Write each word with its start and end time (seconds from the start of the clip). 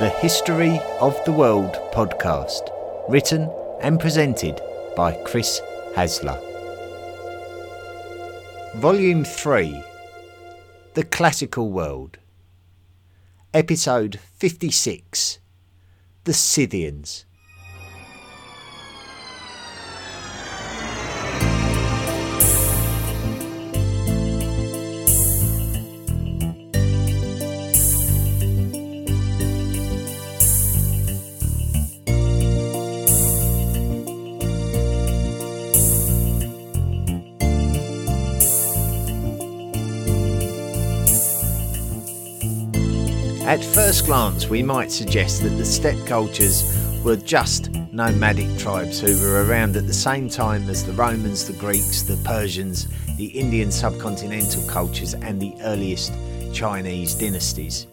the 0.00 0.08
History 0.08 0.80
of 1.00 1.24
the 1.24 1.30
World 1.30 1.74
podcast, 1.92 2.68
written 3.08 3.48
and 3.80 4.00
presented 4.00 4.60
by 4.96 5.12
Chris 5.22 5.60
Hasler. 5.94 6.36
Volume 8.74 9.22
3 9.22 9.84
The 10.94 11.04
Classical 11.04 11.70
World, 11.70 12.18
Episode 13.54 14.18
56 14.34 15.38
The 16.24 16.34
Scythians. 16.34 17.24
Glance, 44.04 44.48
we 44.48 44.62
might 44.62 44.92
suggest 44.92 45.42
that 45.42 45.50
the 45.50 45.64
steppe 45.64 46.06
cultures 46.06 46.62
were 47.02 47.16
just 47.16 47.70
nomadic 47.90 48.58
tribes 48.58 49.00
who 49.00 49.18
were 49.22 49.46
around 49.46 49.76
at 49.76 49.86
the 49.86 49.94
same 49.94 50.28
time 50.28 50.68
as 50.68 50.84
the 50.84 50.92
Romans, 50.92 51.46
the 51.46 51.54
Greeks, 51.54 52.02
the 52.02 52.16
Persians, 52.18 52.86
the 53.16 53.26
Indian 53.26 53.70
subcontinental 53.70 54.68
cultures, 54.68 55.14
and 55.14 55.40
the 55.40 55.54
earliest 55.62 56.12
Chinese 56.52 57.14
dynasties. 57.14 57.86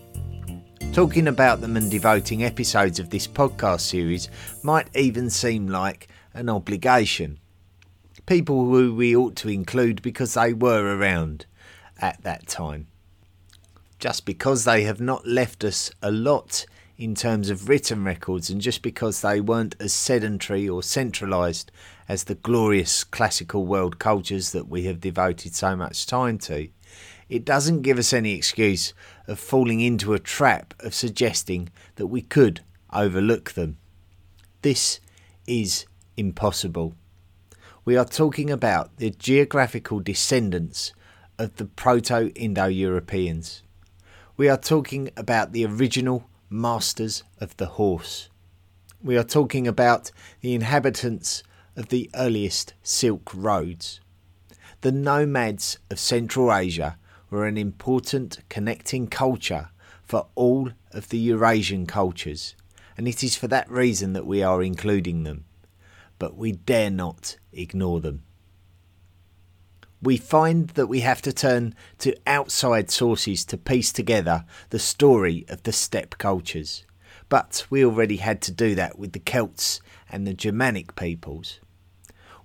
Talking 0.91 1.29
about 1.29 1.61
them 1.61 1.77
and 1.77 1.89
devoting 1.89 2.43
episodes 2.43 2.99
of 2.99 3.09
this 3.09 3.27
podcast 3.27 3.81
series 3.81 4.27
might 4.63 4.89
even 4.93 5.29
seem 5.29 5.67
like 5.67 6.09
an 6.33 6.49
obligation. 6.49 7.39
People 8.25 8.65
who 8.65 8.93
we 8.93 9.15
ought 9.15 9.37
to 9.37 9.49
include 9.49 10.01
because 10.01 10.33
they 10.33 10.53
were 10.53 10.97
around 10.97 11.45
at 12.01 12.21
that 12.23 12.47
time 12.47 12.87
just 14.01 14.25
because 14.25 14.65
they 14.65 14.83
have 14.83 14.99
not 14.99 15.27
left 15.27 15.63
us 15.63 15.91
a 16.01 16.11
lot 16.11 16.65
in 16.97 17.13
terms 17.13 17.51
of 17.51 17.69
written 17.69 18.03
records 18.03 18.49
and 18.49 18.59
just 18.59 18.81
because 18.81 19.21
they 19.21 19.39
weren't 19.39 19.75
as 19.79 19.93
sedentary 19.93 20.67
or 20.67 20.81
centralised 20.81 21.71
as 22.09 22.23
the 22.23 22.35
glorious 22.35 23.03
classical 23.03 23.65
world 23.65 23.99
cultures 23.99 24.51
that 24.51 24.67
we 24.67 24.85
have 24.85 24.99
devoted 24.99 25.53
so 25.53 25.75
much 25.75 26.07
time 26.07 26.39
to, 26.39 26.67
it 27.29 27.45
doesn't 27.45 27.83
give 27.83 27.99
us 27.99 28.11
any 28.11 28.33
excuse 28.33 28.93
of 29.27 29.39
falling 29.39 29.81
into 29.81 30.13
a 30.13 30.19
trap 30.19 30.73
of 30.79 30.95
suggesting 30.95 31.69
that 31.95 32.07
we 32.07 32.23
could 32.23 32.61
overlook 32.91 33.51
them. 33.51 33.77
This 34.63 34.99
is 35.45 35.85
impossible. 36.17 36.95
We 37.85 37.97
are 37.97 38.05
talking 38.05 38.49
about 38.49 38.97
the 38.97 39.11
geographical 39.11 39.99
descendants 39.99 40.91
of 41.37 41.55
the 41.57 41.65
Proto 41.65 42.31
Indo 42.33 42.65
Europeans. 42.65 43.61
We 44.37 44.47
are 44.47 44.57
talking 44.57 45.09
about 45.17 45.51
the 45.51 45.65
original 45.65 46.29
masters 46.49 47.23
of 47.39 47.55
the 47.57 47.65
horse. 47.65 48.29
We 49.03 49.17
are 49.17 49.25
talking 49.25 49.67
about 49.67 50.09
the 50.39 50.53
inhabitants 50.53 51.43
of 51.75 51.89
the 51.89 52.09
earliest 52.15 52.73
Silk 52.81 53.29
Roads. 53.33 53.99
The 54.81 54.91
nomads 54.93 55.79
of 55.89 55.99
Central 55.99 56.53
Asia 56.53 56.97
were 57.29 57.45
an 57.45 57.57
important 57.57 58.39
connecting 58.47 59.07
culture 59.07 59.69
for 60.03 60.27
all 60.35 60.71
of 60.91 61.09
the 61.09 61.19
Eurasian 61.19 61.85
cultures, 61.85 62.55
and 62.97 63.09
it 63.09 63.23
is 63.23 63.35
for 63.35 63.47
that 63.47 63.69
reason 63.69 64.13
that 64.13 64.25
we 64.25 64.41
are 64.41 64.63
including 64.63 65.23
them. 65.23 65.43
But 66.19 66.37
we 66.37 66.53
dare 66.53 66.89
not 66.89 67.35
ignore 67.51 67.99
them 67.99 68.23
we 70.01 70.17
find 70.17 70.69
that 70.69 70.87
we 70.87 71.01
have 71.01 71.21
to 71.21 71.31
turn 71.31 71.75
to 71.99 72.15
outside 72.25 72.89
sources 72.89 73.45
to 73.45 73.57
piece 73.57 73.91
together 73.91 74.45
the 74.69 74.79
story 74.79 75.45
of 75.47 75.63
the 75.63 75.71
steppe 75.71 76.17
cultures. 76.17 76.85
But 77.29 77.65
we 77.69 77.85
already 77.85 78.17
had 78.17 78.41
to 78.43 78.51
do 78.51 78.75
that 78.75 78.97
with 78.97 79.13
the 79.13 79.19
Celts 79.19 79.79
and 80.09 80.25
the 80.25 80.33
Germanic 80.33 80.95
peoples. 80.95 81.59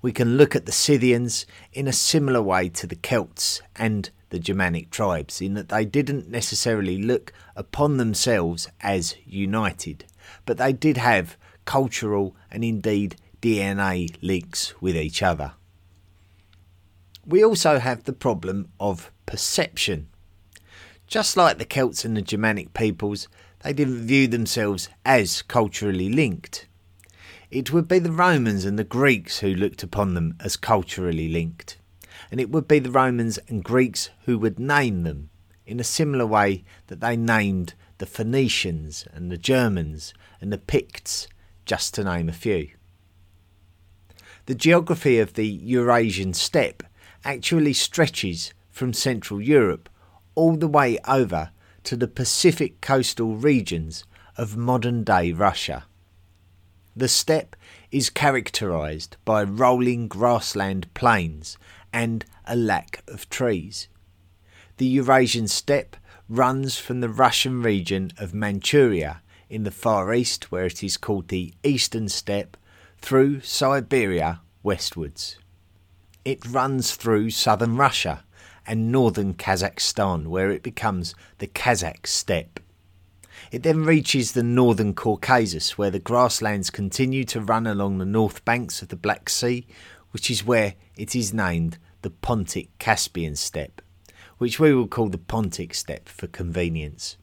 We 0.03 0.13
can 0.13 0.37
look 0.37 0.55
at 0.55 0.67
the 0.67 0.73
Scythians 0.73 1.47
in 1.73 1.89
a 1.89 1.93
similar 1.93 2.43
way 2.43 2.69
to 2.69 2.87
the 2.87 2.97
Celts 2.97 3.63
and 3.75 4.11
the 4.29 4.39
Germanic 4.39 4.91
tribes, 4.91 5.41
in 5.41 5.55
that 5.55 5.69
they 5.69 5.85
didn't 5.85 6.29
necessarily 6.29 6.99
look 6.99 7.33
upon 7.55 7.97
themselves 7.97 8.69
as 8.81 9.17
united, 9.25 10.05
but 10.45 10.59
they 10.59 10.73
did 10.73 10.97
have 10.97 11.37
cultural 11.65 12.37
and 12.51 12.65
indeed 12.65 13.17
DNA 13.41 14.15
links 14.21 14.81
with 14.81 14.97
each 14.97 15.23
other 15.23 15.53
we 17.27 17.45
also 17.45 17.79
have 17.79 18.05
the 18.05 18.13
problem 18.13 18.69
of 18.79 19.11
perception. 19.27 20.09
Just 21.07 21.37
like 21.37 21.59
the 21.59 21.65
Celts 21.65 22.05
and 22.05 22.17
the 22.17 22.23
Germanic 22.23 22.73
peoples, 22.73 23.29
they 23.63 23.73
didn't 23.73 24.07
view 24.07 24.29
themselves 24.29 24.89
as 25.05 25.43
culturally 25.43 26.09
linked. 26.09 26.67
It 27.51 27.73
would 27.73 27.89
be 27.89 27.99
the 27.99 28.13
Romans 28.13 28.65
and 28.65 28.79
the 28.79 28.85
Greeks 28.85 29.41
who 29.41 29.55
looked 29.55 29.83
upon 29.83 30.15
them 30.15 30.37
as 30.41 30.57
culturally 30.57 31.29
linked, 31.29 31.79
and 32.31 32.41
it 32.41 32.51
would 32.51 32.69
be 32.69 32.79
the 32.79 32.91
Romans 32.91 33.39
and 33.49 33.63
Greeks 33.65 34.11
who 34.25 34.39
would 34.39 34.59
name 34.59 35.03
them 35.03 35.31
in 35.65 35.81
a 35.81 35.85
similar 35.85 36.27
way 36.27 36.65
that 36.87 37.01
they 37.01 37.17
named 37.17 37.75
the 37.99 38.07
Phoenicians 38.07 39.07
and 39.13 39.31
the 39.31 39.39
Germans 39.39 40.15
and 40.41 40.53
the 40.53 40.59
Picts, 40.59 41.29
just 41.65 41.95
to 41.95 42.05
name 42.05 42.29
a 42.29 42.33
few. 42.33 42.69
The 44.47 44.55
geography 44.55 45.19
of 45.19 45.35
the 45.35 45.47
Eurasian 45.47 46.35
steppe 46.35 46.85
actually 47.27 47.73
stretches 47.73 48.55
from 48.71 48.93
Central 48.93 49.43
Europe 49.43 49.89
all 50.37 50.57
the 50.57 50.69
way 50.69 50.97
over 51.09 51.51
to 51.83 51.97
the 51.97 52.07
Pacific 52.07 52.81
coastal 52.81 53.35
regions 53.35 54.05
of 54.37 54.57
modern 54.57 55.03
day 55.03 55.33
Russia. 55.33 55.85
The 56.95 57.09
steppe 57.09 57.57
is 57.91 58.11
characterized 58.11 59.17
by 59.25 59.43
rolling 59.43 60.07
grassland 60.09 60.93
plains 60.95 61.59
and 61.93 62.25
a 62.47 62.55
lack 62.55 63.03
of 63.09 63.29
trees. 63.29 63.89
The 64.77 64.87
Eurasian 64.87 65.49
steppe 65.49 65.97
runs 66.29 66.79
from 66.79 67.01
the 67.01 67.09
Russian 67.09 67.61
region 67.61 68.13
of 68.19 68.35
Manchuria 68.35 69.21
in 69.49 69.65
the 69.65 69.71
Far 69.71 70.15
East, 70.15 70.53
where 70.53 70.67
it 70.67 70.83
is 70.85 70.97
called 70.97 71.29
the 71.29 71.55
Eastern 71.65 72.09
Steppe, 72.09 72.57
through 72.99 73.41
Siberia 73.41 74.41
westwards. 74.63 75.39
It 76.27 76.45
runs 76.45 76.97
through 76.97 77.31
southern 77.31 77.77
Russia 77.77 78.25
and 78.67 78.91
northern 78.91 79.35
Kazakhstan, 79.35 80.27
where 80.27 80.51
it 80.51 80.65
becomes 80.65 81.15
the 81.39 81.47
Kazakh 81.47 82.05
steppe. 82.09 82.59
It 83.53 83.63
then 83.63 83.85
reaches 83.85 84.33
the 84.33 84.43
northern 84.43 84.93
Caucasus, 84.93 85.79
where 85.79 85.93
the 85.93 86.01
grasslands 86.01 86.69
continue 86.69 87.23
to 87.27 87.41
run 87.41 87.65
along 87.65 87.99
the 87.99 88.05
north 88.05 88.45
banks 88.45 88.83
of 88.83 88.89
the 88.89 88.97
Black 88.97 89.29
Sea, 89.29 89.69
which 90.11 90.29
is 90.29 90.45
where 90.45 90.75
it 90.97 91.15
is 91.15 91.33
named 91.33 91.79
the 92.03 92.11
Pontic 92.11 92.71
Caspian 92.81 93.37
steppe, 93.37 93.81
which 94.39 94.59
we 94.59 94.75
will 94.75 94.89
call 94.89 95.09
the 95.09 95.19
Pontic 95.19 95.77
steppe 95.77 96.09
for 96.09 96.27
convenience. 96.27 97.19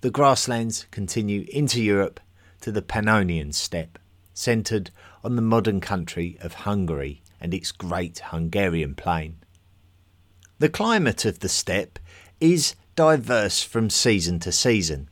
The 0.00 0.10
grasslands 0.10 0.88
continue 0.90 1.46
into 1.52 1.80
Europe 1.80 2.18
to 2.62 2.72
the 2.72 2.82
Pannonian 2.82 3.54
steppe, 3.54 3.96
centred 4.34 4.90
on 5.22 5.36
the 5.36 5.40
modern 5.40 5.80
country 5.80 6.36
of 6.40 6.54
Hungary 6.54 7.22
and 7.42 7.52
its 7.52 7.72
great 7.72 8.20
Hungarian 8.26 8.94
plain. 8.94 9.36
The 10.60 10.68
climate 10.68 11.24
of 11.24 11.40
the 11.40 11.48
steppe 11.48 11.98
is 12.40 12.76
diverse 12.94 13.64
from 13.64 13.90
season 13.90 14.38
to 14.40 14.52
season. 14.52 15.10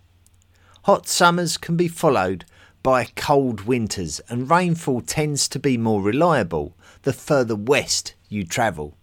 Hot 0.85 1.09
summers 1.09 1.57
can 1.57 1.77
be 1.77 1.89
followed 1.89 2.45
by 2.83 3.05
cold 3.17 3.63
winters, 3.63 4.21
and 4.29 4.49
rainfall 4.49 5.01
tends 5.03 5.49
to 5.49 5.59
be 5.59 5.77
more 5.77 6.01
reliable 6.01 6.77
the 7.03 7.13
further 7.13 7.57
west 7.57 8.15
you 8.29 8.45
travel. 8.45 8.97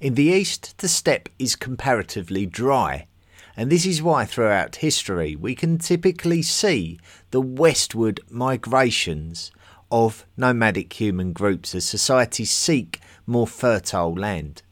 In 0.00 0.14
the 0.14 0.24
east, 0.24 0.78
the 0.78 0.88
steppe 0.88 1.28
is 1.38 1.54
comparatively 1.54 2.46
dry, 2.46 3.06
and 3.54 3.70
this 3.70 3.84
is 3.84 4.02
why 4.02 4.24
throughout 4.24 4.76
history 4.76 5.36
we 5.36 5.54
can 5.54 5.76
typically 5.76 6.40
see 6.40 6.98
the 7.32 7.40
westward 7.40 8.20
migrations 8.30 9.52
of 9.90 10.26
nomadic 10.36 10.92
human 10.92 11.32
groups 11.32 11.74
as 11.74 11.84
societies 11.84 12.50
seek 12.50 13.00
more 13.26 13.46
fertile 13.46 14.14
land. 14.14 14.62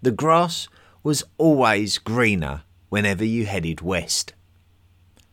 The 0.00 0.10
grass 0.10 0.68
was 1.02 1.24
always 1.38 1.98
greener 1.98 2.62
whenever 2.88 3.24
you 3.24 3.46
headed 3.46 3.80
west. 3.80 4.34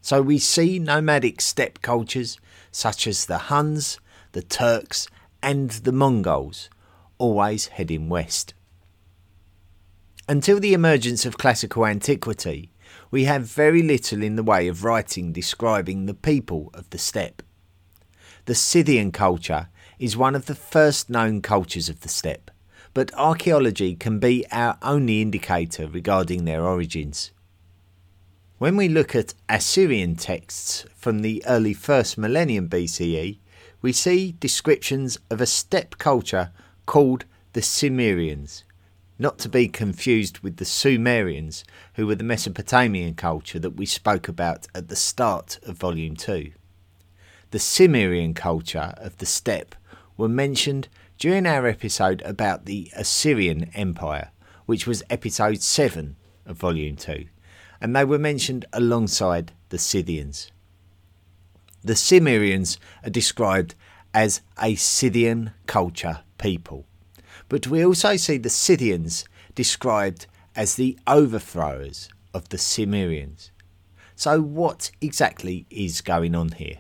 So 0.02 0.22
we 0.22 0.40
see 0.40 0.80
nomadic 0.80 1.42
steppe 1.42 1.82
cultures 1.82 2.40
such 2.72 3.08
as 3.08 3.26
the 3.26 3.38
Huns, 3.38 4.00
the 4.32 4.42
Turks, 4.42 5.08
and 5.42 5.70
the 5.72 5.92
Mongols 5.92 6.70
always 7.18 7.68
heading 7.68 8.10
west. 8.10 8.54
Until 10.28 10.60
the 10.60 10.74
emergence 10.74 11.26
of 11.26 11.38
classical 11.38 11.86
antiquity, 11.86 12.72
we 13.12 13.26
have 13.26 13.44
very 13.44 13.82
little 13.82 14.24
in 14.24 14.36
the 14.36 14.44
way 14.44 14.68
of 14.68 14.84
writing 14.84 15.34
describing 15.34 16.06
the 16.06 16.14
people 16.14 16.70
of 16.74 16.90
the 16.92 16.98
steppe. 16.98 17.42
The 18.50 18.56
Scythian 18.56 19.12
culture 19.12 19.70
is 20.00 20.18
one 20.18 20.34
of 20.34 20.48
the 20.48 20.56
first 20.56 21.08
known 21.08 21.40
cultures 21.40 21.88
of 21.88 22.00
the 22.00 22.10
steppe, 22.10 22.50
but 22.96 23.14
archaeology 23.14 23.94
can 23.94 24.18
be 24.18 24.44
our 24.52 24.76
only 24.82 25.22
indicator 25.22 25.86
regarding 25.86 26.46
their 26.46 26.64
origins. 26.64 27.30
When 28.58 28.76
we 28.76 28.90
look 28.90 29.14
at 29.14 29.36
Assyrian 29.48 30.16
texts 30.16 30.84
from 30.96 31.22
the 31.22 31.44
early 31.46 31.76
first 31.76 32.18
millennium 32.18 32.68
BCE, 32.68 33.38
we 33.84 33.94
see 33.94 34.36
descriptions 34.40 35.20
of 35.30 35.42
a 35.42 35.46
steppe 35.46 36.00
culture 36.00 36.52
called 36.88 37.26
the 37.54 37.62
Cimmerians, 37.62 38.64
not 39.20 39.38
to 39.38 39.48
be 39.48 39.68
confused 39.68 40.40
with 40.40 40.58
the 40.58 40.66
Sumerians, 40.66 41.64
who 41.94 42.08
were 42.08 42.16
the 42.16 42.24
Mesopotamian 42.24 43.14
culture 43.14 43.60
that 43.60 43.76
we 43.76 43.86
spoke 43.86 44.28
about 44.28 44.66
at 44.74 44.88
the 44.88 44.96
start 44.96 45.60
of 45.68 45.78
Volume 45.78 46.16
2. 46.16 46.54
The 47.52 47.60
Cimmerian 47.60 48.34
culture 48.34 48.94
of 48.98 49.18
the 49.18 49.26
steppe 49.26 49.76
were 50.18 50.30
mentioned 50.30 50.88
during 51.18 51.46
our 51.46 51.66
episode 51.66 52.22
about 52.22 52.66
the 52.66 52.92
Assyrian 52.96 53.72
Empire, 53.74 54.32
which 54.66 54.86
was 54.86 55.04
episode 55.10 55.62
7 55.62 56.16
of 56.46 56.58
Volume 56.58 56.96
2 56.96 57.26
and 57.82 57.96
they 57.96 58.06
were 58.06 58.20
mentioned 58.20 58.66
alongside 58.74 59.52
the 59.70 59.78
Scythians. 59.78 60.52
The 61.84 61.96
Cimmerians 61.96 62.78
are 63.04 63.10
described 63.10 63.76
as 64.14 64.42
a 64.62 64.76
Scythian 64.76 65.52
culture 65.66 66.22
people, 66.38 66.86
but 67.48 67.68
we 67.68 67.86
also 67.86 68.18
see 68.18 68.38
the 68.38 68.50
Scythians 68.50 69.26
described 69.56 70.28
as 70.56 70.76
the 70.76 70.98
overthrowers 71.08 72.10
of 72.34 72.50
the 72.50 72.58
Cimmerians. 72.58 73.52
So, 74.16 74.42
what 74.42 74.92
exactly 75.00 75.66
is 75.70 76.02
going 76.02 76.36
on 76.36 76.50
here? 76.50 76.80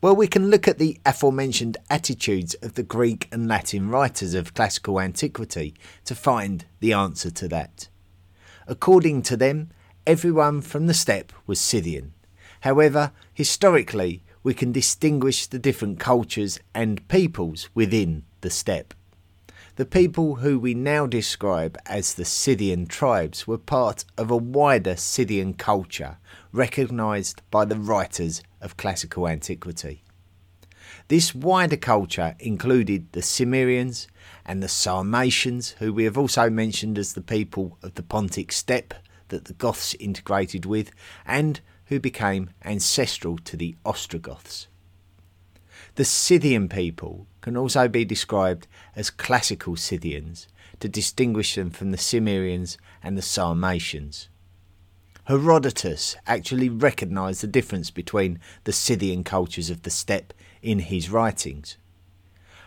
Well, 0.00 0.14
we 0.14 0.28
can 0.28 0.48
look 0.48 0.68
at 0.68 0.78
the 0.78 1.00
aforementioned 1.04 1.76
attitudes 1.90 2.54
of 2.62 2.74
the 2.74 2.84
Greek 2.84 3.26
and 3.32 3.48
Latin 3.48 3.88
writers 3.88 4.32
of 4.32 4.54
classical 4.54 5.00
antiquity 5.00 5.74
to 6.04 6.14
find 6.14 6.66
the 6.78 6.92
answer 6.92 7.32
to 7.32 7.48
that. 7.48 7.88
According 8.68 9.22
to 9.22 9.36
them, 9.36 9.70
everyone 10.06 10.60
from 10.60 10.86
the 10.86 10.94
steppe 10.94 11.32
was 11.48 11.60
Scythian. 11.60 12.12
However, 12.60 13.10
historically, 13.34 14.22
we 14.44 14.54
can 14.54 14.70
distinguish 14.70 15.48
the 15.48 15.58
different 15.58 15.98
cultures 15.98 16.60
and 16.72 17.06
peoples 17.08 17.68
within 17.74 18.22
the 18.42 18.50
steppe. 18.50 18.94
The 19.74 19.84
people 19.84 20.36
who 20.36 20.60
we 20.60 20.74
now 20.74 21.06
describe 21.08 21.76
as 21.86 22.14
the 22.14 22.24
Scythian 22.24 22.86
tribes 22.86 23.48
were 23.48 23.58
part 23.58 24.04
of 24.16 24.30
a 24.30 24.36
wider 24.36 24.94
Scythian 24.94 25.54
culture 25.54 26.18
recognised 26.52 27.42
by 27.50 27.64
the 27.64 27.76
writers 27.76 28.42
of 28.60 28.76
classical 28.76 29.28
antiquity. 29.28 30.02
This 31.08 31.34
wider 31.34 31.76
culture 31.76 32.34
included 32.38 33.12
the 33.12 33.22
Cimmerians 33.22 34.06
and 34.44 34.62
the 34.62 34.68
Sarmatians, 34.68 35.70
who 35.78 35.92
we 35.92 36.04
have 36.04 36.18
also 36.18 36.50
mentioned 36.50 36.98
as 36.98 37.12
the 37.12 37.20
people 37.20 37.78
of 37.82 37.94
the 37.94 38.02
Pontic 38.02 38.52
steppe 38.52 38.94
that 39.28 39.46
the 39.46 39.54
Goths 39.54 39.94
integrated 39.94 40.64
with, 40.66 40.90
and 41.26 41.60
who 41.86 42.00
became 42.00 42.50
ancestral 42.64 43.38
to 43.38 43.56
the 43.56 43.76
Ostrogoths. 43.84 44.66
The 45.94 46.04
Scythian 46.04 46.68
people 46.68 47.26
can 47.40 47.56
also 47.56 47.88
be 47.88 48.04
described 48.04 48.66
as 48.94 49.10
classical 49.10 49.76
Scythians 49.76 50.48
to 50.80 50.88
distinguish 50.88 51.54
them 51.54 51.70
from 51.70 51.90
the 51.90 51.98
Cimmerians 51.98 52.76
and 53.02 53.16
the 53.16 53.22
Sarmatians. 53.22 54.28
Herodotus 55.28 56.16
actually 56.26 56.70
recognised 56.70 57.42
the 57.42 57.46
difference 57.46 57.90
between 57.90 58.40
the 58.64 58.72
Scythian 58.72 59.24
cultures 59.24 59.68
of 59.68 59.82
the 59.82 59.90
steppe 59.90 60.32
in 60.62 60.78
his 60.78 61.10
writings. 61.10 61.76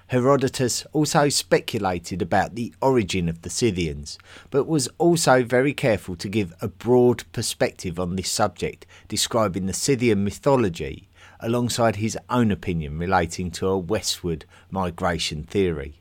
Herodotus 0.10 0.86
also 0.94 1.28
speculated 1.30 2.22
about 2.22 2.54
the 2.54 2.72
origin 2.80 3.28
of 3.28 3.42
the 3.42 3.50
Scythians, 3.50 4.20
but 4.52 4.68
was 4.68 4.88
also 5.00 5.44
very 5.44 5.74
careful 5.74 6.16
to 6.18 6.30
give 6.30 6.54
a 6.62 6.68
broad 6.68 7.24
perspective 7.32 8.00
on 8.00 8.16
this 8.16 8.30
subject, 8.30 8.86
describing 9.08 9.66
the 9.66 9.74
Scythian 9.74 10.24
mythology 10.24 11.10
alongside 11.40 11.96
his 11.96 12.16
own 12.30 12.52
opinion 12.52 13.00
relating 13.00 13.50
to 13.50 13.70
a 13.70 13.80
westward 13.80 14.46
migration 14.70 15.42
theory. 15.42 15.96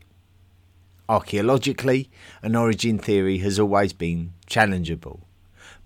Archaeologically, 1.09 2.11
an 2.43 2.55
origin 2.55 2.99
theory 2.99 3.39
has 3.39 3.59
always 3.59 3.93
been 3.93 4.33
challengeable, 4.45 5.21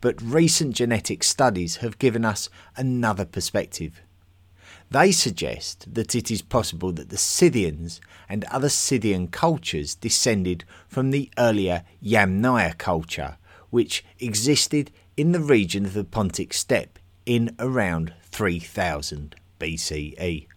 but 0.02 0.22
recent 0.22 0.76
genetic 0.76 1.24
studies 1.24 1.78
have 1.78 2.00
given 2.00 2.24
us 2.26 2.50
another 2.78 3.26
perspective 3.26 4.02
they 4.92 5.12
suggest 5.12 5.94
that 5.94 6.16
it 6.16 6.30
is 6.30 6.42
possible 6.42 6.92
that 6.94 7.10
the 7.10 7.18
Scythians 7.18 8.00
and 8.30 8.44
other 8.46 8.70
Scythian 8.70 9.28
cultures 9.28 9.96
descended 9.96 10.64
from 10.88 11.12
the 11.12 11.30
earlier 11.38 11.84
Yamnaya 12.04 12.78
culture, 12.78 13.38
which 13.72 14.06
existed 14.20 14.92
in 15.18 15.32
the 15.32 15.40
region 15.40 15.86
of 15.86 15.94
the 15.94 16.04
Pontic 16.04 16.54
steppe 16.54 17.00
in 17.26 17.56
around 17.58 18.14
3000 18.24 19.36
BCE, 19.60 20.48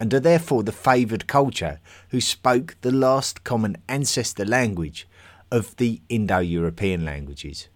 and 0.00 0.12
are 0.12 0.20
therefore 0.20 0.62
the 0.62 0.72
favoured 0.72 1.26
culture 1.26 1.78
who 2.10 2.20
spoke 2.20 2.76
the 2.80 2.92
last 2.92 3.44
common 3.44 3.76
ancestor 3.88 4.44
language 4.44 5.06
of 5.50 5.76
the 5.76 6.00
Indo 6.08 6.38
European 6.38 7.04
languages. 7.04 7.68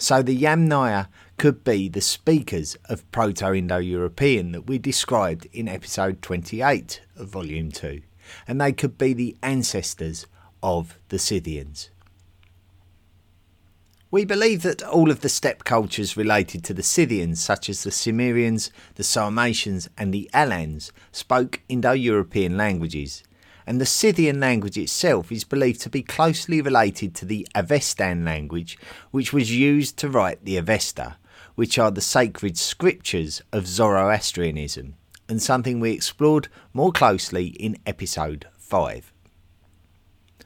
So 0.00 0.22
the 0.22 0.40
Yamnaya 0.40 1.08
could 1.38 1.64
be 1.64 1.88
the 1.88 2.00
speakers 2.00 2.76
of 2.84 3.10
Proto 3.10 3.52
Indo 3.52 3.78
European 3.78 4.52
that 4.52 4.68
we 4.68 4.78
described 4.78 5.48
in 5.52 5.66
episode 5.66 6.22
28 6.22 7.00
of 7.16 7.28
Volume 7.28 7.72
2, 7.72 8.02
and 8.46 8.60
they 8.60 8.72
could 8.72 8.96
be 8.96 9.12
the 9.12 9.36
ancestors 9.42 10.26
of 10.62 11.00
the 11.08 11.18
Scythians. 11.18 11.90
We 14.10 14.24
believe 14.24 14.62
that 14.62 14.84
all 14.84 15.10
of 15.10 15.20
the 15.20 15.28
steppe 15.28 15.64
cultures 15.64 16.16
related 16.16 16.62
to 16.64 16.74
the 16.74 16.82
Scythians, 16.84 17.42
such 17.42 17.68
as 17.68 17.82
the 17.82 17.90
Cimmerians, 17.90 18.70
the 18.94 19.04
Sarmatians, 19.04 19.90
and 19.98 20.14
the 20.14 20.30
Alans, 20.32 20.92
spoke 21.10 21.60
Indo 21.68 21.90
European 21.92 22.56
languages, 22.56 23.24
and 23.68 23.78
the 23.78 23.84
Scythian 23.84 24.40
language 24.40 24.78
itself 24.78 25.30
is 25.30 25.44
believed 25.44 25.82
to 25.82 25.90
be 25.90 26.02
closely 26.02 26.62
related 26.62 27.14
to 27.14 27.26
the 27.26 27.46
Avestan 27.54 28.24
language, 28.24 28.78
which 29.10 29.30
was 29.30 29.54
used 29.54 29.98
to 29.98 30.08
write 30.08 30.42
the 30.42 30.56
Avesta, 30.56 31.18
which 31.54 31.78
are 31.78 31.90
the 31.90 32.00
sacred 32.00 32.56
scriptures 32.56 33.42
of 33.52 33.66
Zoroastrianism, 33.66 34.94
and 35.28 35.42
something 35.42 35.80
we 35.80 35.92
explored 35.92 36.48
more 36.72 36.92
closely 36.92 37.48
in 37.48 37.76
episode 37.84 38.46
5. 38.56 39.12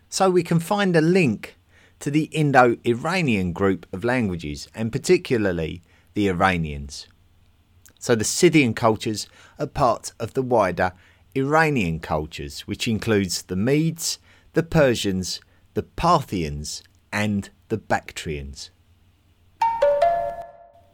So 0.09 0.29
we 0.29 0.43
can 0.43 0.59
find 0.59 0.97
a 0.97 1.01
link 1.01 1.57
to 2.01 2.11
the 2.11 2.25
Indo 2.33 2.77
Iranian 2.85 3.53
group 3.53 3.87
of 3.93 4.03
languages, 4.03 4.67
and 4.75 4.91
particularly 4.91 5.81
the 6.15 6.27
Iranians. 6.27 7.07
So 8.01 8.17
the 8.17 8.25
Scythian 8.25 8.75
cultures 8.75 9.29
are 9.61 9.69
part 9.69 10.11
of 10.19 10.35
the 10.35 10.43
wider 10.43 10.91
Iranian 11.35 11.99
cultures, 11.99 12.61
which 12.63 12.87
includes 12.87 13.43
the 13.43 13.57
Medes, 13.57 14.19
the 14.53 14.63
Persians, 14.63 15.41
the 15.73 15.83
Parthians, 15.83 16.83
and 17.11 17.49
the 17.69 17.79
Bactrians. 17.79 18.71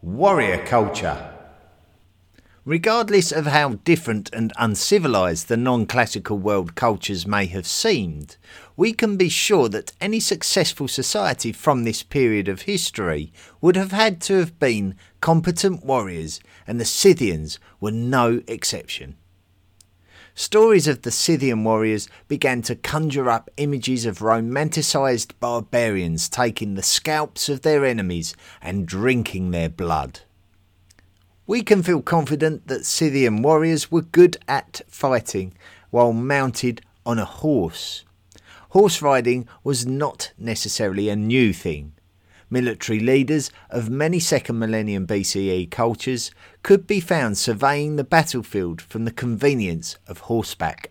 Warrior 0.00 0.64
culture. 0.64 1.34
Regardless 2.64 3.32
of 3.32 3.46
how 3.46 3.76
different 3.82 4.30
and 4.32 4.52
uncivilized 4.58 5.48
the 5.48 5.56
non 5.56 5.86
classical 5.86 6.38
world 6.38 6.76
cultures 6.76 7.26
may 7.26 7.46
have 7.46 7.66
seemed, 7.66 8.36
we 8.76 8.92
can 8.92 9.16
be 9.16 9.28
sure 9.28 9.68
that 9.70 9.92
any 10.00 10.20
successful 10.20 10.86
society 10.86 11.50
from 11.50 11.82
this 11.82 12.04
period 12.04 12.46
of 12.46 12.62
history 12.62 13.32
would 13.60 13.74
have 13.74 13.90
had 13.90 14.20
to 14.20 14.34
have 14.34 14.58
been 14.60 14.94
competent 15.20 15.84
warriors, 15.84 16.40
and 16.64 16.78
the 16.78 16.84
Scythians 16.84 17.58
were 17.80 17.90
no 17.90 18.42
exception. 18.46 19.16
Stories 20.38 20.86
of 20.86 21.02
the 21.02 21.10
Scythian 21.10 21.64
warriors 21.64 22.08
began 22.28 22.62
to 22.62 22.76
conjure 22.76 23.28
up 23.28 23.50
images 23.56 24.06
of 24.06 24.22
romanticised 24.22 25.34
barbarians 25.40 26.28
taking 26.28 26.74
the 26.76 26.82
scalps 26.84 27.48
of 27.48 27.62
their 27.62 27.84
enemies 27.84 28.36
and 28.62 28.86
drinking 28.86 29.50
their 29.50 29.68
blood. 29.68 30.20
We 31.48 31.62
can 31.62 31.82
feel 31.82 32.00
confident 32.00 32.68
that 32.68 32.86
Scythian 32.86 33.42
warriors 33.42 33.90
were 33.90 34.02
good 34.02 34.36
at 34.46 34.80
fighting 34.86 35.54
while 35.90 36.12
mounted 36.12 36.82
on 37.04 37.18
a 37.18 37.24
horse. 37.24 38.04
Horse 38.68 39.02
riding 39.02 39.48
was 39.64 39.86
not 39.86 40.32
necessarily 40.38 41.08
a 41.08 41.16
new 41.16 41.52
thing 41.52 41.94
military 42.50 43.00
leaders 43.00 43.50
of 43.70 43.90
many 43.90 44.18
second 44.18 44.58
millennium 44.58 45.06
BCE 45.06 45.70
cultures 45.70 46.30
could 46.62 46.86
be 46.86 47.00
found 47.00 47.36
surveying 47.38 47.96
the 47.96 48.04
battlefield 48.04 48.80
from 48.80 49.04
the 49.04 49.10
convenience 49.10 49.96
of 50.06 50.20
horseback. 50.20 50.90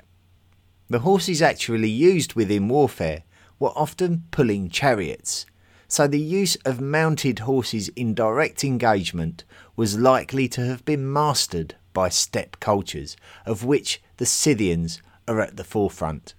The 0.90 1.00
horses 1.00 1.42
actually 1.42 1.90
used 1.90 2.34
within 2.34 2.68
warfare 2.68 3.24
were 3.60 3.78
often 3.78 4.24
pulling 4.32 4.70
chariots, 4.70 5.46
so 5.88 6.08
the 6.08 6.20
use 6.20 6.56
of 6.66 6.82
mounted 6.82 7.40
horses 7.40 7.90
in 7.90 8.14
direct 8.14 8.64
engagement 8.64 9.44
was 9.76 9.98
likely 9.98 10.48
to 10.50 10.66
have 10.66 10.86
been 10.86 11.12
mastered 11.12 11.76
by 11.94 12.10
steppe 12.10 12.60
cultures, 12.60 13.18
of 13.46 13.64
which 13.64 14.02
the 14.18 14.26
Scythians 14.26 15.02
are 15.28 15.42
at 15.42 15.58
the 15.58 15.64
forefront. 15.64 16.36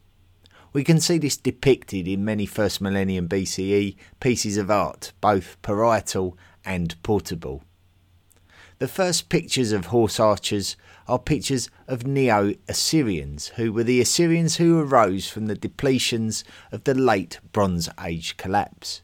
We 0.79 0.85
can 0.85 1.01
see 1.01 1.19
this 1.19 1.37
depicted 1.37 2.07
in 2.07 2.25
many 2.25 2.47
first 2.47 2.81
millennium 2.81 3.29
BCE 3.29 3.97
pieces 4.21 4.57
of 4.57 4.71
art, 4.71 5.11
both 5.21 5.61
parietal 5.61 6.39
and 6.65 6.95
portable. 7.03 7.65
The 8.79 8.87
first 8.87 9.29
pictures 9.29 9.73
of 9.73 9.87
horse 9.87 10.21
archers 10.21 10.77
are 11.09 11.19
pictures 11.19 11.69
of 11.89 12.07
Neo 12.07 12.55
Assyrians, 12.69 13.49
who 13.57 13.73
were 13.73 13.83
the 13.83 14.01
Assyrians 14.01 14.59
who 14.59 14.79
arose 14.79 15.29
from 15.29 15.47
the 15.47 15.57
depletions 15.57 16.45
of 16.71 16.85
the 16.85 16.95
late 16.95 17.41
Bronze 17.51 17.89
Age 18.01 18.37
collapse. 18.37 19.03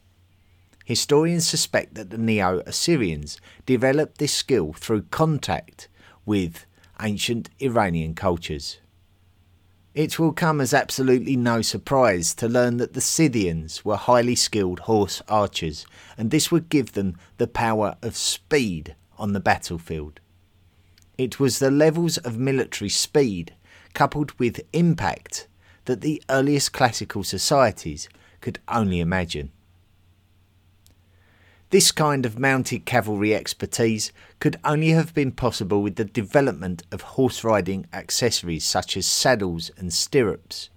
Historians 0.84 1.44
suspect 1.44 1.96
that 1.96 2.10
the 2.10 2.18
Neo 2.18 2.60
Assyrians 2.66 3.40
developed 3.66 4.18
this 4.18 4.32
skill 4.32 4.74
through 4.74 5.02
contact 5.10 5.88
with 6.24 6.66
ancient 7.02 7.50
Iranian 7.58 8.14
cultures. 8.14 8.78
It 9.94 10.18
will 10.18 10.32
come 10.32 10.60
as 10.60 10.74
absolutely 10.74 11.36
no 11.36 11.62
surprise 11.62 12.34
to 12.34 12.48
learn 12.48 12.78
that 12.78 12.94
the 12.94 13.00
Scythians 13.00 13.84
were 13.84 13.96
highly 13.96 14.34
skilled 14.34 14.80
horse 14.80 15.22
archers, 15.28 15.86
and 16.18 16.32
this 16.32 16.50
would 16.50 16.68
give 16.68 16.92
them 16.92 17.16
the 17.38 17.46
power 17.46 17.96
of 18.02 18.16
speed 18.16 18.96
on 19.18 19.34
the 19.34 19.40
battlefield. 19.40 20.18
It 21.16 21.38
was 21.38 21.60
the 21.60 21.70
levels 21.70 22.18
of 22.18 22.36
military 22.36 22.88
speed, 22.88 23.54
coupled 23.92 24.32
with 24.32 24.66
impact, 24.72 25.46
that 25.84 26.00
the 26.00 26.20
earliest 26.28 26.72
classical 26.72 27.22
societies 27.22 28.08
could 28.40 28.58
only 28.66 28.98
imagine. 28.98 29.52
This 31.74 31.90
kind 31.90 32.24
of 32.24 32.38
mounted 32.38 32.84
cavalry 32.84 33.34
expertise 33.34 34.12
could 34.38 34.60
only 34.62 34.90
have 34.90 35.12
been 35.12 35.32
possible 35.32 35.82
with 35.82 35.96
the 35.96 36.04
development 36.04 36.84
of 36.92 37.00
horse 37.00 37.42
riding 37.42 37.88
accessories 37.92 38.64
such 38.64 38.96
as 38.96 39.08
saddles 39.08 39.72
and 39.76 39.92
stirrups, 39.92 40.70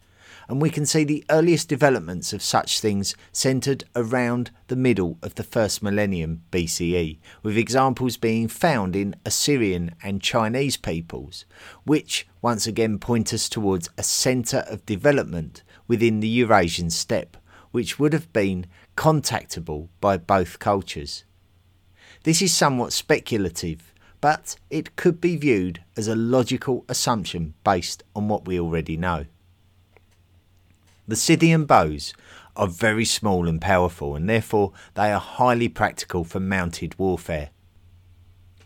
and 0.50 0.60
we 0.60 0.72
can 0.72 0.88
see 0.88 1.04
the 1.04 1.24
earliest 1.30 1.70
developments 1.70 2.34
of 2.34 2.42
such 2.42 2.80
things 2.80 3.16
centred 3.32 3.84
around 3.96 4.50
the 4.70 4.76
middle 4.76 5.20
of 5.22 5.36
the 5.36 5.44
first 5.44 5.84
millennium 5.84 6.42
BCE, 6.52 7.20
with 7.44 7.60
examples 7.60 8.18
being 8.18 8.48
found 8.48 8.96
in 8.96 9.16
Assyrian 9.24 9.94
and 10.02 10.20
Chinese 10.20 10.78
peoples, 10.78 11.46
which 11.84 12.28
once 12.42 12.66
again 12.66 12.98
point 12.98 13.32
us 13.36 13.48
towards 13.48 13.88
a 14.00 14.02
centre 14.02 14.66
of 14.68 14.84
development 14.88 15.62
within 15.88 16.22
the 16.22 16.28
Eurasian 16.28 16.90
steppe, 16.90 17.38
which 17.70 18.00
would 18.00 18.14
have 18.14 18.34
been 18.34 18.66
contactable 18.98 19.88
by 20.02 20.18
both 20.18 20.60
cultures. 20.60 21.24
This 22.24 22.42
is 22.42 22.54
somewhat 22.54 22.92
speculative, 22.92 23.94
but 24.20 24.58
it 24.70 24.98
could 24.98 25.22
be 25.22 25.38
viewed 25.38 25.84
as 25.96 26.08
a 26.08 26.16
logical 26.16 26.84
assumption 26.90 27.54
based 27.64 28.04
on 28.16 28.28
what 28.28 28.46
we 28.46 28.60
already 28.60 28.98
know. 28.98 29.28
The 31.08 31.16
Scythian 31.16 31.66
bows 31.66 32.14
are 32.58 32.68
very 32.68 33.06
small 33.06 33.48
and 33.48 33.62
powerful, 33.62 34.16
and 34.16 34.28
therefore 34.28 34.74
they 34.96 35.14
are 35.14 35.22
highly 35.22 35.70
practical 35.70 36.24
for 36.24 36.40
mounted 36.40 36.98
warfare. 37.00 37.52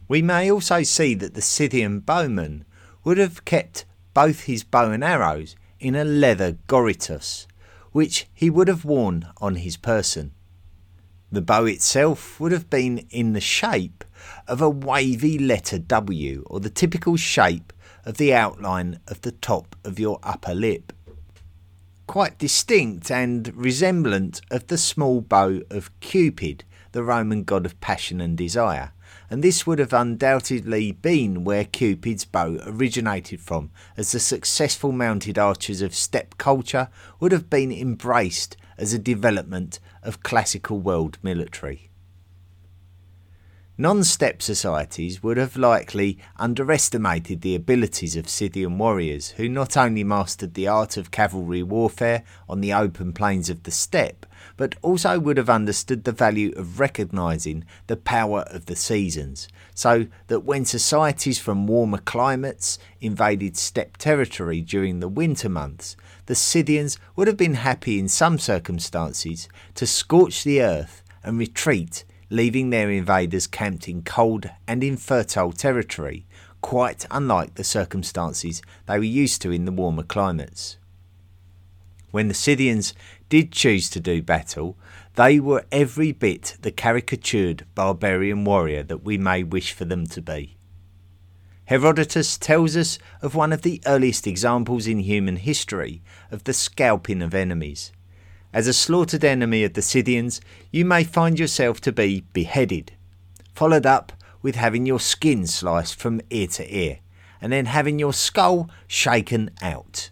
We 0.07 0.21
may 0.21 0.49
also 0.49 0.81
see 0.81 1.13
that 1.15 1.33
the 1.33 1.41
Scythian 1.41 1.99
bowman 1.99 2.65
would 3.03 3.17
have 3.17 3.45
kept 3.45 3.85
both 4.13 4.41
his 4.41 4.63
bow 4.63 4.91
and 4.91 5.03
arrows 5.03 5.55
in 5.79 5.93
a 5.93 6.03
leather 6.03 6.57
goritus, 6.67 7.47
which 7.91 8.27
he 8.33 8.49
would 8.49 8.67
have 8.67 8.85
worn 8.85 9.27
on 9.37 9.55
his 9.55 9.77
person. 9.77 10.31
The 11.31 11.41
bow 11.41 11.65
itself 11.65 12.39
would 12.39 12.51
have 12.51 12.69
been 12.69 12.99
in 13.09 13.33
the 13.33 13.41
shape 13.41 14.03
of 14.47 14.61
a 14.61 14.69
wavy 14.69 15.39
letter 15.39 15.79
W, 15.79 16.43
or 16.47 16.59
the 16.59 16.69
typical 16.69 17.15
shape 17.15 17.71
of 18.05 18.17
the 18.17 18.33
outline 18.33 18.99
of 19.07 19.21
the 19.21 19.31
top 19.31 19.75
of 19.83 19.99
your 19.99 20.19
upper 20.23 20.53
lip. 20.53 20.91
Quite 22.07 22.37
distinct 22.37 23.09
and 23.09 23.55
resemblant 23.55 24.41
of 24.51 24.67
the 24.67 24.77
small 24.77 25.21
bow 25.21 25.61
of 25.69 25.97
Cupid, 26.01 26.65
the 26.91 27.03
Roman 27.03 27.43
god 27.43 27.65
of 27.65 27.79
passion 27.79 28.19
and 28.19 28.37
desire, 28.37 28.91
and 29.31 29.41
this 29.41 29.65
would 29.65 29.79
have 29.79 29.93
undoubtedly 29.93 30.91
been 30.91 31.45
where 31.45 31.63
Cupid's 31.63 32.25
bow 32.25 32.57
originated 32.65 33.39
from, 33.39 33.71
as 33.95 34.11
the 34.11 34.19
successful 34.19 34.91
mounted 34.91 35.39
archers 35.39 35.81
of 35.81 35.95
steppe 35.95 36.37
culture 36.37 36.89
would 37.21 37.31
have 37.31 37.49
been 37.49 37.71
embraced 37.71 38.57
as 38.77 38.91
a 38.91 38.99
development 38.99 39.79
of 40.03 40.21
classical 40.21 40.81
world 40.81 41.17
military. 41.23 41.89
Non 43.77 44.03
steppe 44.03 44.41
societies 44.41 45.23
would 45.23 45.37
have 45.37 45.55
likely 45.55 46.19
underestimated 46.35 47.39
the 47.39 47.55
abilities 47.55 48.17
of 48.17 48.27
Scythian 48.27 48.77
warriors, 48.77 49.29
who 49.31 49.47
not 49.47 49.77
only 49.77 50.03
mastered 50.03 50.55
the 50.55 50.67
art 50.67 50.97
of 50.97 51.09
cavalry 51.09 51.63
warfare 51.63 52.23
on 52.49 52.59
the 52.59 52.73
open 52.73 53.13
plains 53.13 53.49
of 53.49 53.63
the 53.63 53.71
steppe, 53.71 54.25
but 54.57 54.75
also 54.81 55.19
would 55.19 55.37
have 55.37 55.49
understood 55.49 56.03
the 56.03 56.11
value 56.11 56.53
of 56.55 56.79
recognising 56.79 57.63
the 57.87 57.97
power 57.97 58.41
of 58.47 58.65
the 58.65 58.75
seasons, 58.75 59.47
so 59.73 60.07
that 60.27 60.41
when 60.41 60.65
societies 60.65 61.39
from 61.39 61.67
warmer 61.67 61.99
climates 61.99 62.77
invaded 62.99 63.57
steppe 63.57 63.97
territory 63.97 64.61
during 64.61 64.99
the 64.99 65.07
winter 65.07 65.49
months, 65.49 65.95
the 66.25 66.35
Scythians 66.35 66.97
would 67.15 67.27
have 67.27 67.37
been 67.37 67.55
happy 67.55 67.99
in 67.99 68.07
some 68.07 68.37
circumstances 68.37 69.49
to 69.75 69.85
scorch 69.85 70.43
the 70.43 70.61
earth 70.61 71.03
and 71.23 71.37
retreat 71.37 72.03
leaving 72.31 72.69
their 72.69 72.89
invaders 72.89 73.45
camped 73.45 73.89
in 73.89 74.01
cold 74.01 74.49
and 74.65 74.83
infertile 74.83 75.51
territory, 75.51 76.25
quite 76.61 77.05
unlike 77.11 77.55
the 77.55 77.63
circumstances 77.63 78.61
they 78.87 78.97
were 78.97 79.03
used 79.03 79.41
to 79.41 79.51
in 79.51 79.65
the 79.65 79.71
warmer 79.71 80.01
climates. 80.01 80.77
When 82.11 82.29
the 82.29 82.33
Scythians 82.33 82.93
did 83.31 83.53
choose 83.53 83.89
to 83.89 84.01
do 84.01 84.21
battle, 84.21 84.77
they 85.15 85.39
were 85.39 85.63
every 85.71 86.11
bit 86.11 86.57
the 86.63 86.71
caricatured 86.71 87.65
barbarian 87.73 88.43
warrior 88.43 88.83
that 88.83 89.05
we 89.05 89.17
may 89.17 89.41
wish 89.41 89.71
for 89.71 89.85
them 89.85 90.05
to 90.05 90.21
be. 90.21 90.57
Herodotus 91.63 92.37
tells 92.37 92.75
us 92.75 92.99
of 93.21 93.33
one 93.33 93.53
of 93.53 93.61
the 93.61 93.81
earliest 93.85 94.27
examples 94.27 94.85
in 94.85 94.99
human 94.99 95.37
history 95.37 96.01
of 96.29 96.43
the 96.43 96.51
scalping 96.51 97.21
of 97.21 97.33
enemies. 97.33 97.93
As 98.51 98.67
a 98.67 98.73
slaughtered 98.73 99.23
enemy 99.23 99.63
of 99.63 99.75
the 99.75 99.81
Scythians, 99.81 100.41
you 100.69 100.83
may 100.83 101.05
find 101.05 101.39
yourself 101.39 101.79
to 101.81 101.93
be 101.93 102.25
beheaded, 102.33 102.91
followed 103.55 103.85
up 103.85 104.11
with 104.41 104.55
having 104.55 104.85
your 104.85 104.99
skin 104.99 105.47
sliced 105.47 105.97
from 105.97 106.19
ear 106.31 106.47
to 106.47 106.77
ear, 106.77 106.99
and 107.39 107.53
then 107.53 107.67
having 107.67 107.97
your 107.97 108.11
skull 108.11 108.69
shaken 108.87 109.51
out. 109.61 110.09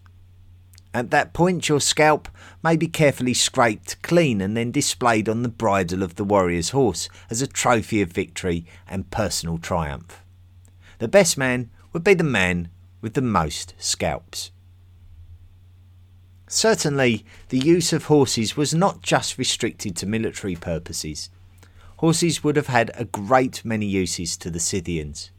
At 0.93 1.11
that 1.11 1.33
point, 1.33 1.69
your 1.69 1.79
scalp 1.79 2.27
may 2.63 2.75
be 2.75 2.87
carefully 2.87 3.33
scraped 3.33 4.01
clean 4.01 4.41
and 4.41 4.57
then 4.57 4.71
displayed 4.71 5.29
on 5.29 5.43
the 5.43 5.49
bridle 5.49 6.01
of 6.01 6.15
the 6.15 6.23
warrior's 6.23 6.69
horse 6.69 7.09
as 7.29 7.41
a 7.41 7.47
trophy 7.47 8.01
of 8.01 8.11
victory 8.11 8.65
and 8.87 9.11
personal 9.11 9.59
triumph. 9.59 10.23
The 10.97 11.07
best 11.07 11.37
man 11.37 11.69
would 11.93 12.03
be 12.03 12.15
the 12.15 12.23
man 12.23 12.69
with 13.01 13.13
the 13.13 13.21
most 13.21 13.75
scalps. 13.77 14.51
Certainly, 16.47 17.23
the 17.49 17.59
use 17.59 17.93
of 17.93 18.05
horses 18.05 18.57
was 18.57 18.73
not 18.73 19.03
just 19.03 19.37
restricted 19.37 19.95
to 19.97 20.07
military 20.07 20.55
purposes. 20.55 21.29
Horses 21.97 22.43
would 22.43 22.55
have 22.55 22.67
had 22.67 22.89
a 22.95 23.05
great 23.05 23.63
many 23.63 23.85
uses 23.85 24.35
to 24.37 24.49
the 24.49 24.59
Scythians. 24.59 25.29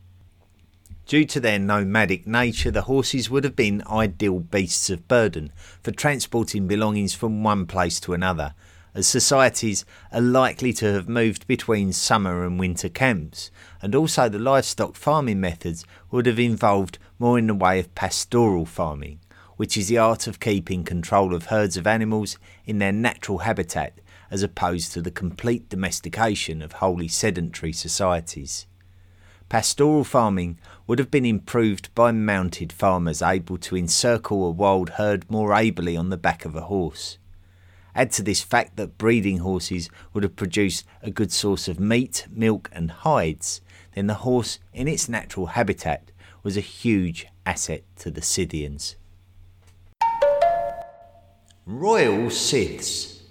Due 1.11 1.25
to 1.25 1.41
their 1.41 1.59
nomadic 1.59 2.25
nature, 2.25 2.71
the 2.71 2.83
horses 2.83 3.29
would 3.29 3.43
have 3.43 3.57
been 3.57 3.83
ideal 3.89 4.39
beasts 4.39 4.89
of 4.91 5.09
burden 5.09 5.51
for 5.83 5.91
transporting 5.91 6.69
belongings 6.69 7.15
from 7.15 7.43
one 7.43 7.67
place 7.67 7.99
to 7.99 8.13
another, 8.13 8.55
as 8.95 9.09
societies 9.09 9.85
are 10.13 10.21
likely 10.21 10.73
to 10.73 10.93
have 10.93 11.09
moved 11.09 11.49
between 11.49 11.93
summer 11.93 12.45
and 12.45 12.61
winter 12.61 12.89
camps, 12.89 13.51
and 13.83 13.93
also 13.97 14.29
the 14.29 14.39
livestock 14.39 14.95
farming 14.95 15.41
methods 15.41 15.85
would 16.13 16.27
have 16.27 16.39
involved 16.39 16.97
more 17.19 17.41
in 17.41 17.49
the 17.49 17.55
way 17.55 17.81
of 17.81 17.93
pastoral 17.97 18.65
farming 18.65 19.19
which 19.57 19.77
is 19.77 19.89
the 19.89 19.99
art 19.99 20.29
of 20.29 20.39
keeping 20.39 20.85
control 20.85 21.35
of 21.35 21.47
herds 21.47 21.77
of 21.77 21.89
animals 21.89 22.39
in 22.67 22.79
their 22.79 22.93
natural 22.93 23.39
habitat 23.39 24.01
as 24.31 24.45
opposed 24.45 24.93
to 24.93 25.03
the 25.03 25.11
complete 25.11 25.69
domestication 25.69 26.63
of 26.63 26.75
wholly 26.75 27.09
sedentary 27.09 27.73
societies. 27.73 28.69
Pastoral 29.51 30.05
farming 30.05 30.59
would 30.87 31.01
have 31.01 31.11
been 31.11 31.27
improved 31.27 31.93
by 31.97 32.13
mounted 32.13 32.73
farmers 32.73 33.21
able 33.21 33.59
to 33.59 33.77
encircle 33.77 34.47
a 34.47 34.51
wild 34.51 34.91
herd 34.91 35.29
more 35.29 35.53
ably 35.53 35.97
on 35.97 36.09
the 36.09 36.17
back 36.17 36.45
of 36.45 36.55
a 36.55 36.61
horse. 36.61 37.19
Add 37.93 38.13
to 38.13 38.23
this 38.23 38.43
fact 38.43 38.77
that 38.77 38.97
breeding 38.97 39.39
horses 39.39 39.91
would 40.15 40.23
have 40.23 40.37
produced 40.37 40.87
a 41.03 41.11
good 41.11 41.33
source 41.33 41.67
of 41.67 41.81
meat, 41.81 42.29
milk, 42.31 42.71
and 42.73 42.93
hides, 42.93 43.61
then 43.97 44.07
the 44.07 44.23
horse 44.23 44.61
in 44.73 44.87
its 44.87 45.09
natural 45.09 45.47
habitat 45.47 46.13
was 46.45 46.57
a 46.57 46.61
huge 46.61 47.27
asset 47.45 47.83
to 47.97 48.13
the 48.13 48.23
Scythians. 48.23 48.95
Royal 51.67 52.31
Scyths. 52.31 53.23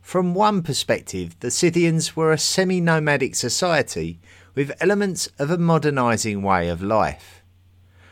From 0.00 0.34
one 0.34 0.62
perspective, 0.62 1.36
the 1.38 1.52
Scythians 1.52 2.16
were 2.16 2.32
a 2.32 2.38
semi 2.38 2.80
nomadic 2.80 3.36
society 3.36 4.18
with 4.54 4.72
elements 4.80 5.28
of 5.38 5.50
a 5.50 5.58
modernising 5.58 6.42
way 6.42 6.68
of 6.68 6.82
life. 6.82 7.42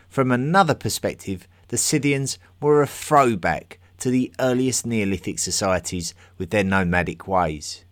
From 0.09 0.31
another 0.33 0.75
perspective, 0.75 1.47
the 1.69 1.77
Scythians 1.77 2.39
were 2.61 2.83
a 2.83 2.87
throwback 2.87 3.79
to 3.99 4.11
the 4.11 4.33
earliest 4.41 4.87
Neolithic 4.87 5.39
societies 5.39 6.15
with 6.39 6.51
their 6.51 6.65
nomadic 6.65 7.29
ways. 7.29 7.85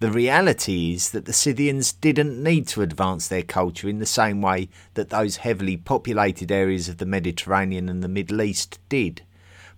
The 0.00 0.10
reality 0.10 0.92
is 0.92 1.10
that 1.10 1.24
the 1.24 1.32
Scythians 1.32 1.92
didn't 1.92 2.40
need 2.40 2.68
to 2.68 2.82
advance 2.82 3.26
their 3.26 3.42
culture 3.42 3.88
in 3.88 3.98
the 3.98 4.06
same 4.06 4.40
way 4.40 4.68
that 4.94 5.10
those 5.10 5.38
heavily 5.38 5.76
populated 5.76 6.52
areas 6.52 6.88
of 6.88 6.98
the 6.98 7.06
Mediterranean 7.06 7.88
and 7.88 8.02
the 8.02 8.08
Middle 8.08 8.40
East 8.40 8.78
did. 8.88 9.22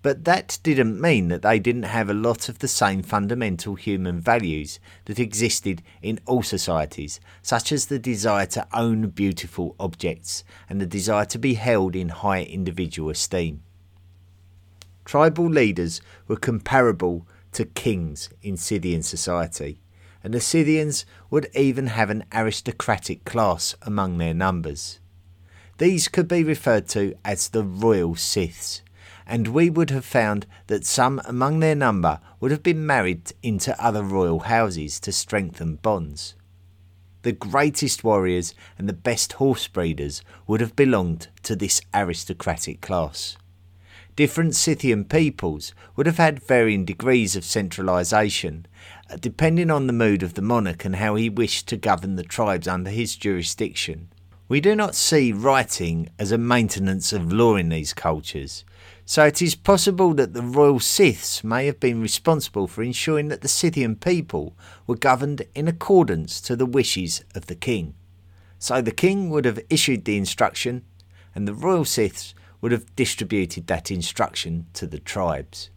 But 0.02 0.24
that 0.24 0.58
didn't 0.62 0.98
mean 0.98 1.28
that 1.28 1.42
they 1.42 1.58
didn't 1.58 1.82
have 1.82 2.08
a 2.08 2.14
lot 2.14 2.48
of 2.48 2.60
the 2.60 2.68
same 2.68 3.02
fundamental 3.02 3.74
human 3.74 4.18
values 4.18 4.80
that 5.04 5.18
existed 5.18 5.82
in 6.00 6.20
all 6.24 6.42
societies, 6.42 7.20
such 7.42 7.70
as 7.70 7.86
the 7.86 7.98
desire 7.98 8.46
to 8.46 8.66
own 8.72 9.10
beautiful 9.10 9.76
objects 9.78 10.42
and 10.70 10.80
the 10.80 10.86
desire 10.86 11.26
to 11.26 11.38
be 11.38 11.54
held 11.54 11.94
in 11.94 12.08
high 12.08 12.42
individual 12.42 13.10
esteem. 13.10 13.62
Tribal 15.04 15.50
leaders 15.50 16.00
were 16.26 16.36
comparable 16.36 17.26
to 17.52 17.66
kings 17.66 18.30
in 18.42 18.56
Scythian 18.56 19.02
society, 19.02 19.80
and 20.24 20.32
the 20.32 20.40
Scythians 20.40 21.04
would 21.28 21.48
even 21.54 21.88
have 21.88 22.08
an 22.08 22.24
aristocratic 22.32 23.24
class 23.24 23.74
among 23.82 24.16
their 24.16 24.34
numbers. 24.34 24.98
These 25.76 26.08
could 26.08 26.28
be 26.28 26.44
referred 26.44 26.88
to 26.88 27.14
as 27.22 27.48
the 27.48 27.64
royal 27.64 28.14
Scyths 28.14 28.82
and 29.30 29.46
we 29.46 29.70
would 29.70 29.90
have 29.90 30.04
found 30.04 30.44
that 30.66 30.84
some 30.84 31.20
among 31.24 31.60
their 31.60 31.76
number 31.76 32.18
would 32.40 32.50
have 32.50 32.64
been 32.64 32.84
married 32.84 33.32
into 33.44 33.80
other 33.80 34.02
royal 34.02 34.40
houses 34.40 34.98
to 34.98 35.12
strengthen 35.12 35.76
bonds. 35.76 36.34
The 37.22 37.30
greatest 37.30 38.02
warriors 38.02 38.54
and 38.76 38.88
the 38.88 38.92
best 38.92 39.34
horse 39.34 39.68
breeders 39.68 40.22
would 40.48 40.60
have 40.60 40.74
belonged 40.74 41.28
to 41.44 41.54
this 41.54 41.80
aristocratic 41.94 42.80
class. 42.80 43.36
Different 44.16 44.56
Scythian 44.56 45.04
peoples 45.04 45.74
would 45.94 46.06
have 46.06 46.18
had 46.18 46.42
varying 46.42 46.84
degrees 46.84 47.36
of 47.36 47.44
centralisation, 47.44 48.66
uh, 49.08 49.16
depending 49.16 49.70
on 49.70 49.86
the 49.86 49.92
mood 49.92 50.24
of 50.24 50.34
the 50.34 50.42
monarch 50.42 50.84
and 50.84 50.96
how 50.96 51.14
he 51.14 51.30
wished 51.30 51.68
to 51.68 51.76
govern 51.76 52.16
the 52.16 52.24
tribes 52.24 52.66
under 52.66 52.90
his 52.90 53.14
jurisdiction. 53.14 54.08
We 54.48 54.60
do 54.60 54.74
not 54.74 54.96
see 54.96 55.32
writing 55.32 56.10
as 56.18 56.32
a 56.32 56.38
maintenance 56.38 57.12
of 57.12 57.32
law 57.32 57.54
in 57.54 57.68
these 57.68 57.94
cultures, 57.94 58.64
so 59.10 59.24
it 59.24 59.42
is 59.42 59.56
possible 59.56 60.14
that 60.14 60.34
the 60.34 60.40
royal 60.40 60.78
Scyths 60.78 61.42
may 61.42 61.66
have 61.66 61.80
been 61.80 62.00
responsible 62.00 62.68
for 62.68 62.84
ensuring 62.84 63.26
that 63.26 63.40
the 63.40 63.48
Scythian 63.48 63.96
people 63.96 64.56
were 64.86 64.94
governed 64.94 65.42
in 65.52 65.66
accordance 65.66 66.40
to 66.42 66.54
the 66.54 66.64
wishes 66.64 67.24
of 67.34 67.46
the 67.46 67.56
king. 67.56 67.94
So 68.60 68.80
the 68.80 68.92
king 68.92 69.28
would 69.30 69.46
have 69.46 69.58
issued 69.68 70.04
the 70.04 70.16
instruction, 70.16 70.84
and 71.34 71.48
the 71.48 71.54
royal 71.54 71.84
Scyths 71.84 72.36
would 72.60 72.70
have 72.70 72.94
distributed 72.94 73.66
that 73.66 73.90
instruction 73.90 74.66
to 74.74 74.86
the 74.86 75.00
tribes. 75.00 75.70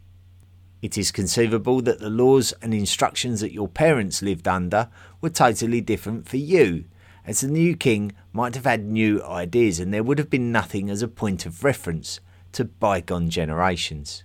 It 0.80 0.96
is 0.96 1.10
conceivable 1.10 1.82
that 1.82 1.98
the 1.98 2.10
laws 2.10 2.54
and 2.62 2.72
instructions 2.72 3.40
that 3.40 3.52
your 3.52 3.66
parents 3.66 4.22
lived 4.22 4.46
under 4.46 4.90
were 5.20 5.28
totally 5.28 5.80
different 5.80 6.28
for 6.28 6.36
you, 6.36 6.84
as 7.26 7.40
the 7.40 7.48
new 7.48 7.74
king 7.74 8.12
might 8.32 8.54
have 8.54 8.64
had 8.64 8.84
new 8.84 9.20
ideas 9.24 9.80
and 9.80 9.92
there 9.92 10.04
would 10.04 10.20
have 10.20 10.30
been 10.30 10.52
nothing 10.52 10.88
as 10.88 11.02
a 11.02 11.08
point 11.08 11.46
of 11.46 11.64
reference 11.64 12.20
to 12.54 12.64
bygone 12.64 13.30
generations. 13.30 14.24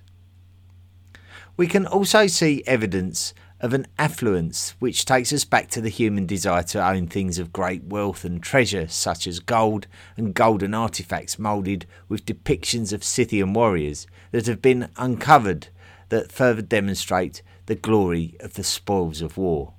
We 1.57 1.67
can 1.67 1.85
also 1.85 2.27
see 2.27 2.63
evidence 2.65 3.33
of 3.59 3.73
an 3.73 3.85
affluence 3.97 4.75
which 4.79 5.03
takes 5.03 5.33
us 5.33 5.43
back 5.43 5.67
to 5.69 5.81
the 5.81 5.89
human 5.89 6.25
desire 6.25 6.63
to 6.63 6.87
own 6.87 7.07
things 7.07 7.37
of 7.37 7.51
great 7.51 7.83
wealth 7.83 8.23
and 8.23 8.41
treasure, 8.41 8.87
such 8.87 9.27
as 9.27 9.39
gold 9.39 9.85
and 10.15 10.33
golden 10.33 10.73
artifacts 10.73 11.37
moulded 11.37 11.85
with 12.07 12.25
depictions 12.25 12.93
of 12.93 13.03
Scythian 13.03 13.53
warriors 13.53 14.07
that 14.31 14.47
have 14.47 14.61
been 14.61 14.89
uncovered 14.95 15.67
that 16.07 16.31
further 16.31 16.61
demonstrate 16.61 17.41
the 17.65 17.75
glory 17.75 18.37
of 18.39 18.53
the 18.53 18.63
spoils 18.63 19.21
of 19.21 19.37
war. 19.37 19.73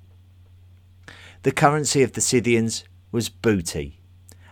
The 1.43 1.51
currency 1.51 2.03
of 2.03 2.13
the 2.13 2.21
Scythians 2.21 2.83
was 3.11 3.29
booty, 3.29 3.99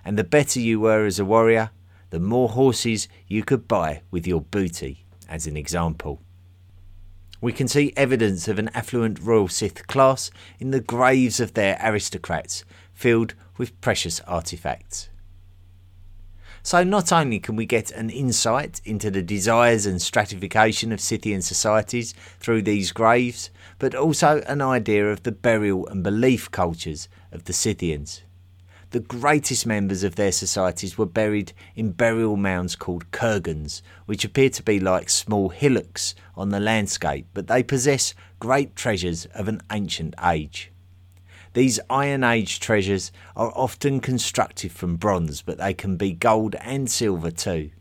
and 0.04 0.18
the 0.18 0.24
better 0.24 0.60
you 0.60 0.80
were 0.80 1.06
as 1.06 1.20
a 1.20 1.26
warrior, 1.26 1.70
the 2.10 2.20
more 2.20 2.50
horses 2.50 3.08
you 3.28 3.44
could 3.44 3.68
buy 3.68 4.02
with 4.12 4.26
your 4.26 4.42
booty, 4.42 5.06
as 5.28 5.48
an 5.48 5.56
example. 5.56 6.22
We 7.42 7.54
can 7.54 7.68
see 7.68 7.94
evidence 7.96 8.48
of 8.48 8.60
an 8.60 8.70
affluent 8.74 9.20
royal 9.20 9.48
Scyth 9.48 9.88
class 9.88 10.30
in 10.60 10.72
the 10.72 10.82
graves 10.82 11.40
of 11.40 11.54
their 11.54 11.80
aristocrats, 11.82 12.66
filled 12.94 13.34
with 13.58 13.80
precious 13.80 14.20
artifacts. 14.22 15.10
So, 16.62 16.84
not 16.84 17.14
only 17.14 17.40
can 17.40 17.56
we 17.56 17.66
get 17.66 17.92
an 17.92 18.10
insight 18.10 18.82
into 18.84 19.10
the 19.10 19.22
desires 19.22 19.86
and 19.86 20.02
stratification 20.02 20.92
of 20.92 21.00
Scythian 21.00 21.42
societies 21.42 22.14
through 22.40 22.64
these 22.64 22.92
graves, 22.92 23.50
but 23.78 23.96
also 23.96 24.42
an 24.46 24.62
idea 24.62 25.10
of 25.10 25.24
the 25.24 25.32
burial 25.32 25.88
and 25.88 26.04
belief 26.04 26.52
cultures 26.52 27.08
of 27.32 27.46
the 27.46 27.54
Scythians 27.54 28.24
the 28.92 29.00
greatest 29.00 29.66
members 29.66 30.04
of 30.04 30.16
their 30.16 30.32
societies 30.32 30.98
were 30.98 31.06
buried 31.06 31.54
in 31.76 31.92
burial 31.92 32.36
mounds 32.36 32.76
called 32.76 33.12
kurgans, 33.12 33.82
which 34.06 34.26
appear 34.26 34.50
to 34.50 34.64
be 34.64 34.80
like 34.80 35.10
small 35.10 35.50
hillocks 35.50 36.16
on 36.36 36.50
the 36.50 36.60
landscape, 36.60 37.28
but 37.34 37.48
they 37.48 37.62
possess 37.62 38.16
great 38.40 38.76
treasures 38.76 39.26
of 39.28 39.48
an 39.48 39.62
ancient 39.72 40.16
age. 40.26 40.72
These 41.54 41.80
Iron 41.90 42.24
Age 42.24 42.60
treasures 42.60 43.12
are 43.36 43.52
often 43.56 44.00
constructed 44.00 44.72
from 44.72 44.98
bronze, 44.98 45.42
but 45.42 45.58
they 45.58 45.74
can 45.74 45.98
be 45.98 46.14
gold 46.14 46.56
and 46.56 46.90
silver 46.90 47.32
too. 47.32 47.72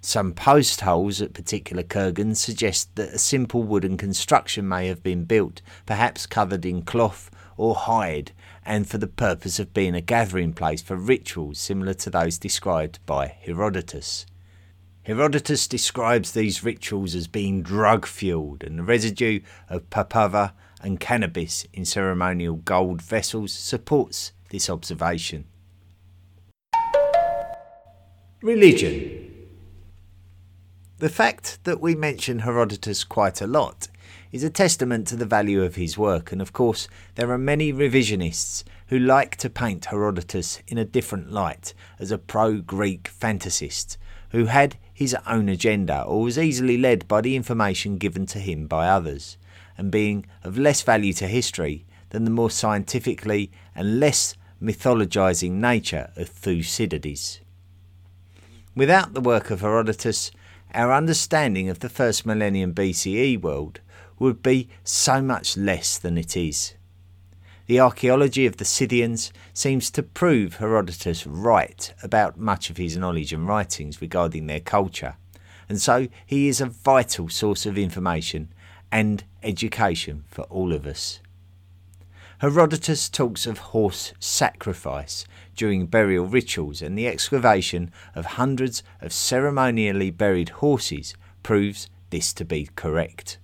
Some 0.00 0.32
post 0.32 0.82
holes 0.82 1.20
at 1.20 1.34
particular 1.34 1.82
kurgans 1.82 2.38
suggest 2.38 2.94
that 2.94 3.14
a 3.14 3.18
simple 3.18 3.64
wooden 3.64 3.96
construction 3.96 4.68
may 4.68 4.86
have 4.86 5.02
been 5.02 5.24
built, 5.24 5.60
perhaps 5.86 6.26
covered 6.26 6.64
in 6.64 6.82
cloth 6.82 7.30
or 7.56 7.74
hide, 7.74 8.30
and 8.68 8.86
for 8.86 8.98
the 8.98 9.06
purpose 9.06 9.58
of 9.58 9.72
being 9.72 9.94
a 9.94 10.00
gathering 10.02 10.52
place 10.52 10.82
for 10.82 10.94
rituals 10.94 11.58
similar 11.58 11.94
to 11.94 12.10
those 12.10 12.36
described 12.36 12.98
by 13.06 13.26
Herodotus. 13.26 14.26
Herodotus 15.04 15.66
describes 15.66 16.32
these 16.32 16.62
rituals 16.62 17.14
as 17.14 17.26
being 17.26 17.62
drug 17.62 18.04
fueled, 18.04 18.62
and 18.62 18.78
the 18.78 18.82
residue 18.82 19.40
of 19.70 19.88
papaver 19.88 20.52
and 20.82 21.00
cannabis 21.00 21.66
in 21.72 21.86
ceremonial 21.86 22.56
gold 22.56 23.00
vessels 23.00 23.54
supports 23.54 24.32
this 24.50 24.68
observation. 24.68 25.46
Religion. 28.42 29.48
The 30.98 31.08
fact 31.08 31.64
that 31.64 31.80
we 31.80 31.94
mention 31.94 32.40
Herodotus 32.40 33.02
quite 33.02 33.40
a 33.40 33.46
lot 33.46 33.88
is 34.30 34.44
a 34.44 34.50
testament 34.50 35.06
to 35.08 35.16
the 35.16 35.24
value 35.24 35.62
of 35.62 35.76
his 35.76 35.96
work, 35.96 36.32
and 36.32 36.42
of 36.42 36.52
course, 36.52 36.88
there 37.14 37.30
are 37.30 37.38
many 37.38 37.72
revisionists 37.72 38.64
who 38.88 38.98
like 38.98 39.36
to 39.36 39.48
paint 39.48 39.86
Herodotus 39.86 40.60
in 40.68 40.78
a 40.78 40.84
different 40.84 41.32
light 41.32 41.74
as 41.98 42.10
a 42.10 42.18
pro 42.18 42.60
Greek 42.60 43.04
fantasist 43.04 43.96
who 44.30 44.46
had 44.46 44.76
his 44.92 45.16
own 45.26 45.48
agenda 45.48 46.02
or 46.02 46.22
was 46.22 46.38
easily 46.38 46.76
led 46.76 47.08
by 47.08 47.20
the 47.20 47.36
information 47.36 47.96
given 47.96 48.26
to 48.26 48.38
him 48.38 48.66
by 48.66 48.88
others, 48.88 49.38
and 49.76 49.90
being 49.90 50.26
of 50.42 50.58
less 50.58 50.82
value 50.82 51.12
to 51.14 51.26
history 51.26 51.86
than 52.10 52.24
the 52.24 52.30
more 52.30 52.50
scientifically 52.50 53.50
and 53.74 54.00
less 54.00 54.34
mythologizing 54.62 55.52
nature 55.52 56.10
of 56.16 56.28
Thucydides. 56.28 57.40
Without 58.74 59.14
the 59.14 59.20
work 59.20 59.50
of 59.50 59.60
Herodotus, 59.60 60.30
our 60.74 60.92
understanding 60.92 61.68
of 61.68 61.80
the 61.80 61.88
first 61.88 62.26
millennium 62.26 62.74
BCE 62.74 63.40
world 63.40 63.80
would 64.18 64.42
be 64.42 64.68
so 64.84 65.22
much 65.22 65.56
less 65.56 65.98
than 65.98 66.18
it 66.18 66.36
is. 66.36 66.74
The 67.66 67.80
archaeology 67.80 68.46
of 68.46 68.56
the 68.56 68.64
Scythians 68.64 69.30
seems 69.52 69.90
to 69.90 70.02
prove 70.02 70.56
Herodotus 70.56 71.26
right 71.26 71.92
about 72.02 72.38
much 72.38 72.70
of 72.70 72.78
his 72.78 72.96
knowledge 72.96 73.32
and 73.32 73.46
writings 73.46 74.00
regarding 74.00 74.46
their 74.46 74.60
culture, 74.60 75.16
and 75.68 75.80
so 75.80 76.08
he 76.24 76.48
is 76.48 76.60
a 76.60 76.66
vital 76.66 77.28
source 77.28 77.66
of 77.66 77.76
information 77.76 78.48
and 78.90 79.24
education 79.42 80.24
for 80.28 80.42
all 80.44 80.72
of 80.72 80.86
us. 80.86 81.20
Herodotus 82.38 83.08
talks 83.08 83.46
of 83.46 83.58
horse 83.58 84.14
sacrifice 84.20 85.26
during 85.56 85.86
burial 85.86 86.24
rituals, 86.24 86.80
and 86.80 86.96
the 86.96 87.08
excavation 87.08 87.90
of 88.14 88.24
hundreds 88.24 88.82
of 89.00 89.12
ceremonially 89.12 90.10
buried 90.10 90.50
horses 90.50 91.14
proves 91.42 91.90
this 92.10 92.32
to 92.32 92.44
be 92.44 92.68
correct. 92.76 93.38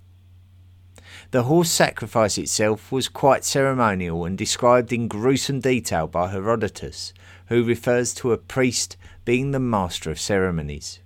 The 1.34 1.42
horse 1.42 1.68
sacrifice 1.68 2.38
itself 2.38 2.92
was 2.92 3.08
quite 3.08 3.42
ceremonial 3.42 4.24
and 4.24 4.38
described 4.38 4.92
in 4.92 5.08
gruesome 5.08 5.58
detail 5.58 6.06
by 6.06 6.28
Herodotus, 6.28 7.12
who 7.46 7.64
refers 7.64 8.14
to 8.14 8.30
a 8.30 8.38
priest 8.38 8.96
being 9.24 9.50
the 9.50 9.58
master 9.58 10.12
of 10.12 10.20
ceremonies. 10.20 11.00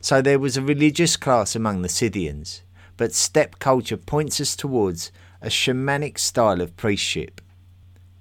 So 0.00 0.22
there 0.22 0.38
was 0.38 0.56
a 0.56 0.62
religious 0.62 1.16
class 1.16 1.56
among 1.56 1.82
the 1.82 1.88
Scythians, 1.88 2.62
but 2.96 3.14
steppe 3.14 3.58
culture 3.58 3.96
points 3.96 4.40
us 4.40 4.54
towards 4.54 5.10
a 5.40 5.48
shamanic 5.48 6.20
style 6.20 6.60
of 6.60 6.76
priestship. 6.76 7.40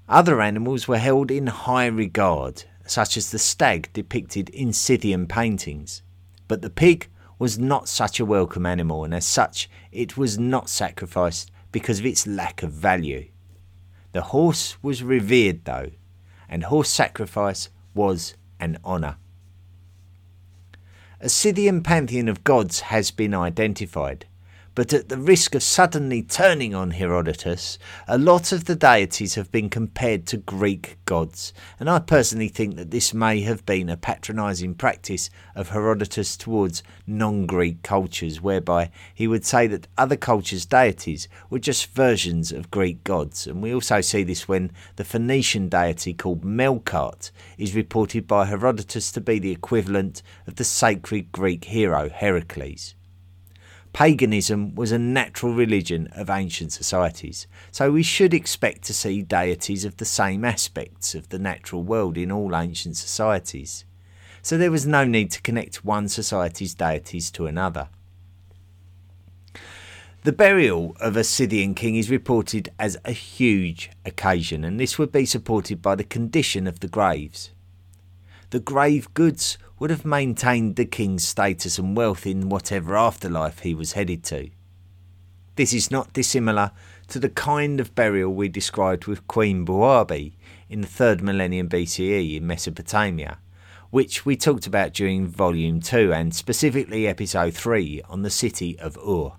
Other 0.09 0.41
animals 0.41 0.87
were 0.87 0.97
held 0.97 1.29
in 1.29 1.45
high 1.45 1.85
regard, 1.85 2.63
such 2.87 3.15
as 3.15 3.29
the 3.29 3.37
stag 3.37 3.93
depicted 3.93 4.49
in 4.49 4.73
Scythian 4.73 5.27
paintings, 5.27 6.01
but 6.47 6.63
the 6.63 6.71
pig 6.71 7.09
was 7.41 7.57
not 7.57 7.89
such 7.89 8.19
a 8.19 8.23
welcome 8.25 8.67
animal, 8.67 9.03
and 9.03 9.15
as 9.15 9.25
such, 9.25 9.67
it 9.91 10.15
was 10.15 10.37
not 10.37 10.69
sacrificed 10.69 11.49
because 11.71 11.97
of 11.97 12.05
its 12.05 12.27
lack 12.27 12.61
of 12.61 12.71
value. 12.71 13.25
The 14.11 14.21
horse 14.21 14.77
was 14.83 15.01
revered, 15.01 15.65
though, 15.65 15.89
and 16.47 16.65
horse 16.65 16.89
sacrifice 16.89 17.69
was 17.95 18.35
an 18.59 18.77
honour. 18.85 19.17
A 21.19 21.29
Scythian 21.29 21.81
pantheon 21.81 22.27
of 22.27 22.43
gods 22.43 22.81
has 22.81 23.09
been 23.09 23.33
identified, 23.33 24.27
but 24.73 24.93
at 24.93 25.09
the 25.09 25.17
risk 25.17 25.53
of 25.53 25.61
suddenly 25.61 26.23
turning 26.23 26.73
on 26.73 26.91
Herodotus, 26.91 27.77
a 28.07 28.17
lot 28.17 28.53
of 28.53 28.65
the 28.65 28.75
deities 28.75 29.35
have 29.35 29.51
been 29.51 29.69
compared 29.69 30.25
to 30.27 30.37
Greek 30.37 30.97
gods, 31.03 31.51
and 31.77 31.89
I 31.89 31.99
personally 31.99 32.47
think 32.47 32.77
that 32.77 32.89
this 32.89 33.13
may 33.13 33.41
have 33.41 33.65
been 33.65 33.89
a 33.89 33.97
patronising 33.97 34.75
practice 34.75 35.29
of 35.55 35.69
Herodotus 35.69 36.37
towards 36.37 36.83
non 37.05 37.45
Greek 37.45 37.83
cultures, 37.83 38.41
whereby 38.41 38.91
he 39.13 39.27
would 39.27 39.43
say 39.43 39.67
that 39.67 39.87
other 39.97 40.15
cultures' 40.15 40.65
deities 40.65 41.27
were 41.49 41.59
just 41.59 41.93
versions 41.93 42.53
of 42.53 42.71
Greek 42.71 43.03
gods. 43.03 43.47
And 43.47 43.61
we 43.61 43.73
also 43.73 43.99
see 43.99 44.23
this 44.23 44.47
when 44.47 44.71
the 44.95 45.03
Phoenician 45.03 45.67
deity 45.67 46.13
called 46.13 46.45
Melkart 46.45 47.31
is 47.57 47.75
reported 47.75 48.25
by 48.25 48.45
Herodotus 48.45 49.11
to 49.11 49.21
be 49.21 49.37
the 49.37 49.51
equivalent 49.51 50.23
of 50.47 50.55
the 50.55 50.63
sacred 50.63 51.33
Greek 51.33 51.65
hero 51.65 52.07
Heracles. 52.07 52.95
Paganism 53.93 54.73
was 54.73 54.91
a 54.91 54.97
natural 54.97 55.53
religion 55.53 56.07
of 56.13 56.29
ancient 56.29 56.71
societies, 56.71 57.45
so 57.71 57.91
we 57.91 58.03
should 58.03 58.33
expect 58.33 58.83
to 58.83 58.93
see 58.93 59.21
deities 59.21 59.83
of 59.83 59.97
the 59.97 60.05
same 60.05 60.45
aspects 60.45 61.13
of 61.13 61.29
the 61.29 61.39
natural 61.39 61.83
world 61.83 62.17
in 62.17 62.31
all 62.31 62.55
ancient 62.55 62.95
societies. 62.95 63.83
So 64.41 64.57
there 64.57 64.71
was 64.71 64.87
no 64.87 65.03
need 65.03 65.29
to 65.31 65.41
connect 65.41 65.83
one 65.83 66.07
society's 66.07 66.73
deities 66.73 67.29
to 67.31 67.47
another. 67.47 67.89
The 70.23 70.31
burial 70.31 70.95
of 70.99 71.17
a 71.17 71.23
Scythian 71.23 71.73
king 71.73 71.95
is 71.95 72.11
reported 72.11 72.69
as 72.79 72.97
a 73.03 73.11
huge 73.11 73.89
occasion, 74.05 74.63
and 74.63 74.79
this 74.79 74.97
would 74.97 75.11
be 75.11 75.25
supported 75.25 75.81
by 75.81 75.95
the 75.95 76.03
condition 76.03 76.65
of 76.65 76.79
the 76.79 76.87
graves. 76.87 77.51
The 78.51 78.59
grave 78.59 79.13
goods 79.13 79.57
would 79.81 79.89
have 79.89 80.05
maintained 80.05 80.75
the 80.75 80.85
king's 80.85 81.27
status 81.27 81.79
and 81.79 81.97
wealth 81.97 82.27
in 82.27 82.49
whatever 82.49 82.95
afterlife 82.95 83.61
he 83.61 83.73
was 83.73 83.93
headed 83.93 84.23
to. 84.23 84.47
This 85.55 85.73
is 85.73 85.89
not 85.89 86.13
dissimilar 86.13 86.69
to 87.07 87.17
the 87.17 87.29
kind 87.29 87.79
of 87.79 87.95
burial 87.95 88.31
we 88.31 88.47
described 88.47 89.07
with 89.07 89.27
Queen 89.27 89.65
Puabi 89.65 90.33
in 90.69 90.81
the 90.81 90.87
3rd 90.87 91.21
millennium 91.21 91.67
BCE 91.67 92.37
in 92.37 92.45
Mesopotamia, 92.45 93.39
which 93.89 94.23
we 94.23 94.37
talked 94.37 94.67
about 94.67 94.93
during 94.93 95.25
Volume 95.25 95.81
2 95.81 96.13
and 96.13 96.35
specifically 96.35 97.07
Episode 97.07 97.55
3 97.55 98.03
on 98.07 98.21
the 98.21 98.29
city 98.29 98.77
of 98.77 98.99
Ur. 98.99 99.31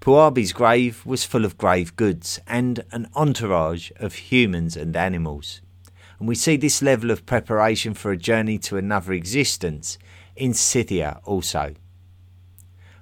Puabi's 0.00 0.52
grave 0.52 1.04
was 1.04 1.24
full 1.24 1.44
of 1.44 1.58
grave 1.58 1.96
goods 1.96 2.38
and 2.46 2.84
an 2.92 3.08
entourage 3.16 3.90
of 3.96 4.14
humans 4.14 4.76
and 4.76 4.94
animals 4.94 5.62
and 6.18 6.28
we 6.28 6.34
see 6.34 6.56
this 6.56 6.82
level 6.82 7.10
of 7.10 7.26
preparation 7.26 7.94
for 7.94 8.10
a 8.10 8.16
journey 8.16 8.58
to 8.58 8.76
another 8.76 9.12
existence 9.12 9.98
in 10.34 10.54
Scythia 10.54 11.20
also. 11.24 11.74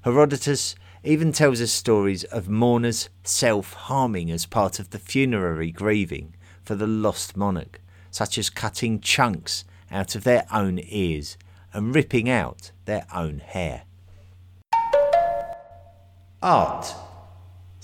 Herodotus 0.03 0.75
even 1.03 1.33
tells 1.33 1.61
us 1.61 1.71
stories 1.71 2.25
of 2.25 2.49
mourners 2.49 3.09
self 3.23 3.75
harming 3.75 4.31
as 4.31 4.47
part 4.47 4.79
of 4.79 4.91
the 4.91 4.99
funerary 4.99 5.71
grieving 5.71 6.35
for 6.63 6.75
the 6.75 6.87
lost 6.87 7.37
monarch, 7.37 7.81
such 8.11 8.39
as 8.39 8.51
cutting 8.51 9.01
chunks 9.01 9.65
out 9.91 10.15
of 10.15 10.25
their 10.25 10.47
own 10.53 10.81
ears 10.83 11.37
and 11.73 11.95
ripping 11.95 12.29
out 12.29 12.71
their 12.85 13.07
own 13.15 13.39
hair. 13.39 13.83
Art 16.43 16.95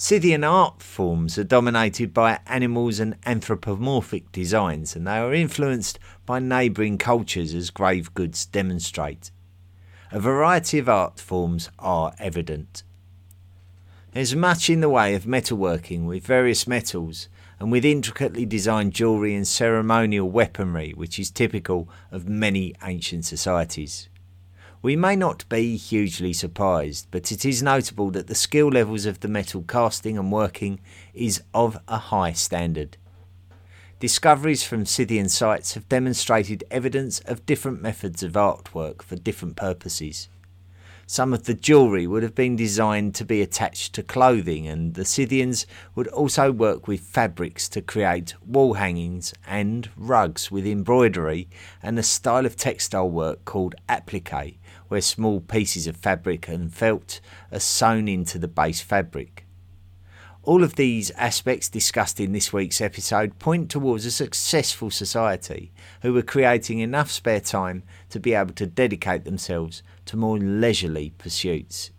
Scythian 0.03 0.45
art 0.45 0.83
forms 0.83 1.37
are 1.37 1.45
dominated 1.45 2.15
by 2.15 2.39
animals 2.47 3.01
and 3.01 3.17
anthropomorphic 3.27 4.33
designs, 4.33 4.97
and 4.97 5.07
they 5.07 5.19
are 5.19 5.35
influenced 5.35 5.99
by 6.25 6.39
neighbouring 6.39 6.97
cultures 6.97 7.53
as 7.53 7.69
grave 7.69 8.15
goods 8.15 8.47
demonstrate. 8.47 9.31
A 10.11 10.19
variety 10.19 10.79
of 10.79 10.89
art 10.89 11.21
forms 11.21 11.69
are 11.79 12.15
evident. 12.19 12.83
There's 14.13 14.35
much 14.35 14.71
in 14.71 14.81
the 14.81 14.89
way 14.89 15.15
of 15.15 15.25
metalworking 15.25 16.07
with 16.07 16.25
various 16.25 16.67
metals 16.67 17.29
and 17.59 17.71
with 17.71 17.85
intricately 17.85 18.47
designed 18.47 18.95
jewellery 18.95 19.35
and 19.35 19.47
ceremonial 19.47 20.31
weaponry, 20.31 20.93
which 20.93 21.19
is 21.19 21.31
typical 21.31 21.91
of 22.11 22.27
many 22.27 22.75
ancient 22.83 23.27
societies. 23.27 24.09
We 24.83 24.97
may 24.97 25.15
not 25.15 25.47
be 25.51 25.77
hugely 25.77 26.33
surprised, 26.33 27.09
but 27.11 27.31
it 27.31 27.45
is 27.45 27.63
notable 27.63 28.11
that 28.13 28.29
the 28.29 28.35
skill 28.35 28.69
levels 28.69 29.05
of 29.05 29.21
the 29.21 29.29
metal 29.29 29.63
casting 29.63 30.17
and 30.17 30.33
working 30.33 30.81
is 31.13 31.43
of 31.53 31.79
a 31.87 31.99
high 31.99 32.33
standard. 32.33 32.97
Discoveries 33.99 34.63
from 34.63 34.87
Scythian 34.87 35.29
sites 35.29 35.75
have 35.75 35.87
demonstrated 35.91 36.65
evidence 36.71 37.21
of 37.27 37.45
different 37.45 37.83
methods 37.83 38.23
of 38.23 38.33
artwork 38.33 39.03
for 39.03 39.17
different 39.17 39.57
purposes. 39.57 40.31
Some 41.07 41.35
of 41.35 41.45
the 41.45 41.55
jewellery 41.55 42.07
would 42.07 42.23
have 42.23 42.37
been 42.37 42.57
designed 42.57 43.15
to 43.17 43.25
be 43.25 43.43
attached 43.43 43.93
to 43.95 44.03
clothing, 44.03 44.67
and 44.67 44.95
the 44.95 45.05
Scythians 45.05 45.67
would 45.95 46.07
also 46.09 46.53
work 46.53 46.89
with 46.89 47.01
fabrics 47.01 47.69
to 47.71 47.83
create 47.83 48.35
wall 48.47 48.75
hangings 48.75 49.35
and 49.47 49.91
rugs 49.97 50.51
with 50.51 50.65
embroidery 50.65 51.49
and 51.83 51.99
a 51.99 52.03
style 52.03 52.47
of 52.47 52.57
textile 52.57 53.11
work 53.11 53.45
called 53.45 53.75
applique, 53.89 54.60
where 54.91 55.01
small 55.01 55.41
pieces 55.41 55.87
of 55.87 55.97
fabric 55.97 56.49
and 56.49 56.75
felt 56.75 57.21
are 57.53 57.61
sewn 57.61 58.09
into 58.09 58.41
the 58.41 58.49
base 58.49 58.81
fabric. 58.81 59.47
All 60.43 60.65
of 60.65 60.75
these 60.75 61.13
aspects 61.13 61.69
discussed 61.69 62.19
in 62.19 62.33
this 62.33 62.53
week's 62.53 62.81
episode 62.81 63.39
point 63.39 63.71
towards 63.71 64.05
a 64.05 64.11
successful 64.11 64.91
society 64.91 65.71
who 66.03 66.13
were 66.13 66.23
creating 66.23 66.81
enough 66.81 67.09
spare 67.09 67.41
time 67.41 67.85
to 68.09 68.19
be 68.19 68.35
able 68.35 68.55
to 68.55 68.67
dedicate 68.67 69.25
themselves 69.25 69.85
to 70.07 70.17
more 70.17 70.39
leisurely 70.39 71.13
pursuits. 71.19 71.93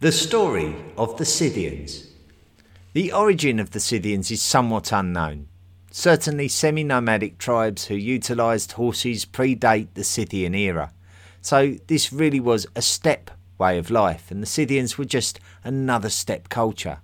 The 0.00 0.10
story 0.10 0.74
of 0.96 1.18
the 1.18 1.26
Scythians. 1.26 2.06
The 2.94 3.12
origin 3.12 3.60
of 3.60 3.72
the 3.72 3.80
Scythians 3.80 4.30
is 4.30 4.40
somewhat 4.40 4.90
unknown. 4.90 5.48
Certainly, 5.96 6.48
semi 6.48 6.82
nomadic 6.82 7.38
tribes 7.38 7.84
who 7.84 7.94
utilised 7.94 8.72
horses 8.72 9.24
predate 9.24 9.86
the 9.94 10.02
Scythian 10.02 10.52
era. 10.52 10.92
So, 11.40 11.76
this 11.86 12.12
really 12.12 12.40
was 12.40 12.66
a 12.74 12.82
steppe 12.82 13.30
way 13.58 13.78
of 13.78 13.92
life, 13.92 14.28
and 14.32 14.42
the 14.42 14.46
Scythians 14.46 14.98
were 14.98 15.04
just 15.04 15.38
another 15.62 16.10
steppe 16.10 16.48
culture. 16.48 16.98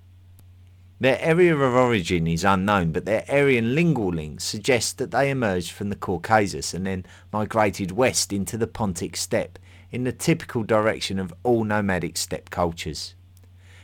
Their 0.98 1.20
area 1.20 1.54
of 1.54 1.72
origin 1.72 2.26
is 2.26 2.42
unknown, 2.42 2.90
but 2.90 3.04
their 3.04 3.24
Aryan 3.28 3.76
lingual 3.76 4.12
links 4.12 4.42
suggest 4.42 4.98
that 4.98 5.12
they 5.12 5.30
emerged 5.30 5.70
from 5.70 5.90
the 5.90 5.94
Caucasus 5.94 6.74
and 6.74 6.84
then 6.84 7.06
migrated 7.32 7.92
west 7.92 8.32
into 8.32 8.58
the 8.58 8.66
Pontic 8.66 9.14
steppe 9.14 9.60
in 9.92 10.02
the 10.02 10.10
typical 10.10 10.64
direction 10.64 11.20
of 11.20 11.32
all 11.44 11.62
nomadic 11.62 12.16
steppe 12.16 12.50
cultures. 12.50 13.14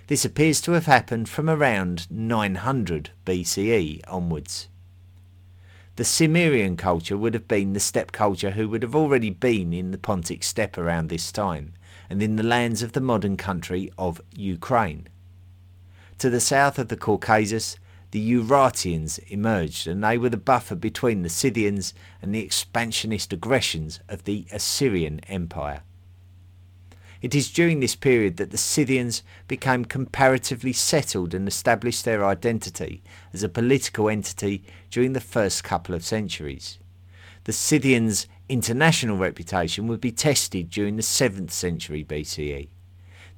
This 0.09 0.25
appears 0.25 0.61
to 0.62 0.73
have 0.73 0.87
happened 0.87 1.29
from 1.29 1.49
around 1.49 2.11
900 2.11 3.11
BCE 3.25 4.01
onwards. 4.09 4.66
The 5.97 6.05
Cimmerian 6.05 6.77
culture 6.77 7.17
would 7.17 7.33
have 7.33 7.49
been 7.49 7.73
the 7.73 7.81
steppe 7.81 8.13
culture 8.13 8.51
who 8.51 8.69
would 8.69 8.83
have 8.83 8.95
already 8.95 9.31
been 9.31 9.73
in 9.73 9.93
the 9.93 9.99
Pontic 9.99 10.45
steppe 10.45 10.77
around 10.77 11.09
this 11.09 11.33
time, 11.33 11.73
and 12.11 12.23
in 12.23 12.37
the 12.37 12.43
lands 12.43 12.83
of 12.83 12.93
the 12.93 13.01
modern 13.01 13.39
country 13.39 13.91
of 13.97 14.21
Ukraine. 14.35 15.09
To 16.19 16.29
the 16.29 16.39
south 16.39 16.79
of 16.79 16.89
the 16.89 16.99
Caucasus, 16.99 17.79
the 18.11 18.21
Urartians 18.21 19.19
emerged, 19.31 19.87
and 19.87 20.05
they 20.05 20.19
were 20.19 20.29
the 20.29 20.37
buffer 20.37 20.75
between 20.75 21.23
the 21.23 21.31
Scythians 21.31 21.95
and 22.21 22.35
the 22.35 22.41
expansionist 22.41 23.33
aggressions 23.33 24.01
of 24.07 24.25
the 24.25 24.47
Assyrian 24.53 25.21
Empire. 25.29 25.83
It 27.27 27.35
is 27.35 27.51
during 27.51 27.81
this 27.81 27.97
period 27.97 28.37
that 28.37 28.53
the 28.53 28.57
Scythians 28.57 29.25
became 29.49 29.85
comparatively 29.85 30.73
settled 30.73 31.35
and 31.35 31.49
established 31.49 32.05
their 32.05 32.25
identity 32.25 33.03
as 33.33 33.43
a 33.43 33.49
political 33.49 34.09
entity 34.09 34.62
during 34.93 35.12
the 35.12 35.21
first 35.21 35.65
couple 35.65 35.93
of 35.97 36.05
centuries. 36.05 36.79
The 37.43 37.53
Scythians' 37.53 38.29
international 38.49 39.17
reputation 39.17 39.89
would 39.89 40.01
be 40.01 40.12
tested 40.12 40.71
during 40.71 40.95
the 40.95 41.03
7th 41.03 41.51
century 41.51 42.05
BCE. 42.05 42.69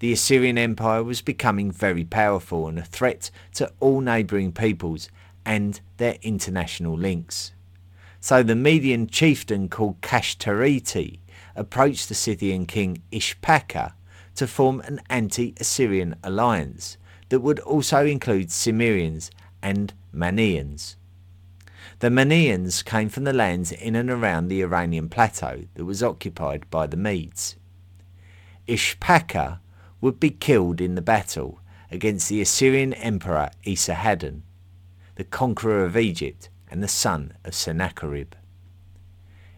The 0.00 0.12
Assyrian 0.12 0.58
Empire 0.58 1.02
was 1.02 1.22
becoming 1.22 1.72
very 1.72 2.04
powerful 2.04 2.68
and 2.68 2.78
a 2.78 2.84
threat 2.84 3.30
to 3.54 3.72
all 3.80 4.02
neighbouring 4.02 4.52
peoples 4.52 5.08
and 5.46 5.80
their 5.96 6.18
international 6.20 6.94
links. 6.94 7.52
So 8.20 8.42
the 8.42 8.54
Median 8.54 9.06
chieftain 9.06 9.70
called 9.70 10.02
Kashtariti 10.02 11.20
approached 11.58 12.08
the 12.08 12.14
Scythian 12.14 12.66
king 12.66 13.02
Ishpaka 13.10 13.92
to 14.36 14.46
form 14.46 14.80
an 14.82 15.00
anti 15.10 15.54
Assyrian 15.58 16.14
alliance 16.22 16.96
that 17.28 17.40
would 17.40 17.58
also 17.60 18.06
include 18.06 18.48
Cimmerians 18.48 19.30
and 19.60 19.92
Manneans. 20.14 20.94
The 21.98 22.10
Manneans 22.10 22.84
came 22.84 23.08
from 23.08 23.24
the 23.24 23.32
lands 23.32 23.72
in 23.72 23.96
and 23.96 24.08
around 24.08 24.46
the 24.46 24.62
Iranian 24.62 25.08
plateau 25.08 25.64
that 25.74 25.84
was 25.84 26.02
occupied 26.02 26.70
by 26.70 26.86
the 26.86 26.96
Medes. 26.96 27.56
Ishpaqa 28.68 29.58
would 30.00 30.20
be 30.20 30.30
killed 30.30 30.80
in 30.80 30.94
the 30.94 31.02
battle 31.02 31.58
against 31.90 32.28
the 32.28 32.40
Assyrian 32.40 32.94
Emperor 32.94 33.50
Esarhaddon, 33.66 34.42
the 35.16 35.24
conqueror 35.24 35.84
of 35.84 35.96
Egypt 35.96 36.50
and 36.70 36.82
the 36.82 36.88
son 36.88 37.32
of 37.44 37.54
Sennacherib. 37.54 38.34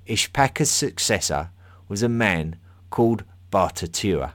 Ishpaqa's 0.07 0.71
successor 0.71 1.51
was 1.91 2.03
a 2.05 2.09
man 2.09 2.57
called 2.89 3.25
Bartatua. 3.51 4.35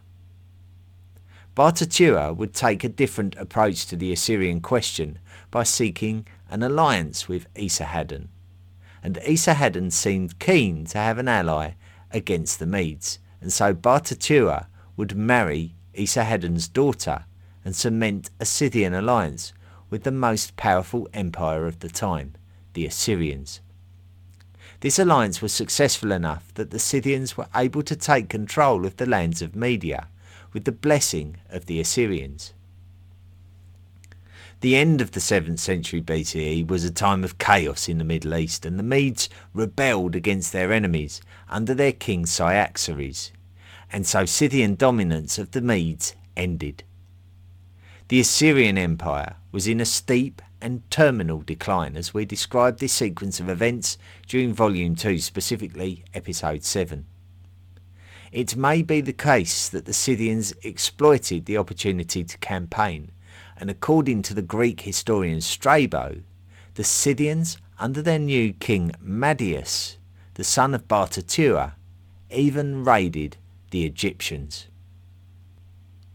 Bartatua 1.55 2.35
would 2.35 2.53
take 2.53 2.83
a 2.83 2.89
different 2.89 3.33
approach 3.37 3.85
to 3.85 3.95
the 3.95 4.11
Assyrian 4.11 4.59
question 4.59 5.19
by 5.51 5.63
seeking 5.63 6.27
an 6.49 6.61
alliance 6.61 7.29
with 7.29 7.51
Esarhaddon, 7.53 8.27
and 9.01 9.15
Esarhaddon 9.25 9.89
seemed 9.93 10.37
keen 10.37 10.85
to 10.87 10.97
have 10.97 11.17
an 11.17 11.29
ally 11.29 11.71
against 12.11 12.59
the 12.59 12.65
Medes, 12.65 13.19
and 13.39 13.53
so 13.53 13.73
Bartatua 13.73 14.67
would 14.97 15.15
marry 15.15 15.75
Esarhaddon's 15.93 16.67
daughter 16.67 17.23
and 17.63 17.73
cement 17.73 18.31
a 18.37 18.45
Scythian 18.45 18.93
alliance 18.93 19.53
with 19.89 20.03
the 20.03 20.11
most 20.11 20.57
powerful 20.57 21.07
empire 21.13 21.67
of 21.67 21.79
the 21.79 21.89
time, 21.89 22.33
the 22.73 22.85
Assyrians. 22.85 23.61
This 24.81 24.99
alliance 24.99 25.41
was 25.41 25.53
successful 25.53 26.11
enough 26.11 26.53
that 26.55 26.71
the 26.71 26.79
Scythians 26.79 27.38
were 27.38 27.47
able 27.55 27.81
to 27.83 27.95
take 27.95 28.29
control 28.29 28.85
of 28.85 28.97
the 28.97 29.05
lands 29.05 29.41
of 29.41 29.55
Media 29.55 30.07
with 30.53 30.65
the 30.65 30.71
blessing 30.71 31.38
of 31.49 31.65
the 31.65 31.79
Assyrians. 31.79 32.53
The 34.61 34.75
end 34.75 35.01
of 35.01 35.11
the 35.11 35.19
7th 35.19 35.59
century 35.59 36.01
BCE 36.01 36.67
was 36.67 36.83
a 36.83 36.91
time 36.91 37.23
of 37.23 37.38
chaos 37.38 37.88
in 37.88 37.97
the 37.97 38.03
Middle 38.03 38.35
East, 38.35 38.65
and 38.65 38.79
the 38.79 38.83
Medes 38.83 39.29
rebelled 39.53 40.15
against 40.15 40.53
their 40.53 40.71
enemies 40.71 41.21
under 41.49 41.73
their 41.73 41.91
king 41.91 42.25
Cyaxares, 42.25 43.31
and 43.91 44.07
so 44.07 44.25
Scythian 44.25 44.75
dominance 44.75 45.38
of 45.38 45.51
the 45.51 45.61
Medes 45.61 46.15
ended. 46.35 46.83
The 48.07 48.19
Assyrian 48.19 48.77
Empire 48.77 49.35
was 49.51 49.67
in 49.67 49.79
a 49.79 49.85
steep 49.85 50.41
and 50.65 50.89
terminal 50.89 51.41
decline 51.41 51.95
as 51.95 52.12
we 52.12 52.25
describe 52.25 52.80
this 52.80 52.91
sequence 52.91 53.39
of 53.39 53.47
events 53.47 53.99
during 54.28 54.51
Volume 54.51 54.95
2, 54.95 55.19
specifically 55.19 56.04
Episode 56.12 56.63
7. 56.63 57.06
It 58.32 58.56
may 58.56 58.82
be 58.82 58.99
the 58.99 59.13
case 59.13 59.69
that 59.69 59.86
the 59.86 59.93
Scythians 59.93 60.56
exploited 60.63 61.45
the 61.45 61.56
opportunity 61.56 62.23
to 62.23 62.38
campaign, 62.39 63.12
and 63.58 63.69
according 63.69 64.23
to 64.23 64.34
the 64.34 64.41
Greek 64.41 64.82
historian 64.82 65.39
Strabo, 65.39 66.21
the 66.73 66.84
Scythians, 66.84 67.60
under 67.78 68.01
their 68.01 68.17
new 68.17 68.51
king 68.51 68.91
Madius, 68.99 69.97
the 70.34 70.43
son 70.43 70.73
of 70.73 70.88
Bartatua, 70.88 71.73
even 72.32 72.84
raided 72.84 73.38
the 73.69 73.86
Egyptians. 73.86 74.65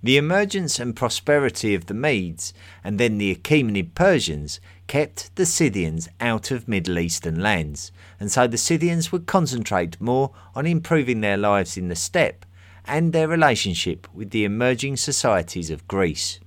The 0.03 0.17
emergence 0.17 0.79
and 0.79 0.97
prosperity 0.97 1.75
of 1.75 1.85
the 1.85 1.95
Medes 1.95 2.55
and 2.83 2.99
then 2.99 3.19
the 3.19 3.35
Achaemenid 3.35 3.95
Persians 3.95 4.59
kept 4.87 5.35
the 5.37 5.45
Scythians 5.45 6.09
out 6.21 6.51
of 6.51 6.67
Middle 6.67 6.99
Eastern 6.99 7.41
lands, 7.41 7.93
and 8.19 8.33
so 8.33 8.47
the 8.47 8.57
Scythians 8.57 9.13
would 9.13 9.27
concentrate 9.27 10.01
more 10.01 10.31
on 10.55 10.67
improving 10.67 11.21
their 11.21 11.37
lives 11.37 11.77
in 11.77 11.89
the 11.89 11.95
steppe 11.95 12.47
and 12.87 13.13
their 13.13 13.29
relationship 13.29 14.09
with 14.15 14.31
the 14.31 14.45
emerging 14.45 14.97
societies 14.97 15.69
of 15.69 15.87
Greece. 15.87 16.41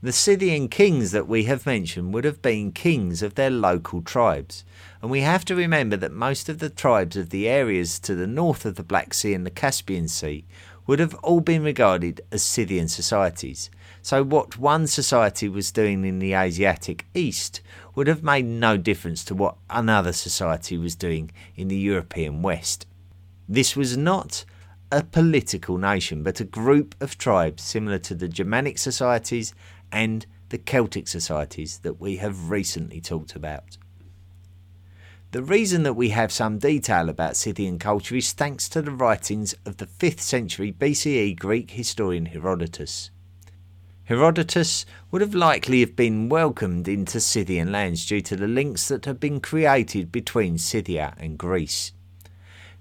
The 0.00 0.12
Scythian 0.12 0.68
kings 0.68 1.10
that 1.10 1.26
we 1.26 1.42
have 1.44 1.66
mentioned 1.66 2.14
would 2.14 2.22
have 2.22 2.40
been 2.40 2.70
kings 2.70 3.20
of 3.20 3.34
their 3.34 3.50
local 3.50 4.00
tribes, 4.00 4.64
and 5.02 5.10
we 5.10 5.22
have 5.22 5.44
to 5.46 5.56
remember 5.56 5.96
that 5.96 6.12
most 6.12 6.48
of 6.48 6.60
the 6.60 6.70
tribes 6.70 7.16
of 7.16 7.30
the 7.30 7.48
areas 7.48 7.98
to 8.00 8.14
the 8.14 8.28
north 8.28 8.64
of 8.64 8.76
the 8.76 8.84
Black 8.84 9.12
Sea 9.12 9.34
and 9.34 9.44
the 9.44 9.50
Caspian 9.50 10.06
Sea 10.06 10.44
would 10.88 10.98
have 10.98 11.14
all 11.16 11.40
been 11.40 11.62
regarded 11.62 12.22
as 12.32 12.42
Scythian 12.42 12.88
societies. 12.88 13.70
So, 14.00 14.24
what 14.24 14.58
one 14.58 14.86
society 14.86 15.46
was 15.48 15.70
doing 15.70 16.04
in 16.04 16.18
the 16.18 16.32
Asiatic 16.32 17.04
East 17.14 17.60
would 17.94 18.06
have 18.06 18.22
made 18.22 18.46
no 18.46 18.78
difference 18.78 19.22
to 19.26 19.34
what 19.34 19.58
another 19.68 20.14
society 20.14 20.78
was 20.78 20.96
doing 20.96 21.30
in 21.54 21.68
the 21.68 21.76
European 21.76 22.40
West. 22.40 22.86
This 23.46 23.76
was 23.76 23.98
not 23.98 24.46
a 24.90 25.04
political 25.04 25.76
nation, 25.76 26.22
but 26.22 26.40
a 26.40 26.44
group 26.44 26.94
of 27.02 27.18
tribes 27.18 27.62
similar 27.62 27.98
to 27.98 28.14
the 28.14 28.28
Germanic 28.28 28.78
societies 28.78 29.52
and 29.92 30.24
the 30.48 30.58
Celtic 30.58 31.06
societies 31.06 31.80
that 31.80 32.00
we 32.00 32.16
have 32.16 32.48
recently 32.50 33.02
talked 33.02 33.36
about. 33.36 33.76
The 35.30 35.42
reason 35.42 35.82
that 35.82 35.92
we 35.92 36.08
have 36.08 36.32
some 36.32 36.56
detail 36.56 37.10
about 37.10 37.36
Scythian 37.36 37.78
culture 37.78 38.16
is 38.16 38.32
thanks 38.32 38.66
to 38.70 38.80
the 38.80 38.90
writings 38.90 39.54
of 39.66 39.76
the 39.76 39.84
5th 39.84 40.20
century 40.20 40.72
BCE 40.72 41.38
Greek 41.38 41.72
historian 41.72 42.24
Herodotus. 42.24 43.10
Herodotus 44.04 44.86
would 45.10 45.20
have 45.20 45.34
likely 45.34 45.80
have 45.80 45.94
been 45.94 46.30
welcomed 46.30 46.88
into 46.88 47.20
Scythian 47.20 47.70
lands 47.70 48.06
due 48.06 48.22
to 48.22 48.36
the 48.36 48.48
links 48.48 48.88
that 48.88 49.04
had 49.04 49.20
been 49.20 49.38
created 49.38 50.10
between 50.10 50.56
Scythia 50.56 51.12
and 51.18 51.36
Greece. 51.36 51.92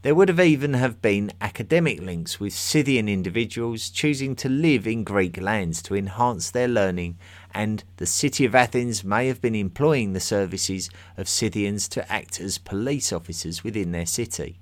There 0.03 0.15
would 0.15 0.29
have 0.29 0.39
even 0.39 0.75
have 0.75 1.01
been 1.01 1.33
academic 1.41 1.99
links 1.99 2.39
with 2.39 2.53
Scythian 2.53 3.10
individuals 3.10 3.89
choosing 3.89 4.38
to 4.38 4.47
live 4.47 4.88
in 4.88 5.03
Greek 5.03 5.41
lands 5.41 5.81
to 5.81 5.95
enhance 5.95 6.49
their 6.49 6.69
learning 6.69 7.17
and 7.58 7.84
the 7.96 8.06
city 8.06 8.46
of 8.46 8.54
Athens 8.54 9.04
may 9.04 9.26
have 9.26 9.41
been 9.41 9.56
employing 9.56 10.13
the 10.13 10.20
services 10.20 10.91
of 11.17 11.28
Scythians 11.28 11.88
to 11.89 12.12
act 12.12 12.39
as 12.39 12.60
police 12.60 13.12
officers 13.12 13.63
within 13.63 13.91
their 13.91 14.06
city. 14.06 14.60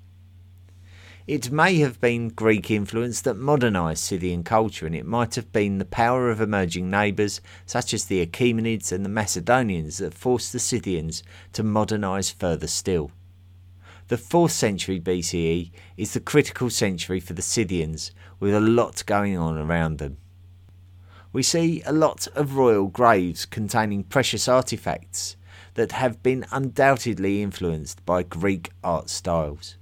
It 1.26 1.50
may 1.50 1.76
have 1.80 2.00
been 2.00 2.30
Greek 2.30 2.70
influence 2.70 3.20
that 3.20 3.36
modernised 3.36 4.02
Scythian 4.02 4.44
culture, 4.44 4.86
and 4.86 4.94
it 4.94 5.04
might 5.04 5.34
have 5.34 5.52
been 5.52 5.76
the 5.76 5.84
power 5.84 6.30
of 6.30 6.40
emerging 6.40 6.88
neighbours, 6.88 7.42
such 7.66 7.92
as 7.92 8.06
the 8.06 8.24
Achaemenids 8.24 8.90
and 8.90 9.04
the 9.04 9.10
Macedonians, 9.10 9.98
that 9.98 10.14
forced 10.14 10.54
the 10.54 10.58
Scythians 10.58 11.22
to 11.52 11.62
modernise 11.62 12.30
further 12.30 12.66
still. 12.66 13.10
The 14.08 14.16
4th 14.16 14.52
century 14.52 14.98
BCE 15.00 15.70
is 15.98 16.14
the 16.14 16.20
critical 16.20 16.70
century 16.70 17.20
for 17.20 17.34
the 17.34 17.42
Scythians, 17.42 18.12
with 18.40 18.54
a 18.54 18.60
lot 18.60 19.04
going 19.04 19.36
on 19.36 19.58
around 19.58 19.98
them 19.98 20.16
we 21.36 21.42
see 21.42 21.82
a 21.84 21.92
lot 21.92 22.26
of 22.28 22.56
royal 22.56 22.86
graves 22.86 23.44
containing 23.44 24.02
precious 24.02 24.48
artifacts 24.48 25.36
that 25.74 25.92
have 25.92 26.22
been 26.22 26.46
undoubtedly 26.50 27.42
influenced 27.42 28.02
by 28.06 28.22
Greek 28.22 28.70
art 28.82 29.10
styles. 29.10 29.76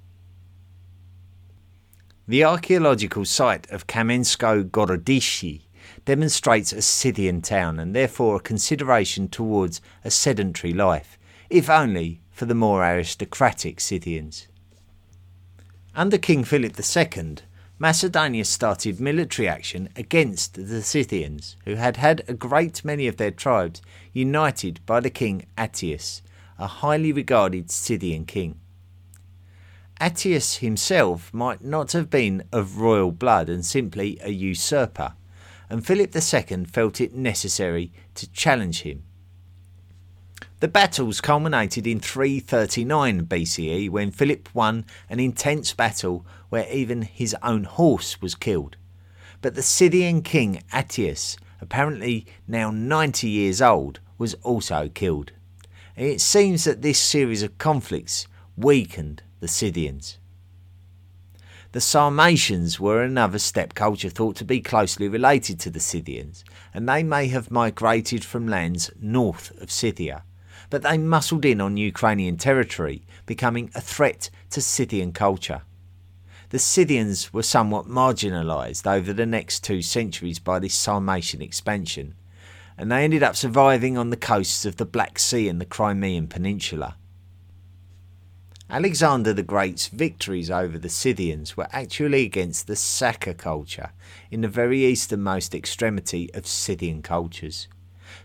The 2.27 2.43
archaeological 2.43 3.23
site 3.23 3.71
of 3.71 3.87
Kamensko 3.87 4.69
Gorodishi 4.69 5.61
demonstrates 6.03 6.73
a 6.73 6.81
Scythian 6.81 7.41
town 7.41 7.79
and 7.79 7.95
therefore 7.95 8.35
a 8.35 8.41
consideration 8.41 9.29
towards 9.29 9.79
a 10.03 10.11
sedentary 10.11 10.73
life, 10.73 11.17
if 11.49 11.69
only 11.69 12.19
for 12.31 12.43
the 12.43 12.53
more 12.53 12.83
aristocratic 12.83 13.79
Scythians. 13.79 14.49
Under 15.95 16.17
King 16.17 16.43
Philip 16.43 16.77
II, 16.77 17.37
Macedonia 17.77 18.45
started 18.45 19.01
military 19.01 19.49
action 19.49 19.89
against 19.97 20.53
the 20.53 20.81
Scythians, 20.81 21.57
who 21.65 21.75
had 21.75 21.97
had 21.97 22.23
a 22.25 22.33
great 22.33 22.85
many 22.85 23.05
of 23.05 23.17
their 23.17 23.31
tribes 23.31 23.81
united 24.13 24.79
by 24.85 25.01
the 25.01 25.09
king 25.09 25.45
Ateas, 25.57 26.21
a 26.57 26.67
highly 26.67 27.11
regarded 27.11 27.69
Scythian 27.69 28.25
king. 28.25 28.57
Ateas 29.99 30.59
himself 30.59 31.33
might 31.33 31.65
not 31.65 31.91
have 31.91 32.09
been 32.09 32.43
of 32.53 32.77
royal 32.77 33.11
blood 33.11 33.49
and 33.49 33.65
simply 33.65 34.17
a 34.21 34.29
usurper, 34.29 35.13
and 35.69 35.85
Philip 35.85 36.15
II 36.15 36.65
felt 36.65 37.01
it 37.01 37.13
necessary 37.13 37.91
to 38.13 38.31
challenge 38.31 38.83
him 38.83 39.03
the 40.59 40.67
battles 40.67 41.21
culminated 41.21 41.85
in 41.85 41.99
339 41.99 43.25
BCE 43.25 43.89
when 43.89 44.11
Philip 44.11 44.49
won 44.53 44.85
an 45.09 45.19
intense 45.19 45.73
battle 45.73 46.25
where 46.49 46.67
even 46.71 47.03
his 47.03 47.35
own 47.43 47.65
horse 47.65 48.21
was 48.21 48.35
killed. 48.35 48.75
But 49.41 49.55
the 49.55 49.61
Scythian 49.61 50.23
king 50.23 50.63
Ateas, 50.73 51.37
apparently 51.61 52.25
now 52.47 52.71
90 52.71 53.29
years 53.29 53.61
old, 53.61 53.99
was 54.17 54.33
also 54.35 54.89
killed. 54.89 55.31
It 55.95 56.19
seems 56.19 56.63
that 56.63 56.81
this 56.81 56.99
series 56.99 57.43
of 57.43 57.57
conflicts 57.57 58.27
weakened 58.57 59.21
the 59.39 59.47
Scythians. 59.47 60.17
The 61.75 61.81
Sarmatians 61.81 62.79
were 62.79 63.03
another 63.03 63.37
steppe 63.37 63.73
culture 63.73 64.09
thought 64.09 64.37
to 64.37 64.45
be 64.45 64.61
closely 64.61 65.09
related 65.09 65.59
to 65.59 65.69
the 65.69 65.81
Scythians, 65.81 66.45
and 66.73 66.87
they 66.87 67.03
may 67.03 67.27
have 67.27 67.51
migrated 67.51 68.23
from 68.23 68.47
lands 68.47 68.91
north 68.97 69.51
of 69.61 69.69
Scythia 69.69 70.23
but 70.69 70.83
they 70.83 70.97
muscled 70.97 71.43
in 71.43 71.59
on 71.59 71.75
Ukrainian 71.75 72.37
territory, 72.37 73.05
becoming 73.25 73.71
a 73.75 73.81
threat 73.81 74.29
to 74.51 74.61
Scythian 74.61 75.11
culture. 75.11 75.63
the 76.49 76.59
Scythians 76.59 77.33
were 77.33 77.43
somewhat 77.43 77.87
marginalised 77.87 78.89
over 78.89 79.11
the 79.11 79.25
next 79.25 79.61
two 79.61 79.81
centuries 79.81 80.39
by 80.39 80.59
this 80.59 80.73
Sarmatian 80.73 81.41
expansion, 81.41 82.15
and 82.77 82.89
they 82.89 83.03
ended 83.03 83.21
up 83.21 83.35
surviving 83.35 83.97
on 83.97 84.11
the 84.11 84.15
coasts 84.15 84.65
of 84.65 84.77
the 84.77 84.85
Black 84.85 85.19
Sea 85.19 85.49
and 85.49 85.59
the 85.59 85.65
Crimean 85.65 86.27
Peninsula. 86.29 86.95
Alexander 88.67 89.31
the 89.31 89.43
Great's 89.43 89.89
victories 89.89 90.49
over 90.49 90.79
the 90.79 90.89
Scythians 90.89 91.55
were 91.55 91.67
actually 91.71 92.23
against 92.23 92.65
the 92.65 92.75
Saka 92.75 93.35
culture 93.35 93.91
in 94.31 94.41
the 94.41 94.47
very 94.47 94.83
easternmost 94.85 95.53
extremity 95.53 96.33
of 96.33 96.47
Scythian 96.47 97.03
cultures. 97.03 97.67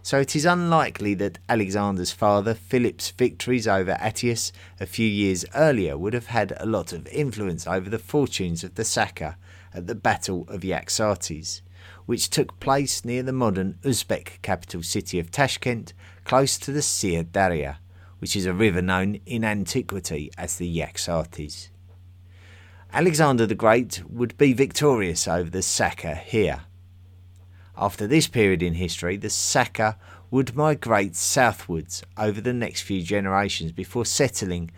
So 0.02 0.18
it 0.18 0.34
is 0.34 0.46
unlikely 0.46 1.12
that 1.14 1.38
Alexander's 1.46 2.12
father, 2.12 2.54
Philip's 2.54 3.10
victories 3.10 3.68
over 3.68 3.92
Ateas 4.00 4.50
a 4.80 4.86
few 4.86 5.06
years 5.06 5.44
earlier 5.54 5.98
would 5.98 6.14
have 6.14 6.28
had 6.28 6.54
a 6.56 6.64
lot 6.64 6.94
of 6.94 7.06
influence 7.08 7.66
over 7.66 7.90
the 7.90 7.98
fortunes 7.98 8.64
of 8.64 8.76
the 8.76 8.84
Saka 8.84 9.36
at 9.74 9.88
the 9.88 9.94
Battle 9.94 10.46
of 10.48 10.62
Yaxartes, 10.62 11.60
which 12.06 12.30
took 12.30 12.58
place 12.60 13.04
near 13.04 13.22
the 13.22 13.32
modern 13.32 13.78
Uzbek 13.82 14.40
capital 14.40 14.82
city 14.82 15.18
of 15.18 15.30
Tashkent, 15.30 15.92
close 16.24 16.56
to 16.56 16.72
the 16.72 16.82
Syr 16.82 17.24
Darya 17.24 17.79
which 18.20 18.36
is 18.36 18.46
a 18.46 18.54
river 18.54 18.80
known 18.80 19.18
in 19.26 19.44
antiquity 19.44 20.30
as 20.38 20.56
the 20.56 20.78
Yaxartes. 20.78 21.68
Alexander 22.92 23.46
the 23.46 23.54
Great 23.54 24.02
would 24.08 24.36
be 24.38 24.52
victorious 24.52 25.26
over 25.26 25.50
the 25.50 25.62
Saka 25.62 26.14
here. 26.14 26.62
After 27.76 28.06
this 28.06 28.28
period 28.28 28.62
in 28.62 28.74
history, 28.74 29.16
the 29.16 29.30
Saka 29.30 29.96
would 30.30 30.54
migrate 30.54 31.16
southwards 31.16 32.02
over 32.16 32.40
the 32.40 32.52
next 32.52 32.82
few 32.82 33.02
generations 33.02 33.72
before 33.72 34.04
settling 34.04 34.70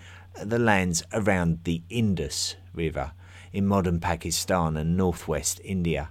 the 0.43 0.59
lands 0.59 1.03
around 1.13 1.65
the 1.65 1.83
Indus 1.91 2.57
River 2.73 3.13
in 3.53 3.67
modern 3.67 4.01
Pakistan 4.01 4.77
and 4.77 4.97
northwest 4.97 5.61
India. 5.65 6.11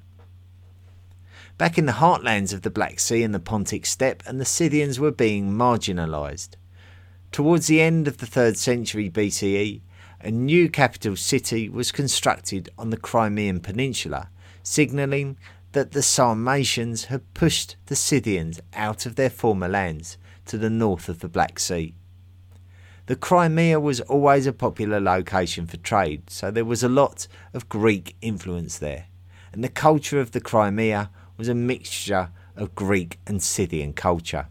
Back 1.57 1.77
in 1.77 1.85
the 1.85 1.93
heartlands 1.93 2.53
of 2.53 2.63
the 2.63 2.69
Black 2.71 2.99
Sea 2.99 3.23
and 3.23 3.33
the 3.33 3.39
Pontic 3.39 3.85
steppe, 3.85 4.23
and 4.25 4.39
the 4.39 4.45
Scythians 4.45 4.99
were 4.99 5.11
being 5.11 5.51
marginalised. 5.51 6.55
Towards 7.31 7.67
the 7.67 7.79
end 7.79 8.09
of 8.09 8.17
the 8.17 8.25
3rd 8.25 8.57
century 8.57 9.09
BCE, 9.09 9.79
a 10.19 10.31
new 10.31 10.69
capital 10.69 11.15
city 11.15 11.69
was 11.69 11.93
constructed 11.93 12.69
on 12.77 12.89
the 12.89 12.97
Crimean 12.97 13.61
Peninsula, 13.61 14.29
signalling 14.63 15.37
that 15.71 15.93
the 15.93 16.01
Sarmatians 16.01 17.05
had 17.05 17.33
pushed 17.33 17.77
the 17.85 17.95
Scythians 17.95 18.59
out 18.73 19.05
of 19.05 19.15
their 19.15 19.29
former 19.29 19.69
lands 19.69 20.17
to 20.47 20.57
the 20.57 20.69
north 20.69 21.07
of 21.07 21.19
the 21.19 21.29
Black 21.29 21.57
Sea. 21.57 21.95
The 23.05 23.15
Crimea 23.15 23.79
was 23.79 24.01
always 24.01 24.45
a 24.45 24.51
popular 24.51 24.99
location 24.99 25.67
for 25.67 25.77
trade, 25.77 26.29
so 26.29 26.51
there 26.51 26.65
was 26.65 26.83
a 26.83 26.89
lot 26.89 27.29
of 27.53 27.69
Greek 27.69 28.17
influence 28.21 28.77
there, 28.77 29.05
and 29.53 29.63
the 29.63 29.69
culture 29.69 30.19
of 30.19 30.31
the 30.31 30.41
Crimea 30.41 31.09
was 31.37 31.47
a 31.47 31.55
mixture 31.55 32.29
of 32.57 32.75
Greek 32.75 33.19
and 33.25 33.41
Scythian 33.41 33.93
culture 33.93 34.47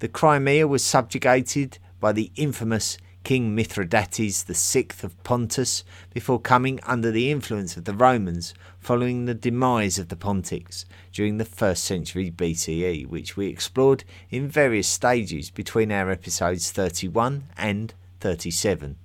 the 0.00 0.08
Crimea 0.08 0.66
was 0.66 0.82
subjugated 0.82 1.78
by 2.00 2.10
the 2.12 2.32
infamous 2.34 2.96
King 3.22 3.54
Mithridates 3.54 4.42
VI 4.44 4.86
of 5.02 5.22
Pontus 5.24 5.84
before 6.14 6.40
coming 6.40 6.80
under 6.84 7.10
the 7.10 7.30
influence 7.30 7.76
of 7.76 7.84
the 7.84 7.92
Romans 7.92 8.54
following 8.78 9.26
the 9.26 9.34
demise 9.34 9.98
of 9.98 10.08
the 10.08 10.16
Pontics 10.16 10.86
during 11.12 11.36
the 11.36 11.44
1st 11.44 11.76
century 11.76 12.30
BCE, 12.30 13.06
which 13.08 13.36
we 13.36 13.48
explored 13.48 14.04
in 14.30 14.48
various 14.48 14.88
stages 14.88 15.50
between 15.50 15.92
our 15.92 16.10
episodes 16.10 16.70
31 16.70 17.44
and 17.58 17.92
37. 18.20 18.96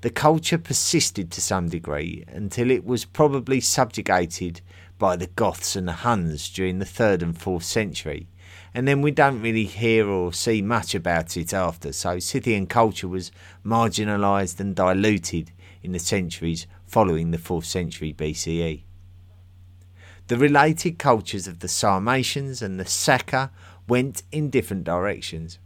The 0.00 0.10
culture 0.10 0.58
persisted 0.58 1.30
to 1.30 1.40
some 1.40 1.68
degree 1.68 2.24
until 2.26 2.72
it 2.72 2.84
was 2.84 3.04
probably 3.04 3.60
subjugated 3.60 4.60
by 4.98 5.14
the 5.14 5.28
Goths 5.28 5.76
and 5.76 5.86
the 5.86 5.92
Huns 5.92 6.50
during 6.50 6.80
the 6.80 6.84
3rd 6.84 7.22
and 7.22 7.38
4th 7.38 7.62
century, 7.62 8.26
and 8.72 8.88
then 8.88 9.02
we 9.02 9.10
don't 9.10 9.42
really 9.42 9.64
hear 9.64 10.08
or 10.08 10.32
see 10.32 10.62
much 10.62 10.94
about 10.94 11.36
it 11.36 11.52
after. 11.52 11.92
So 11.92 12.18
Scythian 12.18 12.66
culture 12.66 13.08
was 13.08 13.30
marginalised 13.64 14.60
and 14.60 14.74
diluted 14.74 15.52
in 15.82 15.92
the 15.92 15.98
centuries 15.98 16.66
following 16.86 17.30
the 17.30 17.38
4th 17.38 17.64
century 17.64 18.12
BCE. 18.12 18.82
The 20.26 20.38
related 20.38 20.98
cultures 20.98 21.46
of 21.46 21.58
the 21.58 21.68
Sarmatians 21.68 22.62
and 22.62 22.80
the 22.80 22.86
Saka 22.86 23.50
went 23.86 24.22
in 24.32 24.48
different 24.48 24.84
directions. 24.84 25.58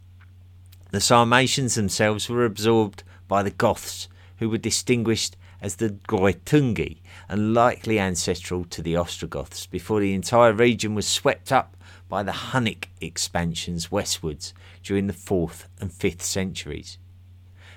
The 0.91 0.99
Sarmatians 0.99 1.75
themselves 1.75 2.29
were 2.29 2.43
absorbed 2.43 3.03
by 3.27 3.43
the 3.43 3.51
Goths, 3.51 4.09
who 4.39 4.49
were 4.49 4.57
distinguished 4.57 5.37
as 5.61 5.75
the 5.75 5.89
Greuthungi 5.89 7.01
and 7.27 7.53
likely 7.53 7.99
ancestral 7.99 8.65
to 8.65 8.81
the 8.81 8.95
Ostrogoths, 8.95 9.67
before 9.67 9.99
the 9.99 10.13
entire 10.13 10.53
region 10.53 10.95
was 10.95 11.07
swept 11.07 11.51
up 11.51 11.75
by 12.09 12.23
the 12.23 12.31
Hunnic 12.31 12.89
expansions 12.99 13.91
westwards 13.91 14.53
during 14.83 15.07
the 15.07 15.13
4th 15.13 15.65
and 15.79 15.91
5th 15.91 16.21
centuries. 16.21 16.97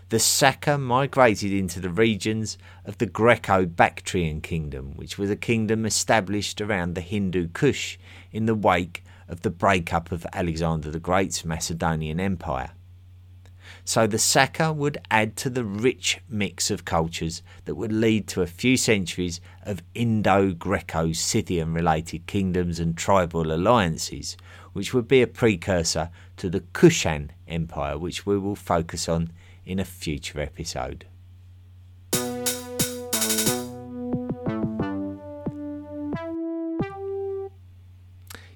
The 0.08 0.18
Saka 0.18 0.76
migrated 0.76 1.52
into 1.52 1.78
the 1.78 1.88
regions 1.88 2.58
of 2.84 2.98
the 2.98 3.06
Greco 3.06 3.64
Bactrian 3.64 4.40
kingdom, 4.40 4.92
which 4.96 5.16
was 5.16 5.30
a 5.30 5.36
kingdom 5.36 5.86
established 5.86 6.60
around 6.60 6.94
the 6.94 7.00
Hindu 7.00 7.48
Kush 7.48 7.98
in 8.32 8.46
the 8.46 8.54
wake 8.54 9.04
of 9.28 9.42
the 9.42 9.50
breakup 9.50 10.10
of 10.10 10.26
Alexander 10.32 10.90
the 10.90 10.98
Great's 10.98 11.44
Macedonian 11.44 12.18
Empire 12.18 12.72
so 13.84 14.06
the 14.06 14.18
Saka 14.18 14.72
would 14.72 14.98
add 15.10 15.36
to 15.38 15.50
the 15.50 15.64
rich 15.64 16.20
mix 16.28 16.70
of 16.70 16.84
cultures 16.84 17.42
that 17.64 17.74
would 17.74 17.92
lead 17.92 18.28
to 18.28 18.42
a 18.42 18.46
few 18.46 18.76
centuries 18.76 19.40
of 19.64 19.82
Indo 19.94 20.52
Greco 20.52 21.12
Scythian 21.12 21.74
related 21.74 22.26
kingdoms 22.26 22.78
and 22.78 22.96
tribal 22.96 23.52
alliances, 23.52 24.36
which 24.72 24.94
would 24.94 25.08
be 25.08 25.20
a 25.20 25.26
precursor 25.26 26.10
to 26.36 26.48
the 26.48 26.60
Kushan 26.60 27.30
Empire, 27.48 27.98
which 27.98 28.24
we 28.24 28.38
will 28.38 28.56
focus 28.56 29.08
on 29.08 29.32
in 29.64 29.78
a 29.78 29.84
future 29.84 30.40
episode. 30.40 31.06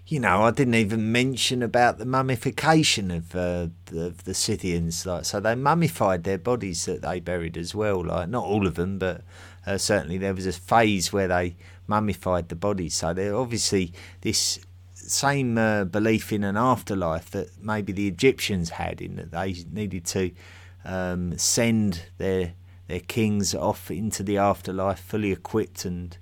You 0.09 0.21
know, 0.21 0.43
I 0.43 0.53
didn't 0.53 0.77
even 0.77 1.11
mention 1.11 1.63
about 1.63 1.99
the 1.99 2.07
mummification 2.07 3.11
of, 3.11 3.35
uh, 3.35 3.69
the, 3.87 4.15
the 4.25 4.35
Scythians. 4.35 5.05
Like, 5.05 5.25
so 5.25 5.41
they 5.41 5.57
mummified 5.57 6.23
their 6.23 6.39
bodies 6.39 6.85
that 6.85 7.03
they 7.03 7.19
buried 7.19 7.57
as 7.57 7.75
well. 7.75 8.05
Like 8.05 8.29
not 8.29 8.45
all 8.45 8.67
of 8.67 8.77
them, 8.77 8.99
but 8.99 9.23
uh, 9.67 9.79
certainly 9.79 10.17
there 10.17 10.35
was 10.35 10.47
a 10.47 10.53
phase 10.53 11.13
where 11.13 11.27
they 11.27 11.57
mummified 11.89 12.49
the 12.49 12.57
bodies. 12.57 12.95
So 12.95 13.13
they're 13.13 13.35
obviously 13.35 13.93
this 14.21 14.61
same 14.95 15.59
uh, 15.59 15.85
belief 15.85 16.33
in 16.33 16.45
an 16.45 16.57
afterlife 16.57 17.31
that 17.31 17.63
maybe 17.63 17.93
the 17.93 18.07
Egyptians 18.07 18.71
had 18.71 19.01
in 19.01 19.17
that 19.17 19.33
they 19.33 19.57
needed 19.73 20.05
to 20.07 20.31
um, 20.85 21.37
send 21.37 22.07
their 22.19 22.55
their 22.87 23.01
kings 23.01 23.53
off 23.53 23.91
into 23.91 24.23
the 24.23 24.39
afterlife 24.39 25.01
fully 25.01 25.33
equipped 25.33 25.85
and 25.85 26.17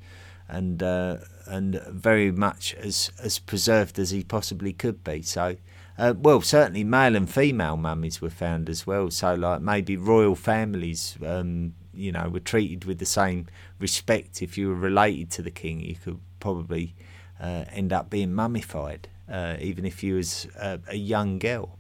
and 0.48 0.82
uh, 0.82 1.18
and 1.46 1.80
very 1.88 2.30
much 2.30 2.74
as 2.74 3.10
as 3.22 3.38
preserved 3.38 3.98
as 3.98 4.10
he 4.10 4.24
possibly 4.24 4.72
could 4.72 5.04
be. 5.04 5.22
So, 5.22 5.56
uh, 5.98 6.14
well, 6.16 6.40
certainly 6.40 6.84
male 6.84 7.16
and 7.16 7.30
female 7.30 7.76
mummies 7.76 8.20
were 8.20 8.30
found 8.30 8.68
as 8.68 8.86
well. 8.86 9.10
So, 9.10 9.34
like 9.34 9.60
maybe 9.60 9.96
royal 9.96 10.34
families, 10.34 11.16
um, 11.24 11.74
you 11.92 12.12
know, 12.12 12.28
were 12.28 12.40
treated 12.40 12.84
with 12.84 12.98
the 12.98 13.06
same 13.06 13.46
respect. 13.78 14.42
If 14.42 14.58
you 14.58 14.68
were 14.68 14.74
related 14.74 15.30
to 15.32 15.42
the 15.42 15.50
king, 15.50 15.80
you 15.80 15.94
could 15.96 16.20
probably 16.40 16.94
uh, 17.40 17.64
end 17.70 17.92
up 17.92 18.10
being 18.10 18.32
mummified, 18.32 19.08
uh, 19.30 19.56
even 19.60 19.84
if 19.84 20.02
you 20.02 20.16
was 20.16 20.46
a, 20.56 20.80
a, 20.88 20.96
young 20.96 21.38
girl. 21.38 21.78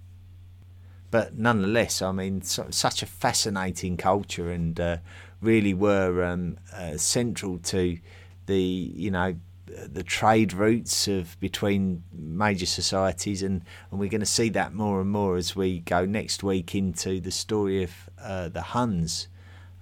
But 1.10 1.38
nonetheless, 1.38 2.02
I 2.02 2.12
mean, 2.12 2.42
so, 2.42 2.66
such 2.70 3.02
a 3.02 3.06
fascinating 3.06 3.96
culture, 3.96 4.50
and 4.50 4.78
uh, 4.78 4.96
really 5.40 5.74
were 5.74 6.24
um, 6.24 6.58
uh, 6.72 6.96
central 6.96 7.58
to 7.58 7.98
the 8.46 8.60
you 8.60 9.10
know 9.10 9.34
the 9.66 10.02
trade 10.02 10.52
routes 10.52 11.08
of 11.08 11.38
between 11.40 12.04
major 12.12 12.66
societies, 12.66 13.42
and, 13.42 13.62
and 13.90 13.98
we're 13.98 14.10
going 14.10 14.20
to 14.20 14.26
see 14.26 14.48
that 14.50 14.74
more 14.74 15.00
and 15.00 15.10
more 15.10 15.36
as 15.36 15.56
we 15.56 15.80
go 15.80 16.04
next 16.04 16.42
week 16.42 16.74
into 16.74 17.20
the 17.20 17.30
story 17.30 17.82
of 17.82 17.90
uh, 18.20 18.48
the 18.48 18.62
Huns. 18.62 19.28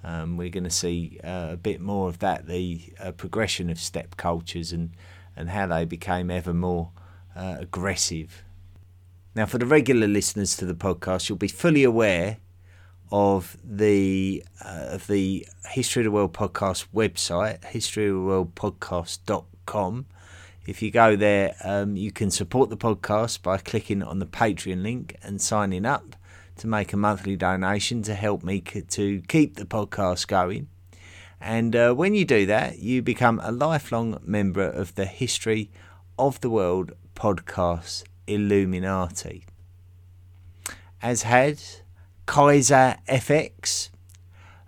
Um, 0.05 0.37
we're 0.37 0.51
going 0.51 0.65
to 0.65 0.71
see 0.71 1.21
uh, 1.23 1.51
a 1.53 1.57
bit 1.57 1.81
more 1.81 2.09
of 2.09 2.19
that, 2.21 2.47
the 2.47 2.83
uh, 3.01 3.13
progression 3.13 3.71
of 3.71 3.79
steppe 3.79 4.17
cultures 4.17 4.73
and, 4.73 4.91
and 5.37 5.51
how 5.51 5.67
they 5.67 5.85
became 5.85 6.31
ever 6.31 6.53
more 6.53 6.91
uh, 7.37 7.57
aggressive. 7.61 8.43
Now, 9.35 9.47
for 9.47 9.59
the 9.59 9.67
regular 9.67 10.07
listeners 10.07 10.57
to 10.57 10.67
the 10.67 10.75
podcast, 10.75 11.29
you'll 11.29 11.39
be 11.39 11.49
fully 11.49 11.85
aware 11.85 12.39
of 13.11 13.57
the 13.63 14.45
uh, 14.65 14.89
of 14.91 15.07
the 15.07 15.47
History 15.71 16.01
of 16.01 16.05
the 16.05 16.11
World 16.11 16.33
podcast 16.33 16.87
website, 16.95 17.61
historyoftheworldpodcast.com 17.61 19.52
patreon.com. 19.67 20.07
If 20.65 20.81
you 20.81 20.91
go 20.91 21.17
there, 21.17 21.55
um, 21.65 21.97
you 21.97 22.13
can 22.13 22.31
support 22.31 22.71
the 22.71 22.77
podcast 22.77 23.43
by 23.43 23.59
clicking 23.59 24.03
on 24.03 24.21
the 24.21 24.27
Patreon 24.27 24.83
link 24.83 25.17
and 25.23 25.41
signing 25.41 25.85
up 25.85 26.15
to 26.57 26.67
make 26.67 26.93
a 26.93 26.97
monthly 26.97 27.37
donation 27.37 28.03
to 28.03 28.15
help 28.15 28.45
me 28.45 28.61
to 28.61 29.23
keep 29.27 29.57
the 29.57 29.65
podcast 29.65 30.29
going. 30.29 30.69
And 31.41 31.75
uh, 31.75 31.95
when 31.95 32.15
you 32.15 32.25
do 32.25 32.47
that, 32.47 32.79
you 32.79 33.03
become 33.03 33.41
a 33.43 33.51
lifelong 33.51 34.21
member 34.25 34.63
of 34.63 34.95
the 34.95 35.07
History 35.07 35.71
of 36.17 36.41
the 36.41 36.51
World 36.51 36.93
podcast 37.17 38.05
Illuminati. 38.29 39.45
As 41.03 41.23
had 41.23 41.61
Kaiser 42.27 42.97
FX, 43.09 43.89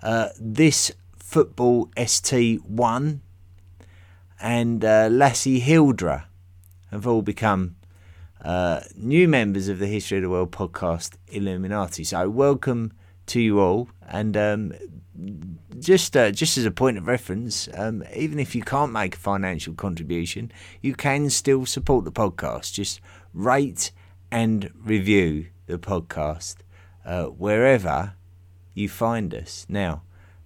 uh, 0.03 0.31
this 0.41 0.91
football 1.17 1.87
ST1, 1.97 3.21
and 4.41 4.85
uh, 4.85 5.09
Lassie 5.11 5.61
Hildra 5.61 6.25
have 6.91 7.07
all 7.07 7.23
become 7.23 7.77
uh, 8.45 8.81
new 8.97 9.27
members 9.27 9.69
of 9.69 9.79
the 9.79 9.87
History 9.87 10.19
of 10.19 10.23
the 10.23 10.31
World 10.31 10.53
podcast 10.53 11.17
Illuminati. 11.29 12.05
So 12.05 12.29
welcome 12.29 12.93
to 13.27 13.41
you 13.41 13.61
all, 13.61 13.89
and 14.07 14.37
um, 14.37 14.75
just 15.79 16.17
uh, 16.17 16.31
just 16.31 16.59
as 16.59 16.65
a 16.65 16.71
point 16.71 16.99
of 16.99 17.07
reference, 17.07 17.69
um, 17.75 18.05
even 18.15 18.39
if 18.39 18.55
you 18.55 18.63
can't 18.63 18.93
make 18.93 19.17
a 19.17 19.19
financial 19.19 19.75
contribution, 19.75 20.53
you 20.83 20.95
can 20.95 21.31
still 21.31 21.65
support 21.65 22.05
the 22.05 22.13
podcast. 22.13 22.75
Just 22.75 23.01
rate 23.33 23.93
and 24.31 24.71
review 24.83 25.47
the 25.67 25.79
podcast 25.79 26.57
uh, 27.05 27.25
wherever 27.25 28.15
you 28.75 28.89
find 28.89 29.35
us. 29.35 29.65
Now, 29.69 30.03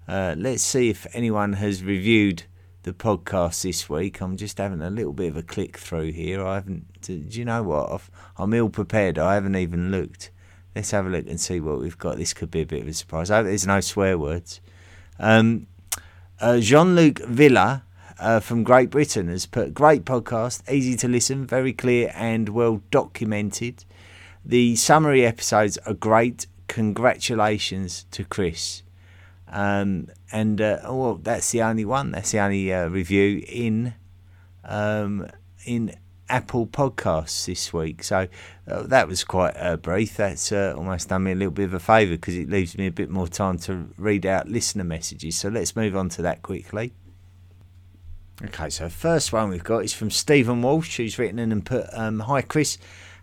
uh, 0.06 0.34
let's 0.38 0.62
see 0.62 0.88
if 0.88 1.06
anyone 1.14 1.54
has 1.54 1.82
reviewed 1.82 2.44
the 2.88 2.94
podcast 2.94 3.62
this 3.62 3.86
week. 3.90 4.22
I'm 4.22 4.38
just 4.38 4.56
having 4.56 4.80
a 4.80 4.88
little 4.88 5.12
bit 5.12 5.28
of 5.28 5.36
a 5.36 5.42
click 5.42 5.76
through 5.76 6.12
here. 6.12 6.44
I 6.44 6.54
haven't. 6.54 7.02
Do 7.02 7.14
you 7.14 7.44
know 7.44 7.62
what? 7.62 8.00
i 8.38 8.42
am 8.42 8.54
ill 8.54 8.70
prepared. 8.70 9.18
I 9.18 9.34
haven't 9.34 9.56
even 9.56 9.90
looked. 9.90 10.30
Let's 10.74 10.90
have 10.92 11.04
a 11.04 11.10
look 11.10 11.26
and 11.28 11.38
see 11.38 11.60
what 11.60 11.80
we've 11.80 11.98
got. 11.98 12.16
This 12.16 12.32
could 12.32 12.50
be 12.50 12.62
a 12.62 12.66
bit 12.66 12.82
of 12.82 12.88
a 12.88 12.94
surprise. 12.94 13.30
I 13.30 13.36
hope 13.36 13.46
there's 13.46 13.66
no 13.66 13.82
swear 13.82 14.16
words. 14.16 14.62
Um, 15.18 15.66
uh, 16.40 16.60
Jean 16.60 16.94
Luc 16.94 17.18
Villa 17.18 17.84
uh, 18.18 18.40
from 18.40 18.64
Great 18.64 18.88
Britain 18.88 19.28
has 19.28 19.44
put 19.44 19.74
great 19.74 20.06
podcast, 20.06 20.62
easy 20.72 20.96
to 20.96 21.08
listen, 21.08 21.46
very 21.46 21.74
clear 21.74 22.10
and 22.14 22.48
well 22.48 22.80
documented. 22.90 23.84
The 24.46 24.76
summary 24.76 25.26
episodes 25.26 25.76
are 25.78 25.94
great. 25.94 26.46
Congratulations 26.68 28.06
to 28.12 28.24
Chris. 28.24 28.82
Um, 29.50 30.08
and 30.30 30.60
uh, 30.60 30.80
oh, 30.84 30.96
well, 30.96 31.14
that's 31.14 31.50
the 31.50 31.62
only 31.62 31.84
one. 31.84 32.12
That's 32.12 32.32
the 32.32 32.40
only 32.40 32.72
uh, 32.72 32.88
review 32.88 33.42
in 33.48 33.94
um, 34.64 35.26
in 35.64 35.94
Apple 36.28 36.66
Podcasts 36.66 37.46
this 37.46 37.72
week. 37.72 38.02
So 38.02 38.28
uh, 38.66 38.82
that 38.84 39.08
was 39.08 39.24
quite 39.24 39.56
uh, 39.56 39.76
brief. 39.76 40.16
That's 40.16 40.52
uh, 40.52 40.74
almost 40.76 41.08
done 41.08 41.24
me 41.24 41.32
a 41.32 41.34
little 41.34 41.52
bit 41.52 41.64
of 41.64 41.74
a 41.74 41.80
favour 41.80 42.12
because 42.12 42.36
it 42.36 42.50
leaves 42.50 42.76
me 42.76 42.86
a 42.86 42.92
bit 42.92 43.10
more 43.10 43.28
time 43.28 43.58
to 43.60 43.88
read 43.96 44.26
out 44.26 44.48
listener 44.48 44.84
messages. 44.84 45.38
So 45.38 45.48
let's 45.48 45.74
move 45.74 45.96
on 45.96 46.08
to 46.10 46.22
that 46.22 46.42
quickly. 46.42 46.92
Okay, 48.44 48.70
so 48.70 48.88
first 48.88 49.32
one 49.32 49.48
we've 49.48 49.64
got 49.64 49.84
is 49.84 49.92
from 49.92 50.10
Stephen 50.10 50.62
Walsh, 50.62 50.98
who's 50.98 51.18
written 51.18 51.40
in 51.40 51.50
and 51.50 51.64
put, 51.64 51.86
um, 51.92 52.20
"Hi 52.20 52.42
Chris." 52.42 52.78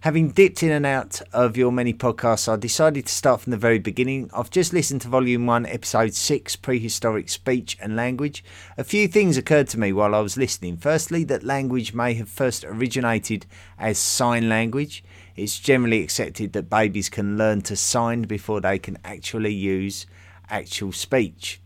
Having 0.05 0.33
dipped 0.33 0.61
in 0.61 0.69
and 0.69 0.85
out 0.85 1.19
of 1.33 1.57
your 1.57 1.71
many 1.71 1.91
podcasts, 1.91 2.47
I 2.47 2.57
decided 2.57 3.07
to 3.07 3.11
start 3.11 3.41
from 3.41 3.49
the 3.49 3.57
very 3.57 3.79
beginning. 3.79 4.29
I've 4.35 4.51
just 4.51 4.71
listened 4.71 5.01
to 5.01 5.07
Volume 5.07 5.47
1, 5.47 5.65
Episode 5.65 6.13
6, 6.13 6.57
Prehistoric 6.57 7.27
Speech 7.27 7.75
and 7.81 7.95
Language. 7.95 8.43
A 8.77 8.83
few 8.83 9.07
things 9.07 9.35
occurred 9.35 9.67
to 9.69 9.79
me 9.79 9.91
while 9.91 10.13
I 10.13 10.19
was 10.19 10.37
listening. 10.37 10.77
Firstly, 10.77 11.23
that 11.23 11.41
language 11.41 11.95
may 11.95 12.13
have 12.13 12.29
first 12.29 12.63
originated 12.63 13.47
as 13.79 13.97
sign 13.97 14.47
language. 14.47 15.03
It's 15.35 15.57
generally 15.57 16.03
accepted 16.03 16.53
that 16.53 16.69
babies 16.69 17.09
can 17.09 17.35
learn 17.35 17.61
to 17.61 17.75
sign 17.75 18.21
before 18.25 18.61
they 18.61 18.77
can 18.77 18.99
actually 19.03 19.55
use 19.55 20.05
actual 20.51 20.91
speech. 20.91 21.59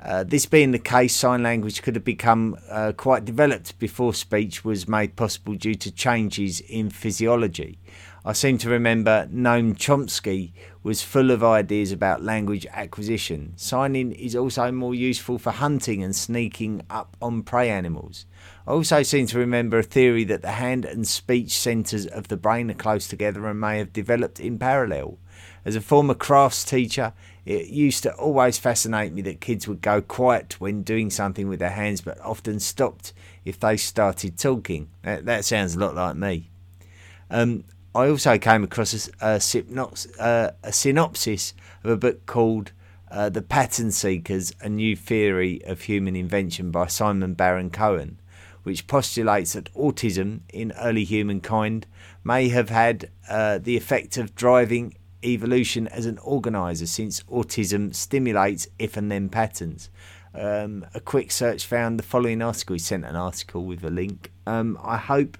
Uh, 0.00 0.22
this 0.22 0.46
being 0.46 0.70
the 0.70 0.78
case, 0.78 1.14
sign 1.14 1.42
language 1.42 1.82
could 1.82 1.96
have 1.96 2.04
become 2.04 2.56
uh, 2.70 2.92
quite 2.96 3.24
developed 3.24 3.78
before 3.78 4.14
speech 4.14 4.64
was 4.64 4.86
made 4.86 5.16
possible 5.16 5.54
due 5.54 5.74
to 5.74 5.90
changes 5.90 6.60
in 6.60 6.88
physiology. 6.88 7.78
I 8.24 8.32
seem 8.32 8.58
to 8.58 8.70
remember 8.70 9.26
Noam 9.32 9.74
Chomsky 9.74 10.52
was 10.82 11.02
full 11.02 11.30
of 11.30 11.42
ideas 11.42 11.92
about 11.92 12.22
language 12.22 12.66
acquisition. 12.72 13.54
Signing 13.56 14.12
is 14.12 14.36
also 14.36 14.70
more 14.70 14.94
useful 14.94 15.38
for 15.38 15.50
hunting 15.50 16.02
and 16.02 16.14
sneaking 16.14 16.82
up 16.90 17.16
on 17.22 17.42
prey 17.42 17.70
animals. 17.70 18.26
I 18.66 18.72
also 18.72 19.02
seem 19.02 19.26
to 19.28 19.38
remember 19.38 19.78
a 19.78 19.82
theory 19.82 20.24
that 20.24 20.42
the 20.42 20.52
hand 20.52 20.84
and 20.84 21.06
speech 21.06 21.58
centres 21.58 22.06
of 22.06 22.28
the 22.28 22.36
brain 22.36 22.70
are 22.70 22.74
close 22.74 23.08
together 23.08 23.46
and 23.46 23.58
may 23.60 23.78
have 23.78 23.92
developed 23.92 24.40
in 24.40 24.58
parallel. 24.58 25.18
As 25.64 25.74
a 25.74 25.80
former 25.80 26.14
crafts 26.14 26.64
teacher, 26.64 27.12
it 27.48 27.68
used 27.68 28.02
to 28.02 28.12
always 28.12 28.58
fascinate 28.58 29.14
me 29.14 29.22
that 29.22 29.40
kids 29.40 29.66
would 29.66 29.80
go 29.80 30.02
quiet 30.02 30.60
when 30.60 30.82
doing 30.82 31.08
something 31.08 31.48
with 31.48 31.60
their 31.60 31.70
hands, 31.70 32.02
but 32.02 32.20
often 32.20 32.60
stopped 32.60 33.14
if 33.46 33.58
they 33.58 33.78
started 33.78 34.38
talking. 34.38 34.90
That, 35.02 35.24
that 35.24 35.46
sounds 35.46 35.74
a 35.74 35.78
lot 35.78 35.94
like 35.94 36.14
me. 36.14 36.50
Um, 37.30 37.64
I 37.94 38.10
also 38.10 38.36
came 38.36 38.64
across 38.64 39.08
a, 39.22 39.26
a, 39.26 39.40
synopsis, 39.40 40.18
uh, 40.18 40.52
a 40.62 40.72
synopsis 40.74 41.54
of 41.84 41.90
a 41.90 41.96
book 41.96 42.26
called 42.26 42.72
uh, 43.10 43.30
The 43.30 43.40
Pattern 43.40 43.92
Seekers 43.92 44.52
A 44.60 44.68
New 44.68 44.94
Theory 44.94 45.62
of 45.64 45.80
Human 45.80 46.16
Invention 46.16 46.70
by 46.70 46.86
Simon 46.86 47.32
Baron 47.32 47.70
Cohen, 47.70 48.20
which 48.62 48.86
postulates 48.86 49.54
that 49.54 49.72
autism 49.72 50.40
in 50.52 50.72
early 50.72 51.04
humankind 51.04 51.86
may 52.22 52.50
have 52.50 52.68
had 52.68 53.10
uh, 53.26 53.56
the 53.56 53.78
effect 53.78 54.18
of 54.18 54.34
driving 54.34 54.92
evolution 55.24 55.88
as 55.88 56.06
an 56.06 56.18
organizer 56.18 56.86
since 56.86 57.22
autism 57.24 57.94
stimulates 57.94 58.68
if 58.78 58.96
and 58.96 59.10
then 59.10 59.28
patterns. 59.28 59.90
Um, 60.34 60.86
a 60.94 61.00
quick 61.00 61.30
search 61.32 61.66
found 61.66 61.98
the 61.98 62.04
following 62.04 62.42
article. 62.42 62.74
He 62.74 62.80
sent 62.80 63.04
an 63.04 63.16
article 63.16 63.64
with 63.64 63.82
a 63.84 63.90
link. 63.90 64.30
Um, 64.46 64.78
I 64.82 64.96
hope 64.96 65.38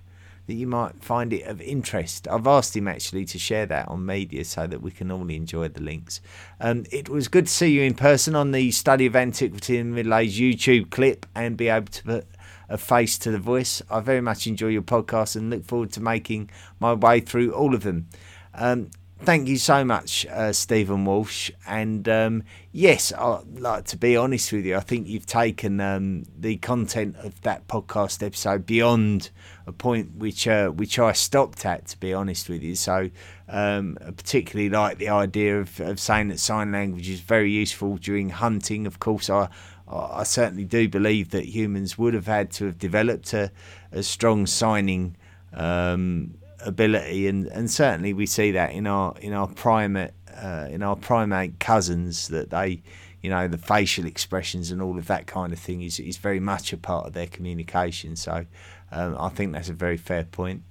that 0.49 0.55
you 0.55 0.67
might 0.67 1.05
find 1.05 1.33
it 1.33 1.43
of 1.43 1.61
interest. 1.61 2.27
I've 2.27 2.47
asked 2.47 2.75
him 2.75 2.89
actually 2.89 3.27
to 3.27 3.39
share 3.39 3.67
that 3.67 3.87
on 3.89 4.07
media 4.07 4.45
so 4.45 4.67
that 4.67 4.81
we 4.81 4.91
can 4.91 5.11
all 5.11 5.29
enjoy 5.29 5.69
the 5.69 5.83
links. 5.83 6.23
Um, 6.59 6.85
it 6.91 7.11
was 7.11 7.29
good 7.29 7.47
to 7.47 7.53
see 7.53 7.69
you 7.69 7.83
in 7.83 7.95
person 7.95 8.35
on 8.35 8.53
the 8.53 8.71
Study 8.71 9.05
of 9.05 9.15
Antiquity 9.15 9.77
and 9.77 9.95
Middle 9.95 10.15
Age 10.15 10.41
YouTube 10.41 10.91
clip 10.91 11.27
and 11.35 11.57
be 11.57 11.69
able 11.69 11.93
to 11.93 12.03
put 12.03 12.27
a 12.71 12.79
face 12.79 13.19
to 13.19 13.31
the 13.31 13.39
voice. 13.39 13.83
I 13.91 14.01
very 14.01 14.23
much 14.23 14.47
enjoy 14.47 14.69
your 14.69 14.83
podcast 14.83 15.37
and 15.37 15.51
look 15.51 15.65
forward 15.65 15.93
to 15.93 16.01
making 16.01 16.51
my 16.81 16.95
way 16.95 17.21
through 17.21 17.53
all 17.53 17.75
of 17.75 17.83
them. 17.83 18.09
Um, 18.55 18.91
thank 19.23 19.49
you 19.49 19.59
so 19.59 19.85
much, 19.85 20.27
uh, 20.27 20.53
Stephen 20.53 21.05
Walsh. 21.05 21.51
And 21.67 22.09
um, 22.09 22.43
yes, 22.73 23.13
I 23.13 23.41
like 23.55 23.85
to 23.87 23.97
be 23.97 24.17
honest 24.17 24.53
with 24.53 24.65
you. 24.65 24.77
I 24.77 24.81
think 24.81 25.07
you've 25.07 25.27
taken 25.27 25.81
um, 25.81 26.25
the 26.39 26.57
content 26.57 27.17
of 27.17 27.41
that 27.43 27.69
podcast 27.69 28.25
episode 28.25 28.67
beyond 28.67 29.31
a 29.67 29.73
point 29.73 30.17
which 30.17 30.47
uh, 30.49 30.69
which 30.69 30.99
I 30.99 31.13
stopped 31.13 31.65
at. 31.67 31.87
To 31.89 31.99
be 31.99 32.13
honest 32.13 32.49
with 32.49 32.63
you, 32.63 32.75
so 32.75 33.11
um, 33.49 33.99
I 34.07 34.11
particularly 34.11 34.71
like 34.71 34.99
the 34.99 35.11
idea 35.11 35.61
of, 35.61 35.81
of 35.81 36.01
saying 36.01 36.29
that 36.29 36.39
sign 36.39 36.73
language 36.73 37.09
is 37.09 37.21
very 37.21 37.51
useful 37.51 37.97
during 37.97 38.31
hunting. 38.31 38.87
Of 38.87 38.99
course, 38.99 39.31
I. 39.31 39.49
I 39.91 40.25
certainly 40.25 40.67
do 40.67 40.87
believe 40.87 41.31
that 41.31 41.47
humans 41.47 41.97
would 41.97 42.13
have 42.13 42.27
had 42.27 42.51
to 42.51 42.67
have 42.67 42.79
developed 42.79 43.33
a, 43.33 43.51
a 43.91 44.03
strong 44.03 44.47
signing 44.47 45.17
um, 45.55 46.35
ability, 46.61 47.27
and, 47.29 47.47
and 47.49 47.71
certainly 47.71 48.13
we 48.13 48.27
see 48.27 48.51
that 48.53 48.73
in 48.73 48.87
our 48.87 49.15
in 49.21 49.33
our 49.33 49.49
primate 49.49 50.13
uh, 50.37 50.67
in 50.71 50.83
our 50.83 50.97
primate 50.97 51.59
cousins 51.59 52.29
that 52.29 52.51
they, 52.51 52.83
you 53.23 53.31
know, 53.31 53.49
the 53.49 53.59
facial 53.59 54.07
expressions 54.07 54.71
and 54.71 54.81
all 54.81 54.99
of 54.99 55.07
that 55.07 55.27
kind 55.27 55.53
of 55.53 55.59
thing 55.59 55.83
is 55.83 55.99
is 56.01 56.17
very 56.17 56.41
much 56.41 56.73
a 56.73 56.77
part 56.77 57.07
of 57.07 57.13
their 57.13 57.27
communication. 57.27 58.17
So 58.17 58.47
um, 58.93 59.17
I 59.19 59.29
think 59.29 59.53
that's 59.53 59.69
a 59.69 59.75
very 59.75 59.97
fair 59.97 60.25
point. 60.25 60.63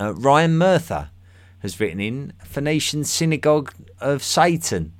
Uh, 0.00 0.14
Ryan 0.14 0.58
Murtha 0.58 1.10
has 1.60 1.78
written 1.78 2.00
in 2.00 2.32
Phoenician 2.44 3.04
Synagogue 3.04 3.72
of 4.00 4.22
Satan. 4.22 4.92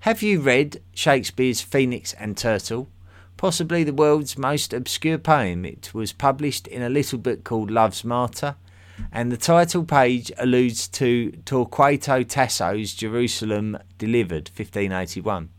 Have 0.00 0.22
you 0.22 0.40
read 0.40 0.80
Shakespeare's 0.94 1.60
Phoenix 1.60 2.12
and 2.14 2.36
Turtle? 2.36 2.88
Possibly 3.36 3.84
the 3.84 3.92
world's 3.92 4.38
most 4.38 4.72
obscure 4.72 5.18
poem. 5.18 5.64
It 5.64 5.92
was 5.92 6.12
published 6.12 6.66
in 6.66 6.82
a 6.82 6.88
little 6.88 7.18
book 7.18 7.44
called 7.44 7.70
Love's 7.70 8.04
Martyr 8.04 8.56
and 9.12 9.32
the 9.32 9.36
title 9.36 9.84
page 9.84 10.30
alludes 10.38 10.88
to 10.88 11.32
Torquato 11.44 12.24
Tasso's 12.24 12.94
Jerusalem 12.94 13.78
Delivered, 13.98 14.50
1581. 14.54 15.50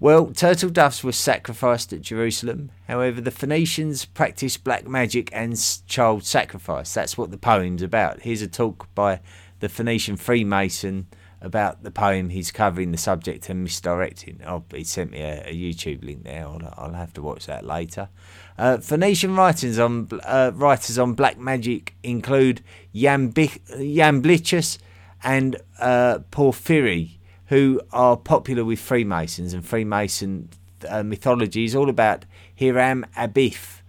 Well, 0.00 0.32
turtle 0.32 0.70
doves 0.70 1.04
were 1.04 1.12
sacrificed 1.12 1.92
at 1.92 2.00
Jerusalem. 2.00 2.72
However, 2.88 3.20
the 3.20 3.30
Phoenicians 3.30 4.04
practiced 4.04 4.64
black 4.64 4.84
magic 4.88 5.30
and 5.32 5.56
child 5.86 6.24
sacrifice. 6.24 6.92
That's 6.92 7.16
what 7.16 7.30
the 7.30 7.38
poem's 7.38 7.82
about. 7.82 8.22
Here's 8.22 8.42
a 8.42 8.48
talk 8.48 8.92
by 8.96 9.20
the 9.60 9.68
Phoenician 9.68 10.16
Freemason 10.16 11.06
about 11.42 11.82
the 11.82 11.90
poem 11.90 12.30
he's 12.30 12.50
covering 12.52 12.92
the 12.92 12.98
subject 12.98 13.50
and 13.50 13.64
misdirecting. 13.64 14.40
Oh, 14.46 14.64
he 14.72 14.84
sent 14.84 15.10
me 15.10 15.20
a, 15.20 15.42
a 15.48 15.54
YouTube 15.54 16.04
link 16.04 16.22
there. 16.22 16.46
I'll, 16.46 16.74
I'll, 16.76 16.92
have 16.92 17.12
to 17.14 17.22
watch 17.22 17.46
that 17.46 17.66
later. 17.66 18.08
Uh, 18.56 18.78
Phoenician 18.78 19.34
writings 19.34 19.78
on 19.78 20.08
uh, 20.24 20.52
writers 20.54 20.98
on 20.98 21.14
black 21.14 21.38
magic 21.38 21.96
include 22.02 22.62
Jamblichus 22.94 24.78
and 25.24 25.56
uh, 25.80 26.20
Porphyry, 26.30 27.18
who 27.46 27.80
are 27.92 28.16
popular 28.16 28.64
with 28.64 28.78
Freemasons, 28.78 29.52
and 29.52 29.66
Freemason 29.66 30.48
uh, 30.88 31.02
mythology 31.02 31.64
is 31.64 31.74
all 31.74 31.88
about 31.88 32.24
Hiram 32.58 33.04
Abif, 33.16 33.80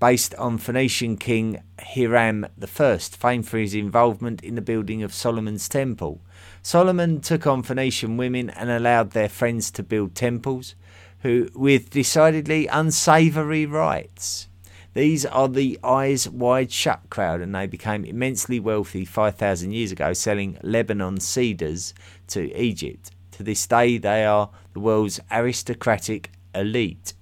based 0.00 0.34
on 0.36 0.58
Phoenician 0.58 1.16
king 1.16 1.62
Hiram 1.78 2.46
I, 2.60 2.98
famed 2.98 3.48
for 3.48 3.58
his 3.58 3.74
involvement 3.74 4.42
in 4.42 4.54
the 4.54 4.62
building 4.62 5.02
of 5.02 5.14
Solomon's 5.14 5.68
temple. 5.68 6.20
Solomon 6.64 7.20
took 7.20 7.44
on 7.44 7.64
Phoenician 7.64 8.16
women 8.16 8.48
and 8.48 8.70
allowed 8.70 9.10
their 9.10 9.28
friends 9.28 9.68
to 9.72 9.82
build 9.82 10.14
temples, 10.14 10.76
who 11.22 11.48
with 11.54 11.90
decidedly 11.90 12.68
unsavoury 12.68 13.66
rites. 13.66 14.48
These 14.94 15.26
are 15.26 15.48
the 15.48 15.78
eyes 15.82 16.28
wide 16.28 16.70
shut 16.70 17.10
crowd, 17.10 17.40
and 17.40 17.52
they 17.52 17.66
became 17.66 18.04
immensely 18.04 18.60
wealthy 18.60 19.04
5,000 19.04 19.72
years 19.72 19.90
ago, 19.90 20.12
selling 20.12 20.56
Lebanon 20.62 21.18
cedars 21.18 21.94
to 22.28 22.56
Egypt. 22.56 23.10
To 23.32 23.42
this 23.42 23.66
day, 23.66 23.98
they 23.98 24.24
are 24.24 24.50
the 24.72 24.80
world's 24.80 25.18
aristocratic 25.32 26.30
elite. 26.54 27.14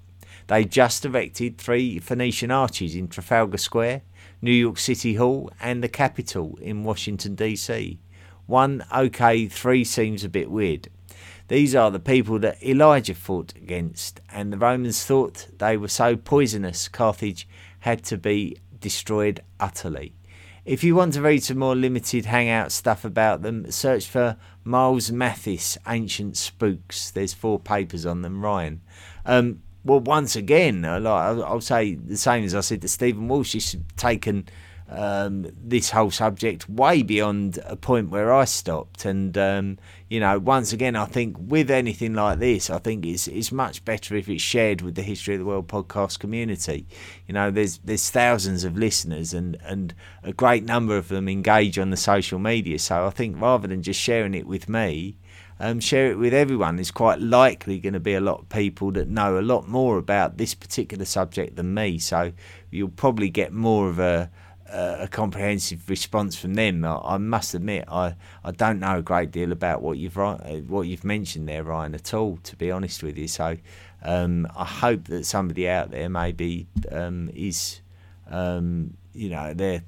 They 0.49 0.64
just 0.66 1.05
erected 1.07 1.57
three 1.57 1.99
Phoenician 1.99 2.51
arches 2.51 2.95
in 2.95 3.09
Trafalgar 3.09 3.59
Square, 3.59 4.03
New 4.43 4.53
York 4.53 4.78
City 4.78 5.14
Hall, 5.14 5.51
and 5.61 5.82
the 5.82 5.88
Capitol 5.88 6.59
in 6.61 6.84
Washington, 6.84 7.36
D.C. 7.36 8.01
One 8.51 8.84
okay, 8.92 9.46
three 9.46 9.84
seems 9.84 10.24
a 10.24 10.28
bit 10.28 10.51
weird. 10.51 10.88
These 11.46 11.76
are 11.76 11.88
the 11.92 12.01
people 12.01 12.40
that 12.40 12.61
Elijah 12.61 13.14
fought 13.14 13.55
against, 13.55 14.20
and 14.28 14.53
the 14.53 14.59
Romans 14.59 15.05
thought 15.05 15.46
they 15.59 15.76
were 15.76 15.86
so 15.86 16.16
poisonous 16.16 16.88
Carthage 16.88 17.46
had 17.78 18.03
to 18.07 18.18
be 18.18 18.57
destroyed 18.80 19.38
utterly. 19.61 20.14
If 20.64 20.82
you 20.82 20.96
want 20.96 21.14
to 21.14 21.22
read 21.22 21.44
some 21.44 21.59
more 21.59 21.76
limited 21.76 22.24
hangout 22.24 22.72
stuff 22.72 23.05
about 23.05 23.42
them, 23.42 23.70
search 23.70 24.07
for 24.07 24.36
Miles 24.64 25.12
Mathis 25.12 25.78
Ancient 25.86 26.36
Spooks. 26.36 27.12
There's 27.12 27.32
four 27.32 27.61
papers 27.61 28.05
on 28.05 28.22
them, 28.22 28.42
Ryan. 28.42 28.80
Um, 29.24 29.62
well, 29.84 30.01
once 30.01 30.34
again, 30.34 30.82
like 30.82 31.05
I'll 31.05 31.61
say 31.61 31.94
the 31.94 32.16
same 32.16 32.42
as 32.42 32.57
I 32.57 32.62
said 32.62 32.82
to 32.82 32.88
Stephen 32.88 33.28
Walsh. 33.28 33.53
He's 33.53 33.76
taken 33.96 34.48
um, 34.91 35.47
this 35.57 35.91
whole 35.91 36.11
subject 36.11 36.68
way 36.68 37.03
beyond 37.03 37.61
a 37.64 37.76
point 37.76 38.11
where 38.11 38.32
I 38.32 38.45
stopped. 38.45 39.05
And 39.05 39.38
um, 39.38 39.78
you 40.09 40.18
know, 40.18 40.38
once 40.41 40.72
again, 40.72 40.97
I 40.97 41.05
think 41.05 41.36
with 41.38 41.70
anything 41.70 42.14
like 42.14 42.41
this, 42.41 42.68
I 42.68 42.78
think 42.78 43.07
it's 43.07 43.28
it's 43.28 43.53
much 43.53 43.84
better 43.84 44.16
if 44.16 44.28
it's 44.28 44.43
shared 44.43 44.82
with 44.82 44.97
the 44.97 45.03
History 45.03 45.34
of 45.34 45.41
the 45.41 45.47
World 45.47 45.68
podcast 45.68 46.18
community. 46.18 46.86
You 47.28 47.34
know, 47.34 47.53
there's 47.53 47.78
there's 47.78 48.11
thousands 48.11 48.64
of 48.64 48.76
listeners, 48.76 49.32
and 49.32 49.57
and 49.64 49.95
a 50.24 50.32
great 50.32 50.64
number 50.64 50.97
of 50.97 51.09
them 51.09 51.28
engage 51.28 51.78
on 51.78 51.91
the 51.91 51.97
social 51.97 52.41
media. 52.41 52.78
So 52.80 53.07
I 53.07 53.11
think 53.11 53.41
rather 53.41 53.68
than 53.68 53.82
just 53.82 54.01
sharing 54.01 54.34
it 54.34 54.47
with 54.47 54.68
me. 54.68 55.16
Um, 55.62 55.78
share 55.78 56.11
it 56.11 56.18
with 56.18 56.32
everyone. 56.32 56.76
There's 56.76 56.91
quite 56.91 57.20
likely 57.20 57.78
going 57.80 57.93
to 57.93 58.01
be 58.01 58.14
a 58.14 58.20
lot 58.20 58.41
of 58.41 58.49
people 58.49 58.93
that 58.93 59.11
know 59.11 59.38
a 59.38 59.43
lot 59.43 59.68
more 59.68 59.99
about 59.99 60.38
this 60.38 60.55
particular 60.55 61.05
subject 61.05 61.57
than 61.57 61.74
me, 61.74 61.99
so 61.99 62.32
you'll 62.70 62.88
probably 62.88 63.28
get 63.28 63.53
more 63.53 63.91
of 63.91 63.99
a, 63.99 64.30
a 64.72 65.08
comprehensive 65.08 65.88
response 65.88 66.36
from 66.36 66.54
them. 66.54 66.84
I, 66.84 66.98
I, 66.98 67.18
must 67.18 67.54
admit, 67.54 67.84
I, 67.88 68.14
I 68.44 68.52
don't 68.52 68.78
know 68.78 68.98
a 68.98 69.02
great 69.02 69.30
deal 69.30 69.52
about 69.52 69.82
what 69.82 69.98
you've 69.98 70.16
what 70.16 70.82
you've 70.82 71.04
mentioned 71.04 71.48
there, 71.48 71.64
Ryan, 71.64 71.94
at 71.94 72.14
all. 72.14 72.38
To 72.44 72.56
be 72.56 72.70
honest 72.70 73.02
with 73.02 73.18
you, 73.18 73.28
so 73.28 73.56
um, 74.02 74.46
I 74.56 74.64
hope 74.64 75.04
that 75.04 75.24
somebody 75.26 75.68
out 75.68 75.90
there 75.90 76.08
maybe 76.08 76.66
um, 76.90 77.30
is, 77.34 77.80
um, 78.30 78.94
you 79.12 79.30
know, 79.30 79.54
their 79.54 79.82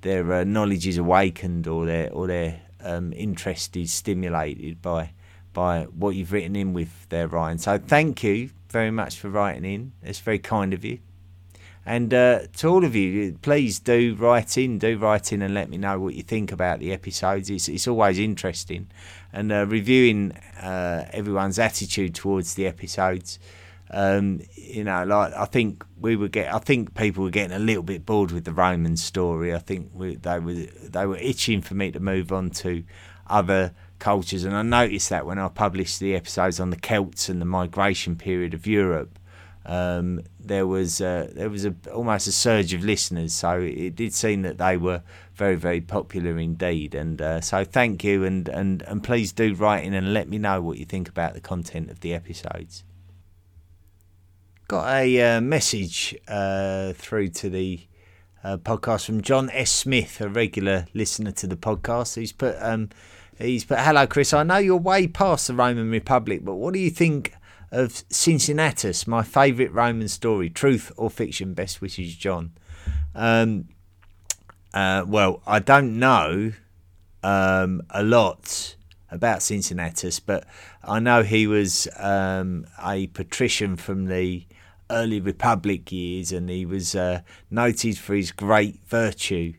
their 0.00 0.32
uh, 0.32 0.44
knowledge 0.44 0.86
is 0.86 0.98
awakened 0.98 1.66
or 1.66 1.86
their 1.86 2.12
or 2.12 2.26
their 2.26 2.60
um, 2.82 3.12
interest 3.12 3.76
is 3.76 3.92
stimulated 3.92 4.80
by 4.82 5.12
by 5.52 5.84
what 5.84 6.16
you've 6.16 6.32
written 6.32 6.56
in 6.56 6.72
with 6.72 7.08
there, 7.08 7.28
Ryan. 7.28 7.58
So 7.58 7.78
thank 7.78 8.22
you 8.22 8.50
very 8.68 8.90
much 8.90 9.18
for 9.18 9.28
writing 9.28 9.64
in. 9.64 9.92
It's 10.02 10.18
very 10.18 10.38
kind 10.38 10.74
of 10.74 10.84
you. 10.84 10.98
And 11.86 12.14
uh, 12.14 12.40
to 12.56 12.68
all 12.68 12.84
of 12.84 12.96
you, 12.96 13.38
please 13.42 13.78
do 13.78 14.14
write 14.14 14.56
in, 14.56 14.78
do 14.78 14.96
write 14.96 15.32
in 15.32 15.42
and 15.42 15.52
let 15.52 15.68
me 15.68 15.76
know 15.76 16.00
what 16.00 16.14
you 16.14 16.22
think 16.22 16.50
about 16.50 16.80
the 16.80 16.92
episodes. 16.92 17.50
It's, 17.50 17.68
it's 17.68 17.86
always 17.86 18.18
interesting. 18.18 18.88
And 19.32 19.52
uh, 19.52 19.66
reviewing 19.66 20.32
uh, 20.60 21.04
everyone's 21.12 21.58
attitude 21.58 22.14
towards 22.14 22.54
the 22.54 22.66
episodes. 22.66 23.38
Um, 23.90 24.40
you 24.54 24.82
know, 24.82 25.04
like 25.04 25.34
I 25.34 25.44
think 25.44 25.84
we 26.00 26.16
were 26.16 26.28
get, 26.28 26.52
I 26.52 26.58
think 26.58 26.94
people 26.94 27.22
were 27.22 27.30
getting 27.30 27.54
a 27.54 27.60
little 27.60 27.82
bit 27.82 28.06
bored 28.06 28.32
with 28.32 28.44
the 28.44 28.52
Roman 28.52 28.96
story. 28.96 29.54
I 29.54 29.58
think 29.58 29.90
we, 29.92 30.16
they 30.16 30.38
were 30.38 30.54
they 30.54 31.04
were 31.04 31.18
itching 31.18 31.60
for 31.60 31.74
me 31.74 31.92
to 31.92 32.00
move 32.00 32.32
on 32.32 32.50
to 32.50 32.82
other 33.26 33.74
cultures, 33.98 34.44
and 34.44 34.56
I 34.56 34.62
noticed 34.62 35.10
that 35.10 35.26
when 35.26 35.38
I 35.38 35.48
published 35.48 36.00
the 36.00 36.16
episodes 36.16 36.58
on 36.58 36.70
the 36.70 36.76
Celts 36.76 37.28
and 37.28 37.42
the 37.42 37.46
migration 37.46 38.16
period 38.16 38.54
of 38.54 38.66
Europe 38.66 39.18
um, 39.66 40.20
there 40.38 40.66
was 40.66 41.00
uh, 41.00 41.30
there 41.32 41.48
was 41.48 41.64
a, 41.64 41.74
almost 41.92 42.26
a 42.26 42.32
surge 42.32 42.74
of 42.74 42.84
listeners. 42.84 43.32
So 43.32 43.60
it 43.60 43.96
did 43.96 44.12
seem 44.12 44.42
that 44.42 44.58
they 44.58 44.76
were 44.76 45.02
very 45.34 45.56
very 45.56 45.80
popular 45.80 46.38
indeed. 46.38 46.94
And 46.94 47.20
uh, 47.20 47.40
so 47.40 47.64
thank 47.64 48.04
you, 48.04 48.24
and, 48.24 48.48
and 48.48 48.82
and 48.82 49.02
please 49.02 49.32
do 49.32 49.54
write 49.54 49.84
in 49.84 49.94
and 49.94 50.12
let 50.12 50.28
me 50.28 50.38
know 50.38 50.60
what 50.60 50.78
you 50.78 50.84
think 50.84 51.08
about 51.08 51.34
the 51.34 51.40
content 51.40 51.90
of 51.90 52.00
the 52.00 52.14
episodes. 52.14 52.84
Got 54.68 54.88
a 54.94 55.36
uh, 55.36 55.40
message 55.40 56.16
uh, 56.26 56.92
through 56.94 57.28
to 57.28 57.50
the 57.50 57.80
uh, 58.42 58.58
podcast 58.58 59.06
from 59.06 59.22
John 59.22 59.50
S. 59.50 59.70
Smith, 59.70 60.20
a 60.20 60.28
regular 60.28 60.86
listener 60.94 61.32
to 61.32 61.46
the 61.46 61.56
podcast. 61.56 62.16
He's 62.16 62.32
put 62.32 62.56
um, 62.60 62.90
he's 63.38 63.64
put 63.64 63.78
hello 63.78 64.06
Chris. 64.06 64.34
I 64.34 64.42
know 64.42 64.58
you're 64.58 64.76
way 64.76 65.06
past 65.06 65.46
the 65.46 65.54
Roman 65.54 65.90
Republic, 65.90 66.44
but 66.44 66.54
what 66.54 66.74
do 66.74 66.80
you 66.80 66.90
think? 66.90 67.34
Of 67.74 68.04
Cincinnatus, 68.08 69.06
my 69.06 69.22
favourite 69.22 69.72
Roman 69.72 70.08
story, 70.08 70.48
truth 70.48 70.92
or 70.96 71.10
fiction. 71.10 71.54
Best 71.54 71.80
wishes, 71.80 72.14
John. 72.14 72.52
Um, 73.14 73.68
uh, 74.72 75.04
well, 75.06 75.42
I 75.46 75.58
don't 75.58 75.98
know 75.98 76.52
um, 77.22 77.82
a 77.90 78.02
lot 78.02 78.76
about 79.10 79.42
Cincinnatus, 79.42 80.20
but 80.20 80.46
I 80.84 81.00
know 81.00 81.22
he 81.22 81.46
was 81.46 81.88
um, 81.96 82.66
a 82.82 83.08
patrician 83.08 83.76
from 83.76 84.06
the 84.06 84.46
early 84.90 85.20
Republic 85.20 85.90
years, 85.90 86.30
and 86.32 86.48
he 86.48 86.64
was 86.64 86.94
uh, 86.94 87.20
noted 87.50 87.98
for 87.98 88.14
his 88.14 88.30
great 88.30 88.80
virtue 88.86 89.54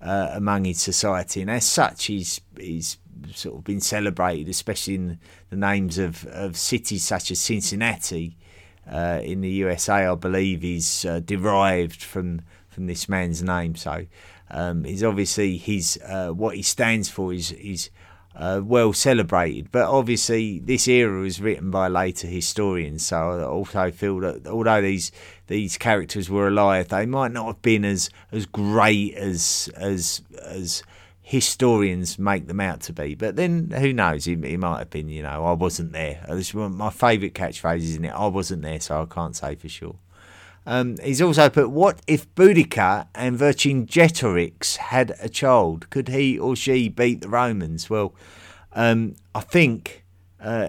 uh, 0.00 0.30
among 0.32 0.64
his 0.64 0.80
society, 0.80 1.42
and 1.42 1.50
as 1.50 1.66
such, 1.66 2.06
he's 2.06 2.40
he's 2.58 2.96
sort 3.34 3.56
of 3.56 3.64
been 3.64 3.80
celebrated, 3.80 4.48
especially 4.48 4.94
in 4.94 5.18
the 5.50 5.56
names 5.56 5.98
of, 5.98 6.24
of 6.26 6.56
cities 6.56 7.04
such 7.04 7.30
as 7.30 7.40
Cincinnati 7.40 8.36
uh, 8.90 9.20
in 9.22 9.40
the 9.40 9.50
USA. 9.50 10.06
I 10.06 10.14
believe 10.14 10.64
is 10.64 11.04
uh, 11.04 11.20
derived 11.20 12.02
from 12.02 12.42
from 12.68 12.86
this 12.86 13.08
man's 13.08 13.42
name. 13.42 13.74
So 13.74 14.06
um, 14.50 14.84
he's 14.84 15.04
obviously 15.04 15.56
his 15.56 15.98
uh, 16.06 16.30
what 16.30 16.56
he 16.56 16.62
stands 16.62 17.08
for 17.08 17.32
is 17.32 17.52
is. 17.52 17.90
Uh, 18.36 18.60
well 18.62 18.92
celebrated, 18.92 19.72
but 19.72 19.88
obviously 19.88 20.60
this 20.60 20.86
era 20.86 21.22
was 21.22 21.40
written 21.40 21.72
by 21.72 21.88
later 21.88 22.28
historians. 22.28 23.04
So 23.04 23.16
I 23.16 23.42
also 23.42 23.90
feel 23.90 24.20
that 24.20 24.46
although 24.46 24.80
these 24.80 25.10
these 25.48 25.76
characters 25.76 26.30
were 26.30 26.46
alive, 26.46 26.86
they 26.86 27.04
might 27.04 27.32
not 27.32 27.46
have 27.46 27.62
been 27.62 27.84
as 27.84 28.10
as 28.30 28.46
great 28.46 29.14
as 29.14 29.68
as 29.74 30.22
as 30.40 30.84
historians 31.28 32.18
make 32.18 32.46
them 32.46 32.58
out 32.58 32.80
to 32.80 32.90
be. 32.90 33.14
But 33.14 33.36
then 33.36 33.70
who 33.70 33.92
knows? 33.92 34.24
He, 34.24 34.34
he 34.34 34.56
might 34.56 34.78
have 34.78 34.88
been, 34.88 35.10
you 35.10 35.22
know, 35.22 35.44
I 35.44 35.52
wasn't 35.52 35.92
there. 35.92 36.24
This 36.26 36.54
one 36.54 36.74
my 36.74 36.88
favourite 36.88 37.34
catchphrases 37.34 37.98
in 37.98 38.06
it. 38.06 38.14
I 38.14 38.28
wasn't 38.28 38.62
there, 38.62 38.80
so 38.80 39.02
I 39.02 39.14
can't 39.14 39.36
say 39.36 39.54
for 39.54 39.68
sure. 39.68 39.96
Um, 40.64 40.96
he's 41.04 41.20
also 41.20 41.50
put, 41.50 41.68
what 41.68 42.00
if 42.06 42.34
Boudica 42.34 43.08
and 43.14 43.38
Vercingetorix 43.38 44.76
had 44.76 45.16
a 45.20 45.28
child? 45.28 45.90
Could 45.90 46.08
he 46.08 46.38
or 46.38 46.56
she 46.56 46.88
beat 46.88 47.20
the 47.20 47.28
Romans? 47.28 47.90
Well, 47.90 48.14
um, 48.72 49.14
I 49.34 49.40
think 49.40 50.06
uh, 50.40 50.68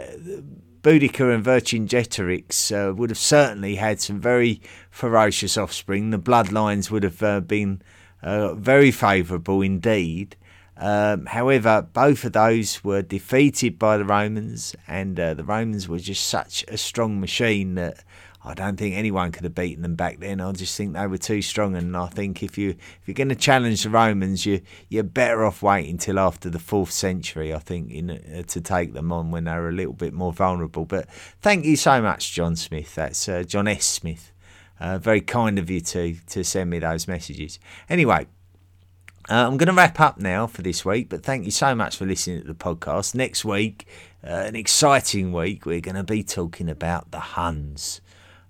Boudicca 0.81 1.33
and 1.33 1.45
Vercingetorix 1.45 2.73
uh, 2.73 2.93
would 2.93 3.11
have 3.11 3.17
certainly 3.17 3.75
had 3.75 4.01
some 4.01 4.19
very 4.19 4.61
ferocious 4.91 5.57
offspring. 5.57 6.09
The 6.09 6.19
bloodlines 6.19 6.91
would 6.91 7.03
have 7.03 7.23
uh, 7.23 7.39
been 7.39 7.81
uh, 8.21 8.55
very 8.55 8.91
favourable 8.91 9.61
indeed. 9.61 10.35
Um, 10.79 11.25
however, 11.25 11.85
both 11.91 12.23
of 12.23 12.31
those 12.31 12.83
were 12.85 13.01
defeated 13.01 13.77
by 13.77 13.97
the 13.97 14.05
Romans, 14.05 14.75
and 14.87 15.19
uh, 15.19 15.33
the 15.33 15.43
Romans 15.43 15.89
were 15.89 15.99
just 15.99 16.25
such 16.25 16.63
a 16.69 16.77
strong 16.77 17.19
machine 17.19 17.75
that 17.75 18.03
I 18.45 18.53
don't 18.53 18.77
think 18.77 18.95
anyone 18.95 19.33
could 19.33 19.43
have 19.43 19.55
beaten 19.55 19.83
them 19.83 19.95
back 19.95 20.19
then. 20.19 20.39
I 20.39 20.49
just 20.53 20.77
think 20.77 20.93
they 20.93 21.05
were 21.05 21.17
too 21.17 21.41
strong, 21.41 21.75
and 21.75 21.97
I 21.97 22.07
think 22.07 22.41
if 22.41 22.57
you 22.57 22.69
if 22.69 22.99
you're 23.05 23.13
going 23.13 23.27
to 23.27 23.35
challenge 23.35 23.83
the 23.83 23.89
Romans, 23.89 24.45
you 24.45 24.61
you're 24.87 25.03
better 25.03 25.43
off 25.43 25.61
waiting 25.61 25.91
until 25.91 26.17
after 26.17 26.49
the 26.49 26.59
fourth 26.59 26.91
century. 26.91 27.53
I 27.53 27.59
think 27.59 27.91
in 27.91 28.11
uh, 28.11 28.43
to 28.47 28.61
take 28.61 28.93
them 28.93 29.11
on 29.11 29.31
when 29.31 29.43
they 29.43 29.53
were 29.55 29.67
a 29.67 29.73
little 29.73 29.93
bit 29.93 30.13
more 30.13 30.31
vulnerable. 30.31 30.85
But 30.85 31.09
thank 31.41 31.65
you 31.65 31.75
so 31.75 32.01
much, 32.01 32.31
John 32.31 32.55
Smith. 32.55 32.95
That's 32.95 33.27
uh, 33.27 33.43
John 33.43 33.67
S. 33.67 33.85
Smith. 33.85 34.31
Uh, 34.79 34.97
very 34.97 35.19
kind 35.19 35.59
of 35.59 35.69
you 35.69 35.81
to 35.81 36.15
to 36.27 36.45
send 36.45 36.69
me 36.69 36.79
those 36.79 37.05
messages. 37.05 37.59
Anyway, 37.89 38.27
Uh, 39.29 39.45
I'm 39.45 39.57
going 39.57 39.67
to 39.67 39.73
wrap 39.73 39.99
up 39.99 40.17
now 40.17 40.47
for 40.47 40.63
this 40.63 40.83
week, 40.83 41.07
but 41.07 41.21
thank 41.21 41.45
you 41.45 41.51
so 41.51 41.75
much 41.75 41.97
for 41.97 42.03
listening 42.03 42.41
to 42.41 42.47
the 42.47 42.55
podcast. 42.55 43.13
Next 43.13 43.45
week, 43.45 43.85
uh, 44.23 44.29
an 44.29 44.55
exciting 44.55 45.31
week, 45.31 45.67
we're 45.67 45.81
going 45.81 45.97
to 45.97 46.03
be 46.03 46.23
talking 46.23 46.67
about 46.67 47.11
the 47.11 47.19
Huns. 47.19 48.01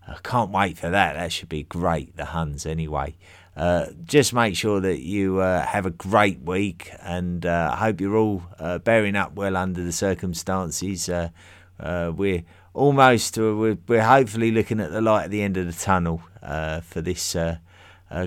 I 0.07 0.15
can't 0.23 0.51
wait 0.51 0.77
for 0.77 0.89
that. 0.89 1.15
That 1.15 1.33
should 1.33 1.49
be 1.49 1.63
great, 1.63 2.15
the 2.15 2.23
Huns, 2.23 2.65
anyway. 2.65 3.17
Uh, 3.57 3.87
just 4.05 4.33
make 4.33 4.55
sure 4.55 4.79
that 4.79 5.01
you 5.01 5.39
uh, 5.39 5.65
have 5.65 5.85
a 5.85 5.89
great 5.89 6.39
week, 6.39 6.89
and 7.01 7.45
uh, 7.45 7.71
I 7.73 7.75
hope 7.75 7.99
you're 7.99 8.15
all 8.15 8.43
uh, 8.57 8.79
bearing 8.79 9.17
up 9.17 9.33
well 9.33 9.57
under 9.57 9.83
the 9.83 9.91
circumstances. 9.91 11.09
Uh, 11.09 11.27
uh, 11.77 12.13
we're 12.15 12.45
almost, 12.73 13.37
we're, 13.37 13.77
we're 13.85 14.01
hopefully 14.01 14.51
looking 14.51 14.79
at 14.79 14.91
the 14.91 15.01
light 15.01 15.25
at 15.25 15.29
the 15.29 15.41
end 15.41 15.57
of 15.57 15.65
the 15.65 15.73
tunnel 15.73 16.21
for 16.41 17.01
this 17.01 17.35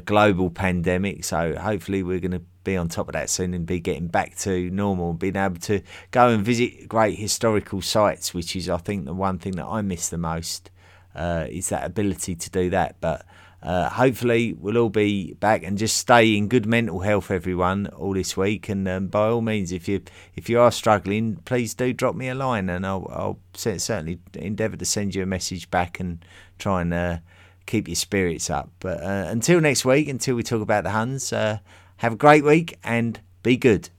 global 0.04 0.50
pandemic. 0.50 1.24
So 1.24 1.56
hopefully 1.56 2.02
we're 2.02 2.20
going 2.20 2.32
to 2.32 2.42
be 2.64 2.76
on 2.76 2.88
top 2.88 3.08
of 3.08 3.12
that 3.14 3.28
soon 3.28 3.54
and 3.54 3.66
be 3.66 3.80
getting 3.80 4.08
back 4.08 4.36
to 4.38 4.70
normal, 4.70 5.14
being 5.14 5.36
able 5.36 5.60
to 5.60 5.82
go 6.10 6.28
and 6.28 6.44
visit 6.44 6.88
great 6.88 7.18
historical 7.18 7.82
sites, 7.82 8.32
which 8.32 8.54
is, 8.54 8.68
I 8.68 8.76
think, 8.76 9.04
the 9.04 9.14
one 9.14 9.38
thing 9.38 9.56
that 9.56 9.66
I 9.66 9.82
miss 9.82 10.08
the 10.08 10.18
most. 10.18 10.70
is 11.16 11.68
that 11.70 11.84
ability 11.84 12.34
to 12.36 12.50
do 12.50 12.70
that, 12.70 12.96
but 13.00 13.26
uh, 13.62 13.88
hopefully, 13.88 14.54
we'll 14.54 14.76
all 14.76 14.88
be 14.88 15.34
back 15.34 15.62
and 15.62 15.78
just 15.78 15.96
stay 15.96 16.36
in 16.36 16.48
good 16.48 16.66
mental 16.66 16.98
health, 17.00 17.30
everyone, 17.30 17.86
all 17.96 18.12
this 18.12 18.36
week. 18.36 18.68
And 18.68 18.88
um, 18.88 19.06
by 19.06 19.28
all 19.28 19.40
means, 19.40 19.70
if 19.70 19.86
you 19.86 20.02
if 20.34 20.50
you 20.50 20.58
are 20.58 20.72
struggling, 20.72 21.36
please 21.44 21.72
do 21.72 21.92
drop 21.92 22.16
me 22.16 22.28
a 22.28 22.34
line, 22.34 22.68
and 22.68 22.84
I'll, 22.84 23.06
I'll 23.12 23.38
certainly 23.54 24.18
endeavour 24.34 24.76
to 24.76 24.84
send 24.84 25.14
you 25.14 25.22
a 25.22 25.26
message 25.26 25.70
back 25.70 26.00
and 26.00 26.24
try 26.58 26.80
and 26.80 26.92
uh, 26.92 27.18
keep 27.66 27.88
your 27.88 27.96
spirits 27.96 28.50
up. 28.50 28.70
But 28.80 29.02
uh, 29.02 29.26
until 29.28 29.60
next 29.60 29.84
week, 29.84 30.08
until 30.08 30.36
we 30.36 30.42
talk 30.42 30.62
about 30.62 30.84
the 30.84 30.90
Huns, 30.90 31.32
uh, 31.32 31.58
have 31.98 32.14
a 32.14 32.16
great 32.16 32.44
week 32.44 32.78
and 32.82 33.20
be 33.42 33.56
good. 33.56 33.90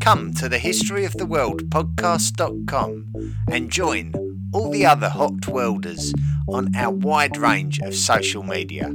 Come 0.00 0.32
to 0.34 0.48
the 0.48 0.58
History 0.58 1.04
of 1.04 1.12
the 1.14 1.26
World 1.26 1.68
podcast.com 1.70 3.12
and 3.50 3.70
join 3.70 4.12
all 4.52 4.70
the 4.70 4.86
other 4.86 5.08
hot 5.08 5.46
welders 5.46 6.12
on 6.48 6.74
our 6.74 6.92
wide 6.92 7.36
range 7.36 7.78
of 7.80 7.94
social 7.94 8.42
media. 8.42 8.92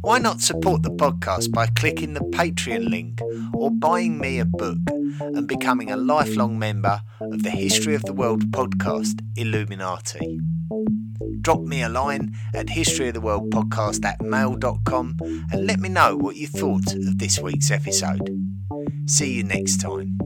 Why 0.00 0.18
not 0.18 0.40
support 0.40 0.82
the 0.82 0.90
podcast 0.90 1.52
by 1.52 1.66
clicking 1.66 2.14
the 2.14 2.20
Patreon 2.20 2.88
link 2.88 3.20
or 3.52 3.70
buying 3.70 4.18
me 4.18 4.38
a 4.38 4.44
book 4.44 4.78
and 5.20 5.46
becoming 5.48 5.90
a 5.90 5.96
lifelong 5.96 6.58
member 6.58 7.00
of 7.20 7.42
the 7.42 7.50
History 7.50 7.94
of 7.94 8.04
the 8.04 8.14
World 8.14 8.52
podcast 8.52 9.20
Illuminati? 9.36 10.40
Drop 11.40 11.62
me 11.62 11.82
a 11.82 11.88
line 11.88 12.34
at 12.54 12.66
historyoftheworldpodcast 12.66 14.04
at 14.04 14.22
mail.com 14.22 15.16
and 15.52 15.66
let 15.66 15.80
me 15.80 15.88
know 15.88 16.16
what 16.16 16.36
you 16.36 16.46
thought 16.46 16.92
of 16.94 17.18
this 17.18 17.38
week's 17.38 17.70
episode. 17.70 18.55
See 19.06 19.32
you 19.34 19.44
next 19.44 19.80
time. 19.80 20.18